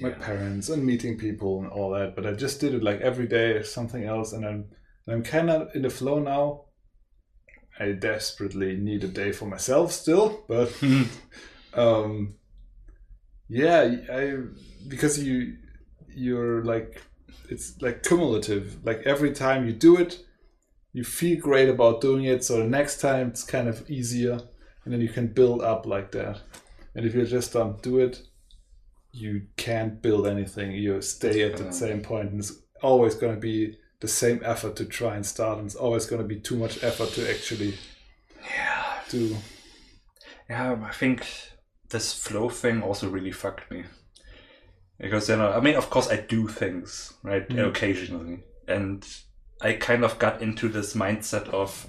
[0.00, 0.18] my Yeah.
[0.20, 2.16] parents and meeting people and all that.
[2.16, 4.70] But I just did it like every day, something else, and I'm
[5.08, 6.66] I'm kind of in the flow now.
[7.78, 10.72] I desperately need a day for myself still, but
[11.74, 12.34] um,
[13.48, 14.38] yeah, I
[14.86, 15.56] because you
[16.14, 17.02] you're like
[17.48, 18.84] it's like cumulative.
[18.84, 20.24] Like every time you do it,
[20.92, 22.44] you feel great about doing it.
[22.44, 24.40] So the next time it's kind of easier,
[24.84, 26.40] and then you can build up like that.
[26.94, 28.22] And if you just don't do it,
[29.10, 30.72] you can't build anything.
[30.72, 32.52] You stay at the same point, and it's
[32.82, 36.20] always going to be the same effort to try and start, and it's always going
[36.20, 37.72] to be too much effort to actually
[38.54, 39.36] yeah, do.
[40.50, 40.76] yeah.
[40.84, 41.26] I think
[41.88, 43.84] this flow thing also really fucked me
[44.98, 47.68] because you know, I mean, of course, I do things right Mm.
[47.68, 49.02] occasionally, and
[49.62, 51.86] I kind of got into this mindset of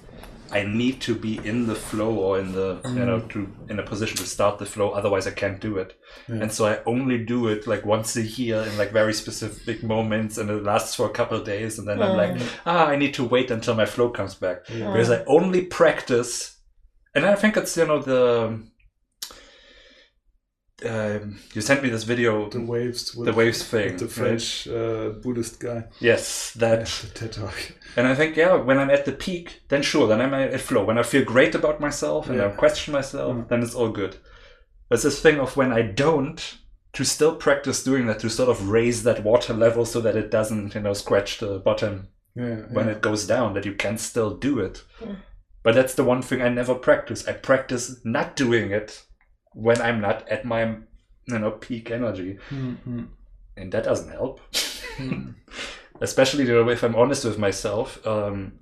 [0.50, 3.82] I need to be in the flow or in the you know to in a
[3.82, 5.98] position to start the flow, otherwise I can't do it.
[6.28, 6.36] Yeah.
[6.42, 10.38] And so I only do it like once a year in like very specific moments,
[10.38, 13.14] and it lasts for a couple of days, and then I'm like, ah, I need
[13.14, 14.92] to wait until my flow comes back Yeah.
[14.92, 16.56] because I only practice,
[17.14, 18.60] and I think it's you know the.
[20.84, 23.92] Um, you sent me this video, The waves, with the waves thing.
[23.92, 24.12] with the right?
[24.12, 25.84] French uh, Buddhist guy.
[26.00, 27.54] Yes, Yeah, that the TED talk.
[27.96, 30.84] And I think, yeah, when I'm at the peak, then sure, then I'm at flow.
[30.84, 33.48] When I feel great about myself and I question myself, Mm.
[33.48, 34.16] then it's all good.
[34.90, 36.58] There's this thing of when I don't,
[36.92, 40.30] to still practice doing that, to sort of raise that water level so that it
[40.30, 42.92] doesn't, you know, scratch the bottom Yeah, when yeah.
[42.92, 44.84] it goes down, that you can still do it.
[45.62, 47.26] But that's the one thing I never practice.
[47.26, 49.04] I practice not doing it
[49.56, 50.62] when I'm not at my,
[51.26, 52.38] you know, peak energy.
[52.50, 53.08] Mhm.
[53.56, 54.40] And that doesn't help.
[54.98, 55.34] Mhm.
[56.00, 58.52] especially you know, if I'm honest with myself, um,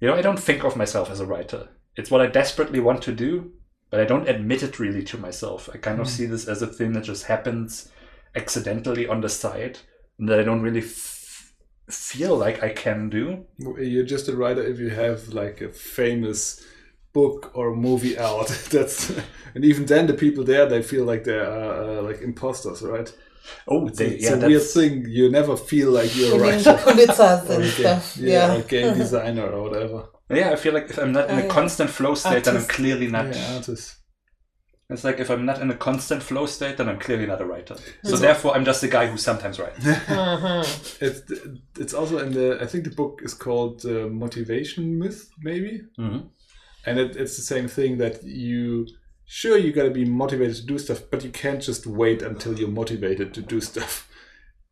[0.00, 1.68] you know, I don't think of myself as a writer.
[1.96, 3.52] It's what I desperately want to do,
[3.90, 5.68] but I don't admit it really to myself.
[5.74, 6.10] I kind of Mm.
[6.16, 7.90] see this as a thing that just happens
[8.36, 9.78] accidentally on the side,
[10.18, 11.52] and that I don't really f-
[11.90, 13.44] feel like I can do.
[13.58, 16.64] You're just a writer if you have like a famous
[17.20, 18.48] book or movie out.
[18.70, 19.10] That's
[19.54, 23.10] and even then the people there they feel like they are uh, like imposters, right?
[23.68, 24.92] Oh, It's, they, a, it's yeah, a weird thing.
[25.18, 26.90] You never feel like you're a Winning the writer.
[26.90, 28.16] Pulitzers or and a game- stuff.
[28.16, 28.56] yeah, Yeah.
[28.58, 29.98] or game designer or whatever.
[30.40, 30.50] yeah.
[30.54, 33.26] I feel like if I'm not in a constant flow state, then I'm clearly not.
[33.34, 33.94] Yeah, artist.
[34.90, 37.44] It's like if I'm not in a constant flow state, then I'm clearly not a
[37.44, 37.76] writer.
[38.04, 39.84] So therefore, I'm just a guy who sometimes writes.
[39.84, 40.62] Mhm.
[41.06, 41.20] It's
[41.82, 45.72] it's also in the I think the book is called uh, Motivation Myth, maybe.
[45.98, 46.20] Mhm.
[46.86, 48.86] And it, it's the same thing that you
[49.24, 52.58] sure you got to be motivated to do stuff but you can't just wait until
[52.58, 54.08] you're motivated to do stuff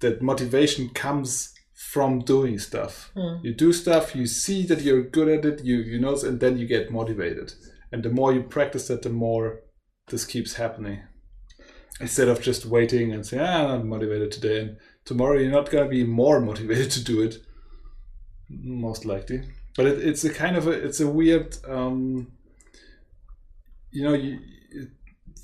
[0.01, 1.53] that motivation comes
[1.93, 3.36] from doing stuff Hmm.
[3.43, 6.57] you do stuff you see that you're good at it you you know and then
[6.59, 7.53] you get motivated
[7.93, 9.61] and the more you practice that the more
[10.09, 11.01] this keeps happening
[12.01, 15.70] instead of just waiting and saying, ah, I'm not motivated today, and tomorrow you're not
[15.70, 17.36] gonna be more motivated to do it,
[18.51, 19.43] most likely.
[19.76, 22.28] But it, it's a kind of a it's a weird, um,
[23.90, 24.38] you know, you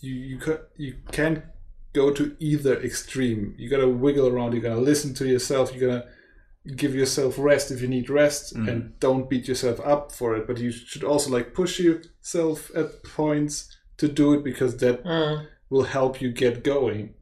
[0.00, 1.42] you you ca- you can't
[1.92, 3.54] go to either extreme.
[3.58, 4.54] You gotta wiggle around.
[4.54, 5.74] You gotta listen to yourself.
[5.74, 6.06] You gotta
[6.76, 8.68] give yourself rest if you need rest, Mm.
[8.68, 10.46] and don't beat yourself up for it.
[10.46, 15.46] But you should also like push yourself at points to do it because that Mm.
[15.70, 17.14] will help you get going.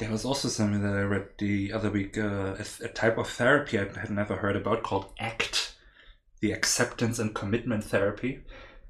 [0.00, 3.28] There was also something that I read the other week, uh, a, a type of
[3.28, 5.74] therapy I had never heard about called ACT,
[6.40, 8.40] the acceptance and commitment therapy.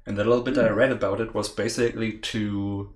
[0.05, 2.93] And the little bit I read about it was basically to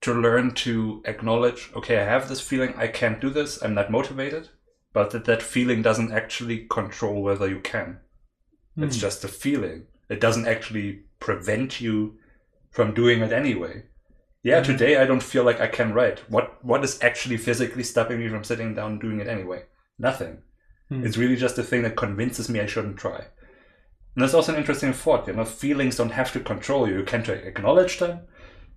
[0.00, 3.90] to learn to acknowledge, okay, I have this feeling, I can't do this, I'm not
[3.90, 4.50] motivated,
[4.92, 8.00] but that that feeling doesn't actually control whether you can.
[8.76, 9.00] It's Hmm.
[9.00, 9.86] just a feeling.
[10.10, 12.18] It doesn't actually prevent you
[12.72, 13.84] from doing it anyway.
[14.44, 16.18] Yeah, today I don't feel like I can write.
[16.30, 19.64] What what is actually physically stopping me from sitting down and doing it anyway?
[19.98, 20.42] Nothing.
[20.90, 21.04] Hmm.
[21.04, 23.16] It's really just a thing that convinces me I shouldn't try.
[23.16, 25.26] And that's also an interesting thought.
[25.26, 26.98] You know, feelings don't have to control you.
[26.98, 28.20] You can to acknowledge them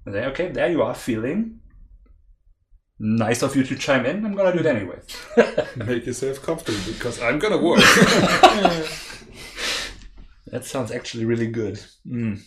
[0.06, 1.60] and say, okay, there you are, feeling.
[2.98, 4.26] Nice of you to chime in.
[4.26, 5.00] I'm gonna do it anyway.
[5.76, 7.84] Make yourself comfortable because I'm gonna work.
[10.52, 11.84] That sounds actually really good.
[12.08, 12.42] Mm.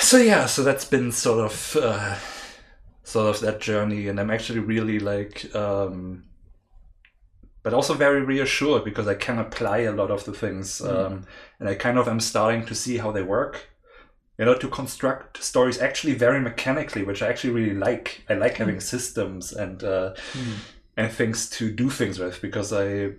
[0.00, 2.16] So yeah, so that's been sort of uh,
[3.02, 6.24] sort of that journey, and I'm actually really like, um,
[7.62, 11.26] but also very reassured because I can apply a lot of the things, um,
[11.58, 13.68] and I kind of am starting to see how they work.
[14.38, 18.24] You know, to construct stories actually very mechanically, which I actually really like.
[18.28, 20.14] I like having systems and uh,
[20.96, 23.14] and things to do things with because I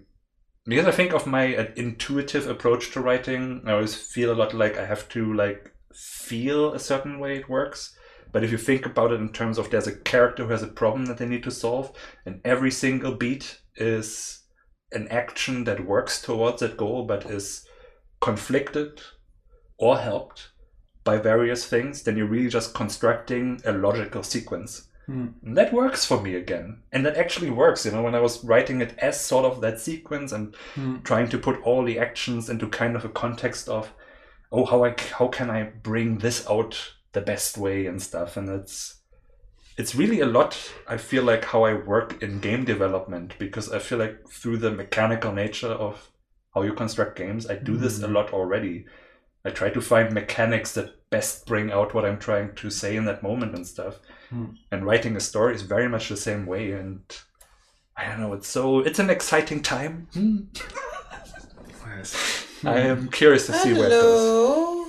[0.66, 4.54] because I think of my uh, intuitive approach to writing, I always feel a lot
[4.54, 7.96] like I have to like feel a certain way it works.
[8.32, 10.68] But if you think about it in terms of there's a character who has a
[10.68, 11.92] problem that they need to solve,
[12.26, 14.44] and every single beat is
[14.92, 17.66] an action that works towards that goal, but is
[18.22, 19.02] conflicted
[19.78, 20.50] or helped
[21.04, 24.88] by various things, then you're really just constructing a logical sequence.
[25.08, 25.28] Hmm.
[25.44, 26.84] And that works for me again.
[26.92, 29.80] And that actually works, you know, when I was writing it as sort of that
[29.80, 30.98] sequence and Hmm.
[31.04, 33.92] trying to put all the actions into kind of a context of,
[34.52, 38.38] oh, how I how can I bring this out the best way and stuff.
[38.38, 38.96] And it's
[39.78, 40.58] it's really a lot.
[40.88, 44.72] I feel like how I work in game development because I feel like through the
[44.72, 46.10] mechanical nature of
[46.54, 48.14] how you construct games, I do this a Mhm.
[48.14, 48.86] lot already.
[49.46, 53.06] I try to find mechanics that best bring out what I'm trying to say in
[53.06, 54.00] that moment and stuff.
[54.30, 54.46] Hmm.
[54.72, 56.74] And writing a story is very much the same way.
[56.74, 57.02] And
[57.96, 58.34] I don't know.
[58.34, 60.08] It's so it's an exciting time.
[60.14, 60.38] Hmm.
[61.98, 62.39] Yes.
[62.66, 64.02] I am curious to see where it goes.
[64.02, 64.86] Hello.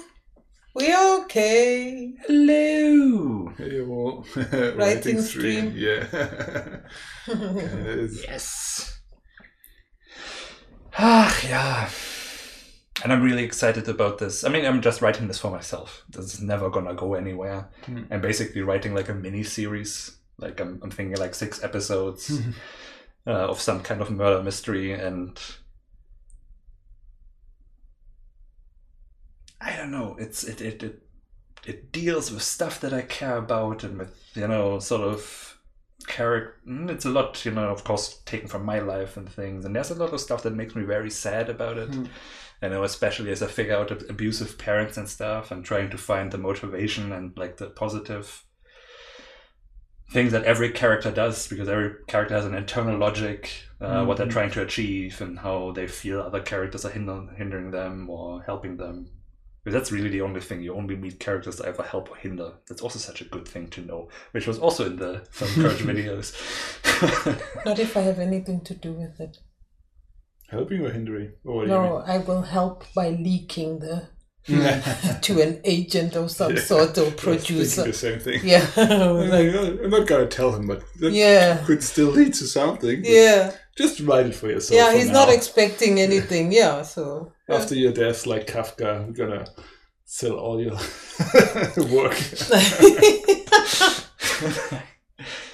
[0.74, 2.12] We okay?
[2.26, 3.52] Hello.
[3.58, 4.24] Hey, well,
[4.76, 5.72] Writing stream.
[5.76, 6.06] Yeah.
[7.26, 9.00] It is- Yes.
[10.98, 11.88] Ah, yeah.
[13.02, 14.44] And I'm really excited about this.
[14.44, 16.04] I mean, I'm just writing this for myself.
[16.10, 17.70] This is never gonna go anywhere.
[17.86, 18.02] Hmm.
[18.10, 20.18] I'm basically writing like a mini series.
[20.38, 22.30] Like I'm, I'm thinking like six episodes
[23.26, 25.38] uh, of some kind of murder mystery, and
[29.60, 30.16] I don't know.
[30.18, 31.02] It's it it it,
[31.66, 35.58] it deals with stuff that I care about, and with you know sort of
[36.06, 36.56] character.
[36.66, 39.64] It's a lot, you know, of course, taken from my life and things.
[39.64, 41.94] And there's a lot of stuff that makes me very sad about it.
[41.94, 42.06] Hmm.
[42.62, 46.30] You know, especially as I figure out abusive parents and stuff, and trying to find
[46.30, 48.44] the motivation and like the positive
[50.12, 53.50] things that every character does, because every character has an internal logic,
[53.80, 54.32] uh, what they're Mhm.
[54.32, 58.76] trying to achieve, and how they feel other characters are hinder- hindering them or helping
[58.76, 59.08] them.
[59.62, 60.62] Because that's really the only thing.
[60.62, 62.54] You only meet characters that either help or hinder.
[62.66, 65.78] That's also such a good thing to know, which was also in the Film Courage
[65.82, 66.34] videos.
[67.66, 69.38] Not if I have anything to do with it.
[70.48, 71.32] Helping or hindering?
[71.44, 74.08] Or No, I will help by leaking the you mean?
[74.46, 75.20] Hmm.
[75.20, 76.62] to an agent of some Yeah.
[76.62, 77.84] sort or producer.
[77.84, 78.40] the same thing.
[78.42, 78.66] Yeah.
[78.76, 81.58] Like, oh, I'm not gonna tell him, but that yeah.
[81.66, 83.02] could still lead to something.
[83.04, 83.52] Yeah.
[83.76, 84.76] Just write it for yourself.
[84.76, 86.52] Yeah, for he's not expecting anything.
[86.52, 87.32] Yeah, so.
[87.48, 89.46] After your death, like Kafka, I'm gonna
[90.04, 90.72] sell all your
[91.94, 92.16] work.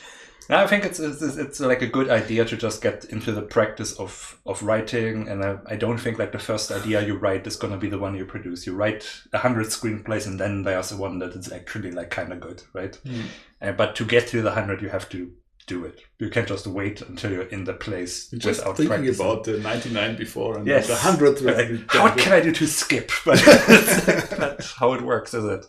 [0.49, 3.43] No, I think it's, it's it's like a good idea to just get into the
[3.43, 7.47] practice of of writing, and I, I don't think like the first idea you write
[7.47, 8.67] is gonna be the one you produce.
[8.67, 12.33] You write a hundred screenplays, and then there's the one that is actually like kind
[12.33, 12.95] of good, right?
[12.97, 13.23] Hmm.
[13.61, 15.33] Uh, but to get to the hundred, you have to
[15.67, 16.01] do it.
[16.21, 19.27] You can't just wait until you're in the place Just without thinking practicing.
[19.27, 20.87] about the 99 before and Yes.
[20.87, 21.43] the 100th.
[21.93, 23.11] Like, what can I do to skip?
[23.25, 25.67] But that's not how it works, is it?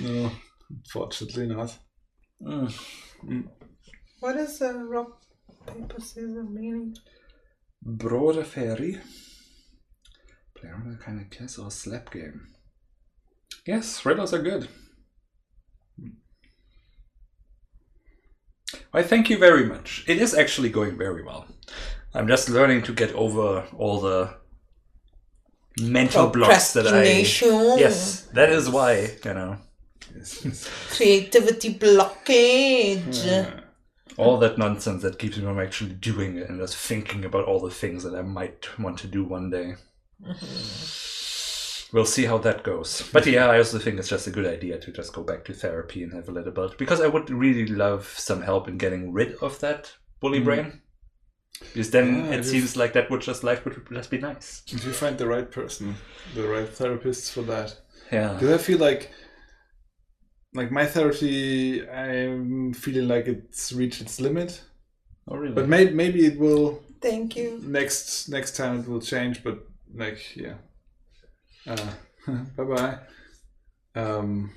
[0.00, 0.30] No,
[0.70, 1.76] Unfortunately not.
[2.40, 2.66] Hmm.
[3.26, 3.40] Hmm.
[4.24, 5.20] What is a rock,
[5.66, 6.96] paper, scissors meaning?
[7.82, 8.98] Broader fairy.
[10.56, 12.46] Play on a kind of kiss or slap game.
[13.66, 14.68] Yes, riddles are good.
[18.92, 20.06] Why, thank you very much.
[20.08, 21.46] It is actually going very well.
[22.14, 24.36] I'm just learning to get over all the
[25.78, 27.24] mental blocks that I.
[27.78, 29.58] Yes, that is why, you know,
[30.88, 33.60] Creativity blockage.
[34.16, 37.60] All that nonsense that keeps me from actually doing it and just thinking about all
[37.60, 39.74] the things that I might want to do one day.
[40.22, 41.96] Mm-hmm.
[41.96, 43.08] We'll see how that goes.
[43.12, 45.52] But yeah, I also think it's just a good idea to just go back to
[45.52, 49.12] therapy and have a little bit because I would really love some help in getting
[49.12, 50.44] rid of that bully mm.
[50.44, 50.80] brain.
[51.60, 54.62] Because then Yeah, it it seems like that would just life would just be nice.
[54.72, 55.94] If you find the right person,
[56.34, 57.76] the right therapist for that.
[58.10, 58.32] Yeah.
[58.34, 59.12] Because I feel like,
[60.54, 64.62] like my therapy, I'm feeling like it's reached its limit.
[65.28, 65.54] Oh really?
[65.54, 67.60] But maybe maybe it will Thank you.
[67.62, 69.42] next next time it will change.
[69.42, 69.58] But
[69.94, 70.54] like yeah,
[71.66, 71.90] uh,
[72.56, 72.98] bye bye.
[73.94, 74.52] Um,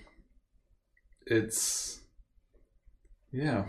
[1.26, 2.00] it's
[3.32, 3.66] yeah.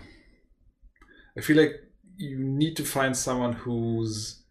[1.36, 1.74] I feel like
[2.16, 4.42] you need to find someone who's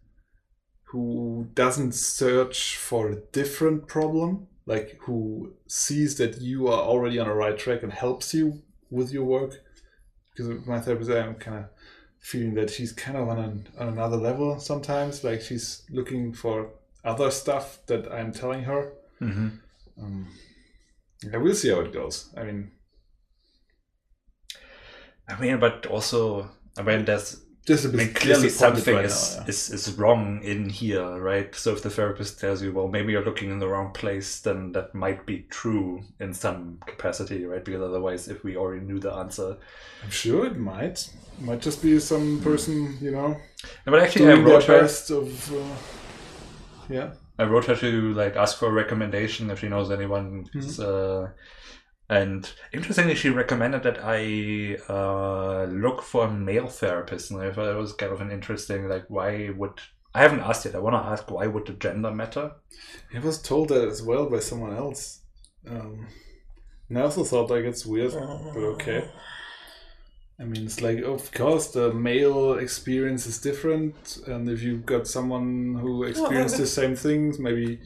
[0.84, 7.26] who doesn't search for a different problem, like who sees that you are already on
[7.26, 9.62] the right track and helps you with your work.
[10.30, 11.64] Because my therapist, I'm kind of
[12.20, 15.24] feeling that she's kind of on, an, on another level sometimes.
[15.24, 16.70] Like she's looking for
[17.04, 18.92] other stuff that I'm telling her.
[19.18, 19.48] hmm
[20.00, 20.28] Um,
[21.24, 22.32] yeah, we'll see how it goes.
[22.36, 22.70] I mean,
[25.28, 29.04] I mean, but also, I mean, there's just a I bit mean, clearly something right
[29.04, 29.48] is, now, yeah.
[29.48, 31.54] is, is wrong in here, right?
[31.54, 34.72] So if the therapist tells you, well, maybe you're looking in the wrong place, then
[34.72, 37.62] that might be true in some capacity, right?
[37.64, 39.58] Because otherwise, if we already knew the answer.
[40.02, 41.08] I'm sure it might.
[41.40, 44.80] Might just be some person, you know, No, but actually, I wrote her.
[44.80, 45.54] of.
[45.54, 45.76] Uh,
[46.88, 47.10] yeah.
[47.38, 50.46] I wrote her to like ask for a recommendation if she knows anyone.
[50.80, 51.28] Uh,
[52.08, 57.66] and interestingly, she recommended that I uh, look for a male therapist, and I thought
[57.66, 59.80] that was kind of an interesting like why would
[60.14, 60.74] I haven't asked yet.
[60.74, 62.52] I want to ask why would the gender matter?
[63.14, 65.20] I was told that as well by someone else.
[65.68, 66.06] Um,
[66.88, 69.08] and I also thought like it's weird, but okay.
[70.40, 75.06] I mean, it's like of course the male experience is different, and if you've got
[75.06, 77.80] someone who experienced the same things, maybe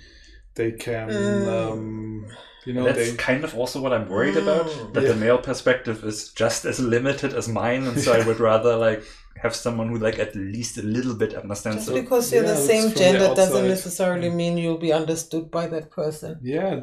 [0.55, 1.73] they can, Mm.
[1.73, 2.27] um,
[2.65, 3.17] you know, That's they.
[3.17, 4.67] kind of also what I'm worried about.
[4.67, 4.93] Mm.
[4.95, 5.09] That Yeah.
[5.13, 9.03] the male perspective is just as limited as mine, and so I would rather like
[9.43, 11.87] have someone who like at least a little bit understands.
[11.87, 12.03] Just it.
[12.03, 13.69] because you're yeah, the same from the gender doesn't outside.
[13.69, 16.39] necessarily mean you'll be understood by that person.
[16.43, 16.81] Yeah,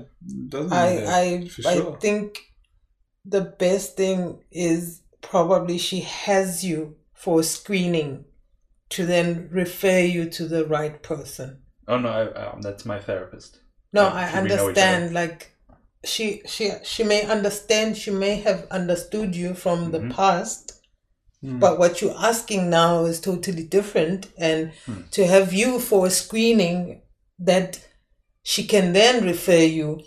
[0.50, 2.40] doesn't I mean I for I think
[3.26, 8.26] the best thing is probably she has you for screening
[8.90, 11.62] to then refer you to the right person.
[11.88, 13.60] Oh no, I, um, that's my therapist.
[13.94, 15.14] No, Yeah, I should we know each understand.
[15.14, 15.52] Like
[16.04, 17.98] she she she may understand.
[17.98, 19.92] She may have understood you from Mhm.
[19.92, 20.74] the past,
[21.44, 21.60] Mm.
[21.60, 24.28] but what you're asking now is totally different.
[24.38, 25.02] And Hmm.
[25.12, 27.02] to have you for a screening
[27.40, 27.80] that
[28.44, 30.02] she can then refer you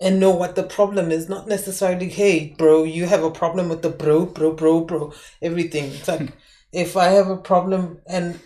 [0.00, 3.82] and know what the problem is, not necessarily, hey, bro, you have a problem with
[3.82, 5.84] the bro, bro, bro, bro, everything.
[5.94, 6.32] It's like
[6.72, 8.38] if I have a problem and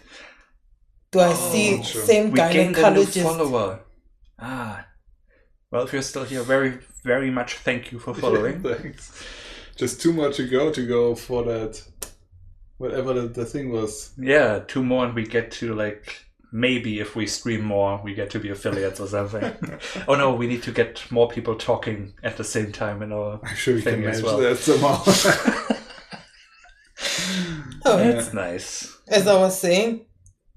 [1.10, 2.02] do I see sure.
[2.02, 3.22] same We gained a new gynecologist?
[3.22, 3.80] follower.
[4.38, 4.86] Ah,
[5.70, 8.62] well, if you're still here, very very much thank you for following.
[8.62, 9.24] Thanks.
[9.76, 11.82] Just too much go to go for that,
[12.78, 14.12] whatever the, the thing was.
[14.18, 18.28] yeah, two more, and we get to like maybe if we stream more, we get
[18.30, 19.54] to be affiliates or something.
[20.08, 23.40] oh no, we need to get more people talking at the same time in our.
[23.42, 24.38] I'm sure we can Thing as manage well.
[24.38, 25.76] that somehow.
[27.84, 28.12] Oh, Yeah.
[28.12, 28.98] That's nice.
[29.08, 30.04] as I was saying,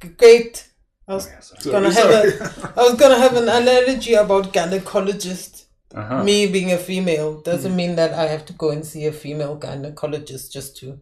[0.01, 0.67] g- great.
[1.07, 1.61] I was Oh, yeah, sorry.
[1.61, 2.31] Sorry, gonna have sorry.
[2.39, 5.65] a, I was gonna have an analogy about gynecologist.
[5.93, 6.23] Uh-huh.
[6.23, 9.57] Me being a female doesn't mean that I have to go and see a female
[9.59, 10.99] gynecologist just to.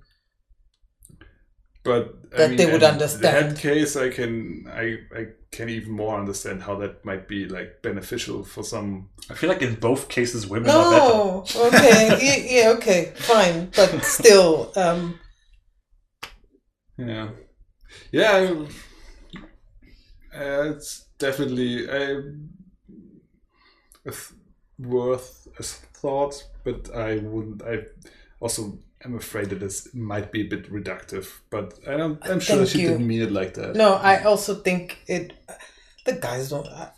[1.84, 3.52] but I That mean, they would in understand.
[3.52, 7.82] that case, I can I I can even more understand how that might be like
[7.82, 9.10] beneficial for some.
[9.30, 11.14] I feel like in both cases, women are better.
[11.14, 15.20] No, okay, yeah, yeah, okay, fine, but still, um,
[16.98, 17.30] Yeah,
[18.12, 18.32] yeah.
[18.34, 18.68] I-
[20.34, 22.22] Uh, it's definitely uh,
[24.06, 24.32] a th-
[24.80, 27.62] worth a thought, but I wouldn't.
[27.64, 27.84] I
[28.40, 31.28] also am afraid that this might be a bit reductive.
[31.50, 32.88] But I don't, I'm sure Thank she you.
[32.90, 33.76] didn't mean it like that.
[33.76, 35.34] no, I also think it.
[36.06, 36.68] The guys don't.
[36.68, 36.92] I,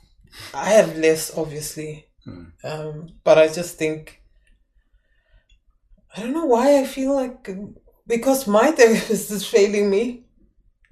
[0.54, 2.46] I have less, obviously, Hmm.
[2.64, 4.22] um, but I just think
[6.16, 7.50] I don't know why I feel like
[8.08, 10.26] because my therapist is failing me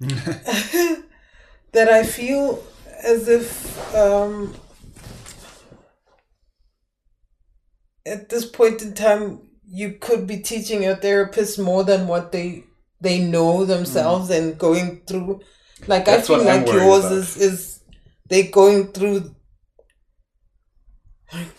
[1.72, 2.62] that I feel
[3.02, 4.54] as if um,
[8.06, 12.64] at this point in time you could be teaching your therapist more than what they
[13.00, 15.40] they know themselves and going through
[15.86, 17.12] like That's I feel like yours about.
[17.12, 17.80] is is
[18.28, 19.34] they going through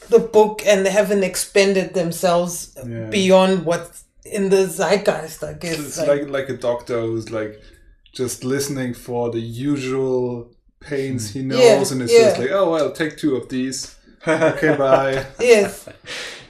[0.10, 3.10] the book and they haven't expended themselves Yeah.
[3.10, 7.60] beyond what's in the zeitgeist I guess It's like- like like a doctor who's like
[8.14, 10.50] just listening for the usual
[10.80, 11.50] pains he hmm.
[11.50, 12.20] knows, Yeah, and it's yeah.
[12.20, 13.96] just like, oh well, take two of these.
[14.26, 15.26] Okay, bye.
[15.42, 15.90] yes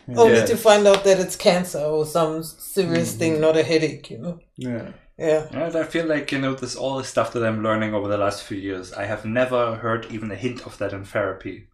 [0.07, 0.45] only Yeah.
[0.45, 3.19] to find out that it's cancer or some serious hmm.
[3.19, 4.91] thing not a headache you know Yeah.
[5.17, 8.07] yeah And I feel like, you know, this all the stuff that I'm learning over
[8.07, 11.67] the last few years, I have never heard even a hint of that in therapy.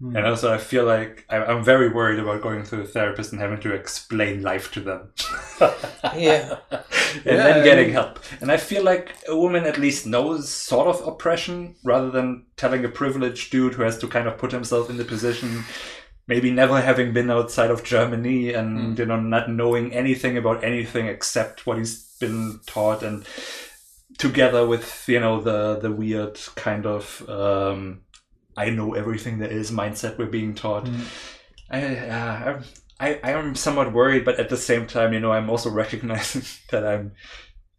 [0.00, 0.16] Hmm.
[0.16, 3.40] And also, I feel like I- I'm very worried about going to a therapist and
[3.40, 5.12] having to explain life to them.
[6.16, 6.58] Yeah.
[6.70, 6.84] and
[7.24, 8.20] Yeah, then getting help.
[8.40, 12.84] And I feel like a woman at least knows sort of oppression rather than telling
[12.84, 15.64] a privileged dude who has to kind of put himself in the position,
[16.28, 19.00] maybe never having been outside of Germany and, Hmm.
[19.00, 23.24] you know, not knowing anything about anything except what he's been taught and
[24.18, 28.00] together with, you know, the, the weird kind of, um,
[28.58, 30.86] I know everything there is mindset we're being taught.
[30.86, 31.04] Mm.
[31.70, 32.62] I, uh,
[33.00, 36.42] I, I am somewhat worried, but at the same time, you know, I'm also recognizing
[36.70, 37.12] that I'm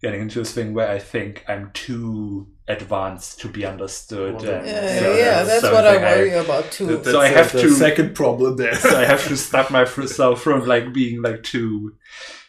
[0.01, 4.35] getting into this thing where I think I'm too advanced to be understood.
[4.35, 7.27] Well, and yeah, so yeah that's what I something worry about too That- So I
[7.27, 8.76] have the to- second problem there.
[8.89, 11.95] so I have to stop myself from like being like too.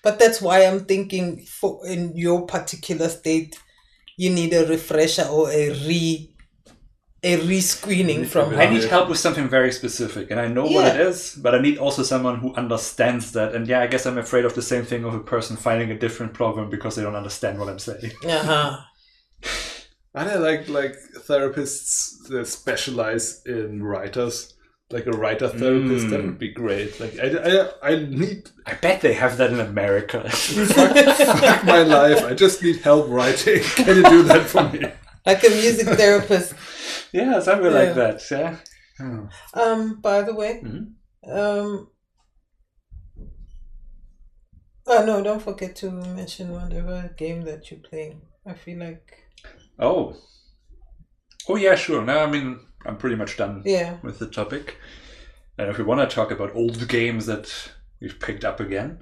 [0.03, 3.59] But that's why I'm thinking for in your particular state,
[4.17, 6.30] you need a refresher or a re
[7.23, 11.01] a re-screening from I need help with something very specific, and I know what it
[11.01, 13.55] is, but I need also someone who understands that.
[13.55, 15.99] And yeah, I guess I'm afraid of the same thing of a person finding a
[15.99, 18.13] different problem because they don't understand what I'm saying.
[18.27, 18.79] Uh-huh.
[20.15, 20.97] Are there like like
[21.29, 24.55] therapists that specialize in writers?
[24.93, 26.25] Like a writer therapist, that Mm.
[26.27, 26.99] would be great.
[26.99, 30.29] Like I, I, I need I bet they have that in America.
[30.31, 32.25] fuck, fuck my life.
[32.25, 33.63] I just need help writing.
[33.77, 34.81] Can you do that for me?
[35.25, 36.55] Like a music therapist.
[37.13, 37.79] Yeah, something Yeah.
[37.79, 38.31] like that.
[38.31, 38.57] Yeah.
[39.55, 40.93] Um, by the way, Mhm.
[41.27, 41.89] um,
[44.87, 48.23] oh no, don't forget to mention whatever game that you're playing.
[48.47, 49.25] I feel like,
[49.79, 50.17] Oh.
[51.49, 52.03] Oh yeah, sure.
[52.05, 54.77] Now I mean I'm pretty much done yeah, with the topic.
[55.59, 58.99] And if we want to talk about old games that we've picked up again,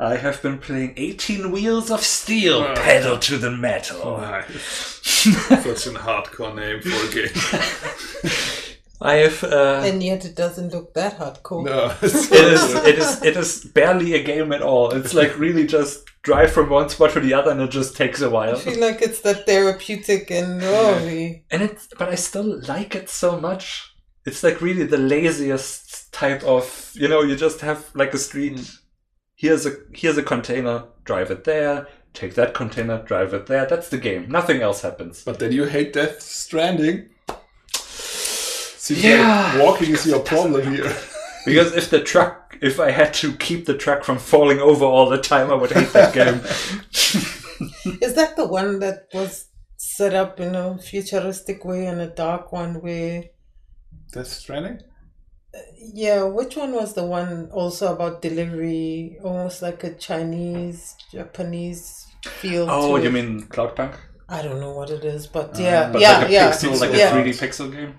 [0.00, 2.74] I have been playing 18 Wheels of Steel, Oh.
[2.74, 4.18] pedal to the metal.
[4.18, 5.00] Nice.
[5.02, 8.32] Such a hardcore name for a game.
[9.00, 9.44] I have.
[9.44, 11.64] Uh, and yet it doesn't look that hardcore.
[11.64, 12.74] No, it is.
[12.74, 13.22] It is.
[13.22, 14.90] It is barely a game at all.
[14.90, 18.20] It's like really just drive from one spot to the other, and it just takes
[18.22, 18.56] a while.
[18.56, 22.96] I feel like it's that therapeutic and oh, we, and it's but I still like
[22.96, 23.94] it so much.
[24.26, 28.54] It's like really the laziest type of you know you just have like a street.
[28.54, 28.78] Mm.
[29.34, 30.84] Here's a here's a container.
[31.04, 31.86] Drive it there.
[32.14, 33.02] Take that container.
[33.04, 33.66] Drive it there.
[33.66, 34.28] That's the game.
[34.28, 35.22] Nothing else happens.
[35.24, 37.10] But then you hate Death Stranding.
[37.72, 39.52] Seems Yeah.
[39.54, 40.92] like walking is your problem here.
[41.44, 45.08] Because if the truck, if I had to keep the truck from falling over all
[45.08, 46.40] the time, I would hate that game.
[48.02, 52.50] is that the one that was set up in a futuristic way and a dark
[52.52, 53.24] one where
[54.12, 54.80] Death Stranding?
[55.94, 62.66] Yeah, which one was the one also about delivery, almost like a Chinese, Japanese feel?
[62.68, 63.12] oh, you it?
[63.12, 63.94] mean Cloudpunk?
[64.28, 66.80] I don't know what it is, but Uh, yeah, But yeah, like a yeah, pixel,
[66.80, 67.08] like yeah.
[67.10, 67.98] a 3D pixel game.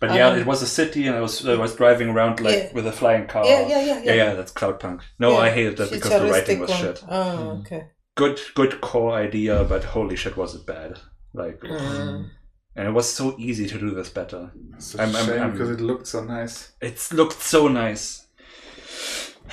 [0.00, 2.54] But yeah, don't- it was a city, and I was I was driving around like
[2.56, 2.72] Yeah.
[2.74, 3.44] with a flying car.
[3.46, 4.14] yeah, yeah, yeah, yeah, yeah.
[4.14, 5.00] yeah, that's Cloudpunk.
[5.18, 6.80] No, Yeah, I hated that because the writing was one.
[6.80, 7.04] shit.
[7.08, 7.82] Oh, okay.
[8.16, 10.98] Good, good core idea, but holy shit, was it bad?
[11.32, 12.30] Like, Mm.
[12.76, 14.50] And it was so easy to do this better.
[14.78, 16.72] Such I'm- shame because it looked so nice.
[16.80, 18.26] It's looked so nice.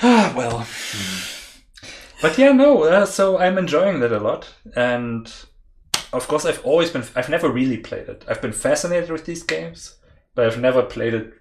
[0.02, 0.66] Ah, well.
[2.20, 2.84] But yeah, no.
[2.84, 5.32] Uh, so I'm enjoying that a lot, and
[6.12, 7.04] of course, I've always been.
[7.16, 8.24] I've never really played it.
[8.28, 9.96] I've been fascinated with these games,
[10.34, 11.32] but I've never played it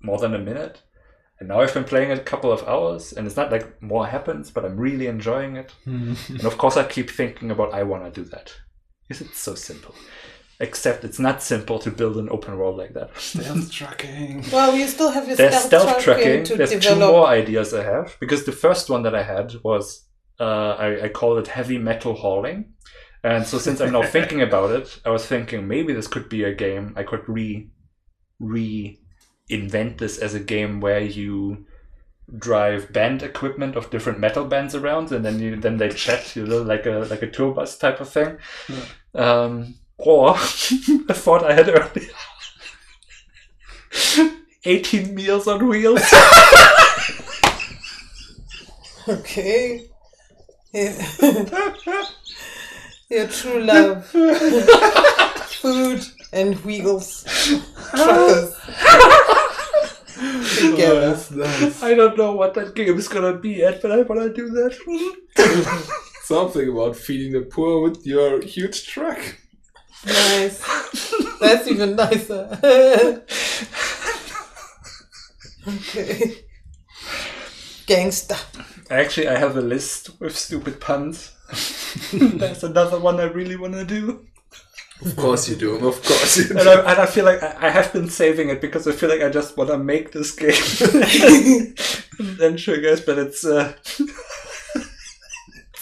[0.00, 0.80] more than a minute.
[1.40, 4.06] And now I've been playing it a couple of hours, and it's not like more
[4.06, 5.72] happens, but I'm really enjoying it.
[5.84, 8.54] And of course, I keep thinking about I want to do that
[9.06, 9.94] because it's so simple.
[10.60, 13.16] Except it's not simple to build an open world like that.
[13.18, 14.44] Stealth trucking.
[14.52, 16.44] Well, you still have your There's stealth, stealth tracking tracking.
[16.44, 20.06] to There's two more ideas I have because the first one that I had was
[20.38, 22.74] uh, I, I call it heavy metal hauling.
[23.22, 26.44] And so since I'm now thinking about it, I was thinking maybe this could be
[26.44, 27.68] a game I could re
[28.40, 31.66] reinvent this as a game where you
[32.38, 36.46] drive band equipment of different metal bands around, and then you then they chat, you
[36.46, 38.38] know, like a like a tour bus type of thing.
[39.14, 42.10] Um, or I thought I had earlier.
[44.64, 46.02] 18 meals on wheels.
[49.06, 49.86] Okay.
[50.72, 50.96] Yeah.
[53.10, 54.06] Your true love.
[54.06, 56.00] Food
[56.32, 57.24] and wheels.
[57.90, 58.54] Truckers.
[60.58, 61.10] Together.
[61.10, 61.82] Nice, nice.
[61.82, 64.74] I don't know what that game is gonna be yet, but I wanna do that.
[66.22, 69.18] Something about feeding the poor with your huge truck.
[70.06, 70.62] Nice.
[71.40, 72.58] That's even nicer.
[75.66, 76.44] okay.
[77.86, 78.36] Gangsta.
[78.90, 81.32] Actually, I have a list with stupid puns.
[82.12, 84.26] That's another one I really wanna do.
[85.04, 85.74] Of course you do.
[85.86, 88.60] Of course you And I, and I feel like I, I have been saving it
[88.60, 90.54] because I feel like I just want to make this game
[92.18, 94.00] and then show you guys, but it's uh, it's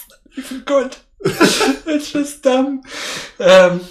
[0.09, 0.97] not even good.
[1.87, 2.81] it's just dumb.
[3.39, 3.81] Um,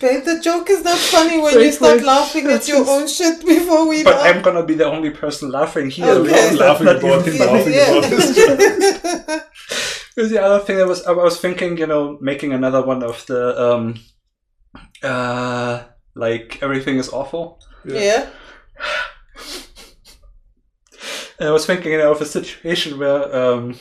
[0.00, 2.04] Babe, the joke is not funny when Wait, you start wait.
[2.06, 4.34] laughing at your own shit before we but laugh.
[4.36, 6.06] I'm gonna be the only person laughing here.
[6.06, 6.30] Okay.
[6.30, 7.52] That's Laughing not about even him funny.
[7.52, 9.40] laughing about yeah.
[10.16, 13.26] Here's the other thing I was I was thinking, you know, making another one of
[13.26, 13.94] the um,
[15.02, 15.82] uh,
[16.14, 17.60] like everything is awful.
[17.84, 18.26] yeah.
[21.38, 23.74] And I was thinking you know, of a situation where um,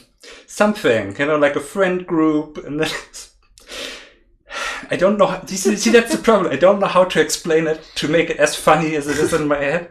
[0.47, 2.89] something, you know, like a friend group, and then
[4.91, 5.27] I don't know.
[5.27, 6.51] How, see, see, that's the problem.
[6.51, 9.33] I don't know how to explain it to make it as funny as it is
[9.33, 9.89] in my head.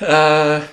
[0.00, 0.66] Uh,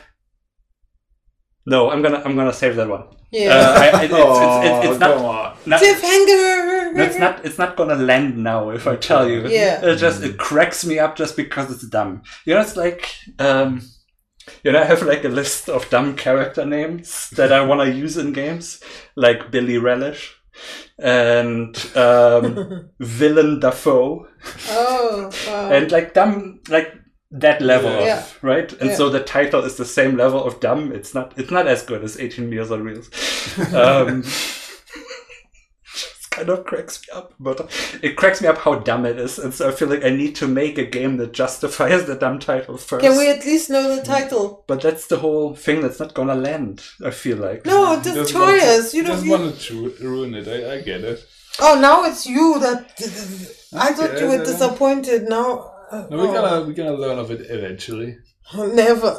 [1.66, 3.06] no, I'm gonna I'm gonna save that one.
[3.32, 3.50] Yeah.
[3.50, 5.58] Uh, I, I, it's, it's, it's, it's not, come on.
[5.66, 7.00] not Cliffhanger!
[7.00, 9.48] it's not it's not gonna land now if I tell you.
[9.48, 9.84] Yeah.
[9.86, 12.24] It just it cracks me up just because it's dumb.
[12.46, 13.10] You know, it's like
[13.40, 13.82] um
[14.64, 18.18] you know, I have like a list of dumb character names that I wanna use
[18.18, 18.82] in games,
[19.16, 20.36] like Billy Relish
[21.00, 24.28] and um Villain Dafoe.
[24.70, 25.70] Oh, wow.
[25.72, 26.94] And like dumb like
[27.32, 28.20] that level Yeah.
[28.20, 28.96] of right and Yeah.
[28.98, 32.04] so the title is the same level of dumb it's not it's not as good
[32.04, 33.10] as 18 meals on wheels
[33.74, 34.22] um
[36.32, 37.70] kind of cracks me up but
[38.02, 40.34] it cracks me up how dumb it is and so i feel like i need
[40.36, 43.95] to make a game that justifies the dumb title first Can we at least know
[43.95, 44.64] the title?
[44.68, 48.16] but that's the whole thing that's not gonna land i feel like No, He just
[48.16, 48.94] doesn't try want us.
[48.94, 49.26] You don't.
[49.26, 49.32] You...
[49.32, 50.48] want to ruin it.
[50.48, 51.20] I, I get it.
[51.60, 52.80] Oh, now it's you that.
[53.74, 55.24] I thought Okay, you were disappointed.
[55.28, 55.49] Now.
[55.91, 58.18] uh, No, we're oh, gonna we're gonna learn of it eventually.
[58.56, 59.14] Never.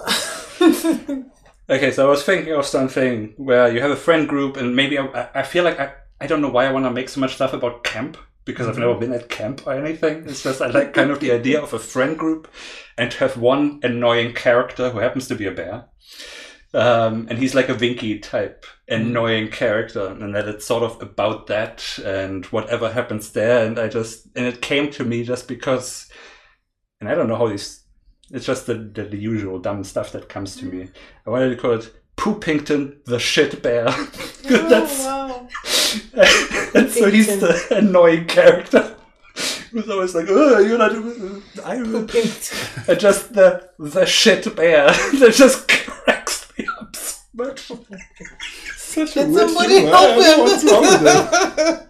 [1.71, 4.99] Okay, so I was thinking of something where you have a friend group, and maybe
[4.99, 5.93] I, I feel like I,
[6.23, 8.79] I don't know why I want to make so much stuff about camp because I've
[8.79, 10.25] never been at camp or anything.
[10.27, 12.49] It's just I like kind of the idea of a friend group
[12.97, 15.87] and to have one annoying character who happens to be a bear.
[16.75, 21.49] Um, and he's like a Vinky type annoying character, and that it's sort of about
[21.49, 23.67] that and whatever happens there.
[23.67, 26.09] And I just, and it came to me just because,
[27.01, 27.83] and I don't know how these
[28.31, 30.89] it's just the, the, the usual dumb stuff that comes to me.
[31.27, 33.85] I wanted to call it Poopington the Shit Bear.
[34.45, 35.49] That's, oh, wow.
[36.75, 38.97] and so he's the annoying character.
[39.71, 40.93] Who's always like, oh, you're not.
[41.65, 44.87] I, and just the the shit bear
[45.19, 47.71] that just cracks me up so much.
[48.77, 49.81] Such Can weird somebody.
[49.87, 50.41] Help him?
[50.41, 51.89] What's wrong with it?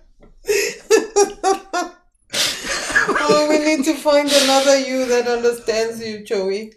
[3.24, 6.72] oh, we need to find another you that understands you, Joey.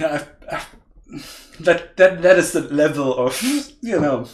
[0.00, 0.66] No, I've- I've-
[1.64, 4.26] that that that is the level of you know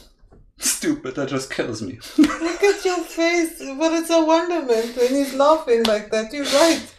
[0.58, 1.98] stupid that just kills me.
[2.18, 6.32] Look at your face, but it's a wonderment when he's laughing like that.
[6.32, 6.94] You're right.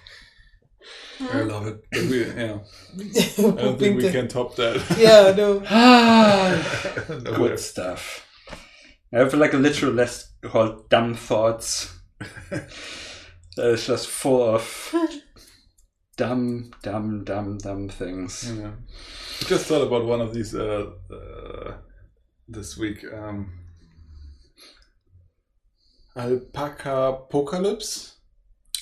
[1.22, 1.84] I love it.
[1.91, 2.60] But we, yeah,
[2.97, 4.81] I don't think we can top that.
[4.97, 5.61] Yeah, no.
[5.69, 7.38] Ah, No way.
[7.49, 8.26] good stuff.
[9.14, 11.93] I have like a literal list called dumb thoughts.
[12.49, 12.69] that
[13.57, 14.95] is just full of
[16.19, 18.51] dumb, dumb, dumb, dumb things.
[18.59, 18.71] Yeah.
[19.41, 21.73] I just thought about one of these uh, uh,
[22.47, 23.05] this week.
[23.13, 23.37] Um,
[26.15, 28.15] alpaca apocalypse.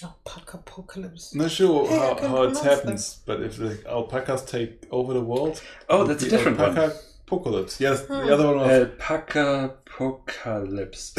[0.03, 1.35] Alpaca apocalypse.
[1.35, 5.21] Not sure Hey, how, how it pronounce happens, but if the alpacas take over the
[5.21, 6.69] world, Oh, that's a the different one.
[6.77, 6.97] alpaca
[7.27, 7.79] apocalypse.
[7.79, 8.13] Yes, Hmm.
[8.27, 11.11] the other one was Alpaca apocalypse.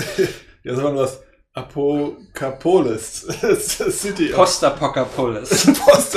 [0.64, 1.18] the other one was
[1.58, 3.24] Apocapolis.
[3.42, 5.66] it's a city of Post apocalypse.
[5.78, 6.14] Post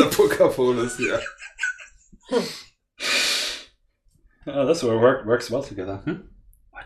[0.99, 1.19] Yeah.
[4.47, 5.95] oh, that's where work, works well together.
[6.05, 6.13] Hmm?
[6.69, 6.85] What?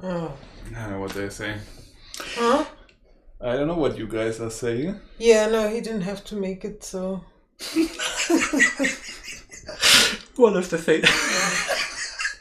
[0.00, 0.32] Oh.
[0.76, 1.58] I don't know what they're saying.
[2.18, 2.64] Huh?
[3.40, 5.00] I don't know what you guys are saying.
[5.18, 7.24] Yeah, no, he didn't have to make it, so.
[10.38, 11.08] One of the things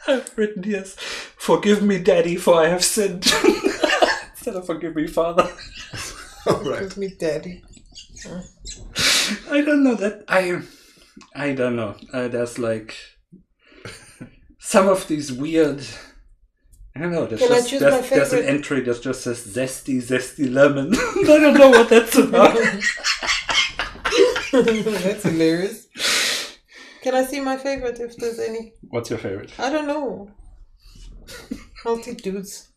[0.07, 0.95] I've written here is
[1.35, 3.25] Forgive me, Daddy, for I have sinned.
[4.31, 5.51] Instead of forgive me, Father.
[6.47, 6.81] All right.
[6.81, 7.63] Give me daddy.
[9.49, 10.61] I don't know that I
[11.35, 11.95] I don't know.
[12.13, 12.95] Uh, there's like
[14.59, 15.83] some of these weird
[16.95, 17.25] I don't know.
[17.25, 20.53] There's Can I just choose there's, my there's an entry that just says zesty, zesty
[20.53, 20.93] lemon.
[20.95, 22.55] I don't know what that's about.
[24.51, 25.87] That's hilarious.
[27.07, 28.73] Can I see my favorite if there's any?
[28.89, 29.57] What's your favorite?
[29.57, 30.29] I don't know.
[31.85, 32.67] Multi dudes.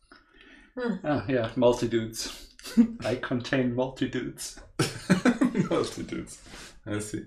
[1.03, 2.55] Ah, yeah, multitudes.
[3.05, 4.61] I contain multitudes.
[5.69, 6.39] Multitudes.
[6.87, 7.25] I see.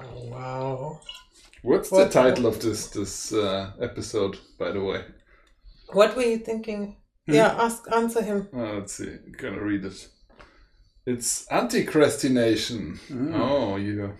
[0.00, 1.00] Oh, wow.
[1.62, 5.04] What's What- the title of this this uh, episode, by the way?
[5.92, 6.98] What were you thinking?
[7.26, 8.48] Yeah, ask, answer him.
[8.54, 9.08] Uh, let's see.
[9.10, 10.06] I'm gonna read it.
[11.04, 13.00] It's anti-crastination.
[13.34, 14.12] Oh, you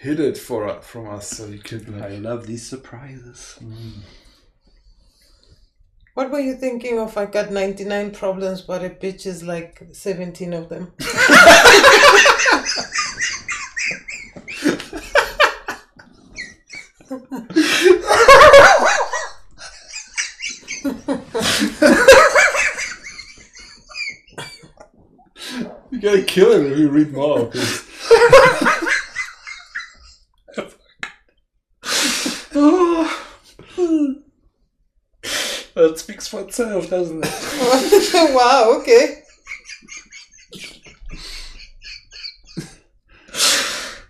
[0.00, 3.58] hid it for from us, so you could I love these surprises.
[3.62, 4.02] Mm.
[6.14, 7.16] What were you thinking of?
[7.18, 10.92] I got 99 problems, but a bitch is like 17 of them.
[25.90, 27.50] You gotta kill him if you read more.
[27.52, 27.90] 'cause-
[32.56, 33.10] Oh.
[35.88, 38.34] That speaks for itself, doesn't it?
[38.34, 39.22] wow, okay.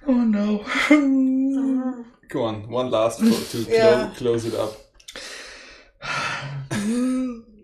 [0.07, 0.59] Oh no.
[2.29, 4.09] Go on, one last for, to Yeah.
[4.09, 4.75] clo- close it up.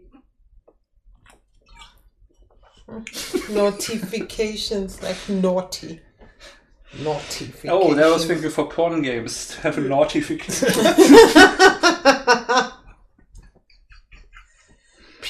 [3.50, 6.00] Notifications, like naughty.
[7.02, 7.64] Notifications.
[7.70, 9.54] Oh, that was thinking for porn games.
[9.56, 10.68] Have a notification.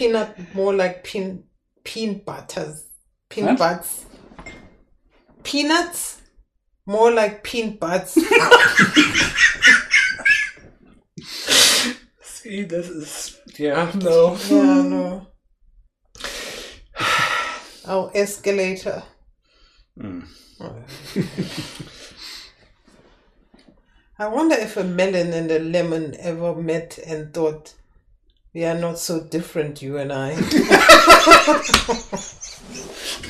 [0.01, 1.45] Peanut, more like pin,
[1.85, 2.85] peanut butters.
[3.29, 3.59] Pin What?
[3.59, 4.07] butts.
[5.43, 6.23] Peanuts,
[6.87, 8.15] more like peanut butts.
[12.23, 13.39] See, this is.
[13.59, 14.39] Yeah, no.
[14.49, 15.27] yeah, no.
[17.87, 19.03] Oh, escalator.
[19.99, 20.25] Mm.
[24.19, 27.75] I wonder if a melon and a lemon ever met and thought,
[28.53, 30.35] we are not so different, you and I.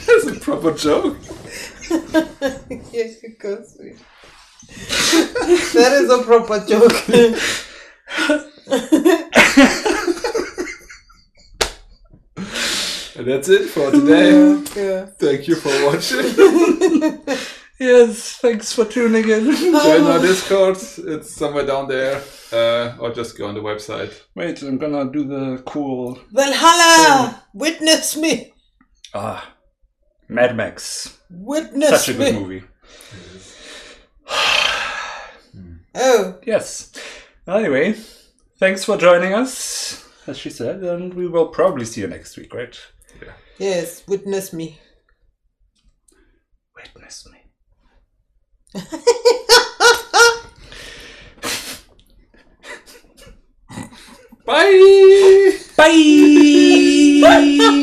[0.07, 1.19] That's a proper joke.
[2.93, 3.99] yes, you go, sweet.
[5.75, 6.93] that is a proper joke.
[13.17, 14.33] And that's it for today.
[14.33, 15.05] Oh, yeah.
[15.05, 17.51] Thank you for watching.
[17.81, 19.57] Yes, thanks for tuning in.
[19.57, 20.77] Join our Discord.
[20.77, 22.23] It's somewhere down there.
[22.53, 24.13] Uh, or just go on the website.
[24.35, 26.19] Wait, I'm gonna do the cool.
[26.31, 27.43] Valhalla!
[27.55, 28.53] Witness me!
[29.15, 29.55] Ah,
[30.29, 31.19] Mad Max.
[31.31, 32.25] Witness Such a me!
[32.33, 32.63] good movie.
[35.93, 36.93] Oh, Yes.
[37.49, 37.95] Anyway,
[38.59, 42.55] thanks for joining us, as she said, and we will probably see you next week,
[42.55, 42.79] right?
[43.21, 43.33] Yeah.
[43.59, 44.79] yes, witness me.
[46.77, 47.40] Witness me.
[54.47, 55.59] Bye!
[55.77, 55.87] Bye!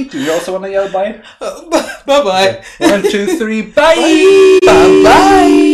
[0.10, 1.22] Do you also want to yell bye?
[1.40, 2.64] bye bye.
[2.80, 4.60] One, two, three, bye!
[4.66, 5.74] Bye bye.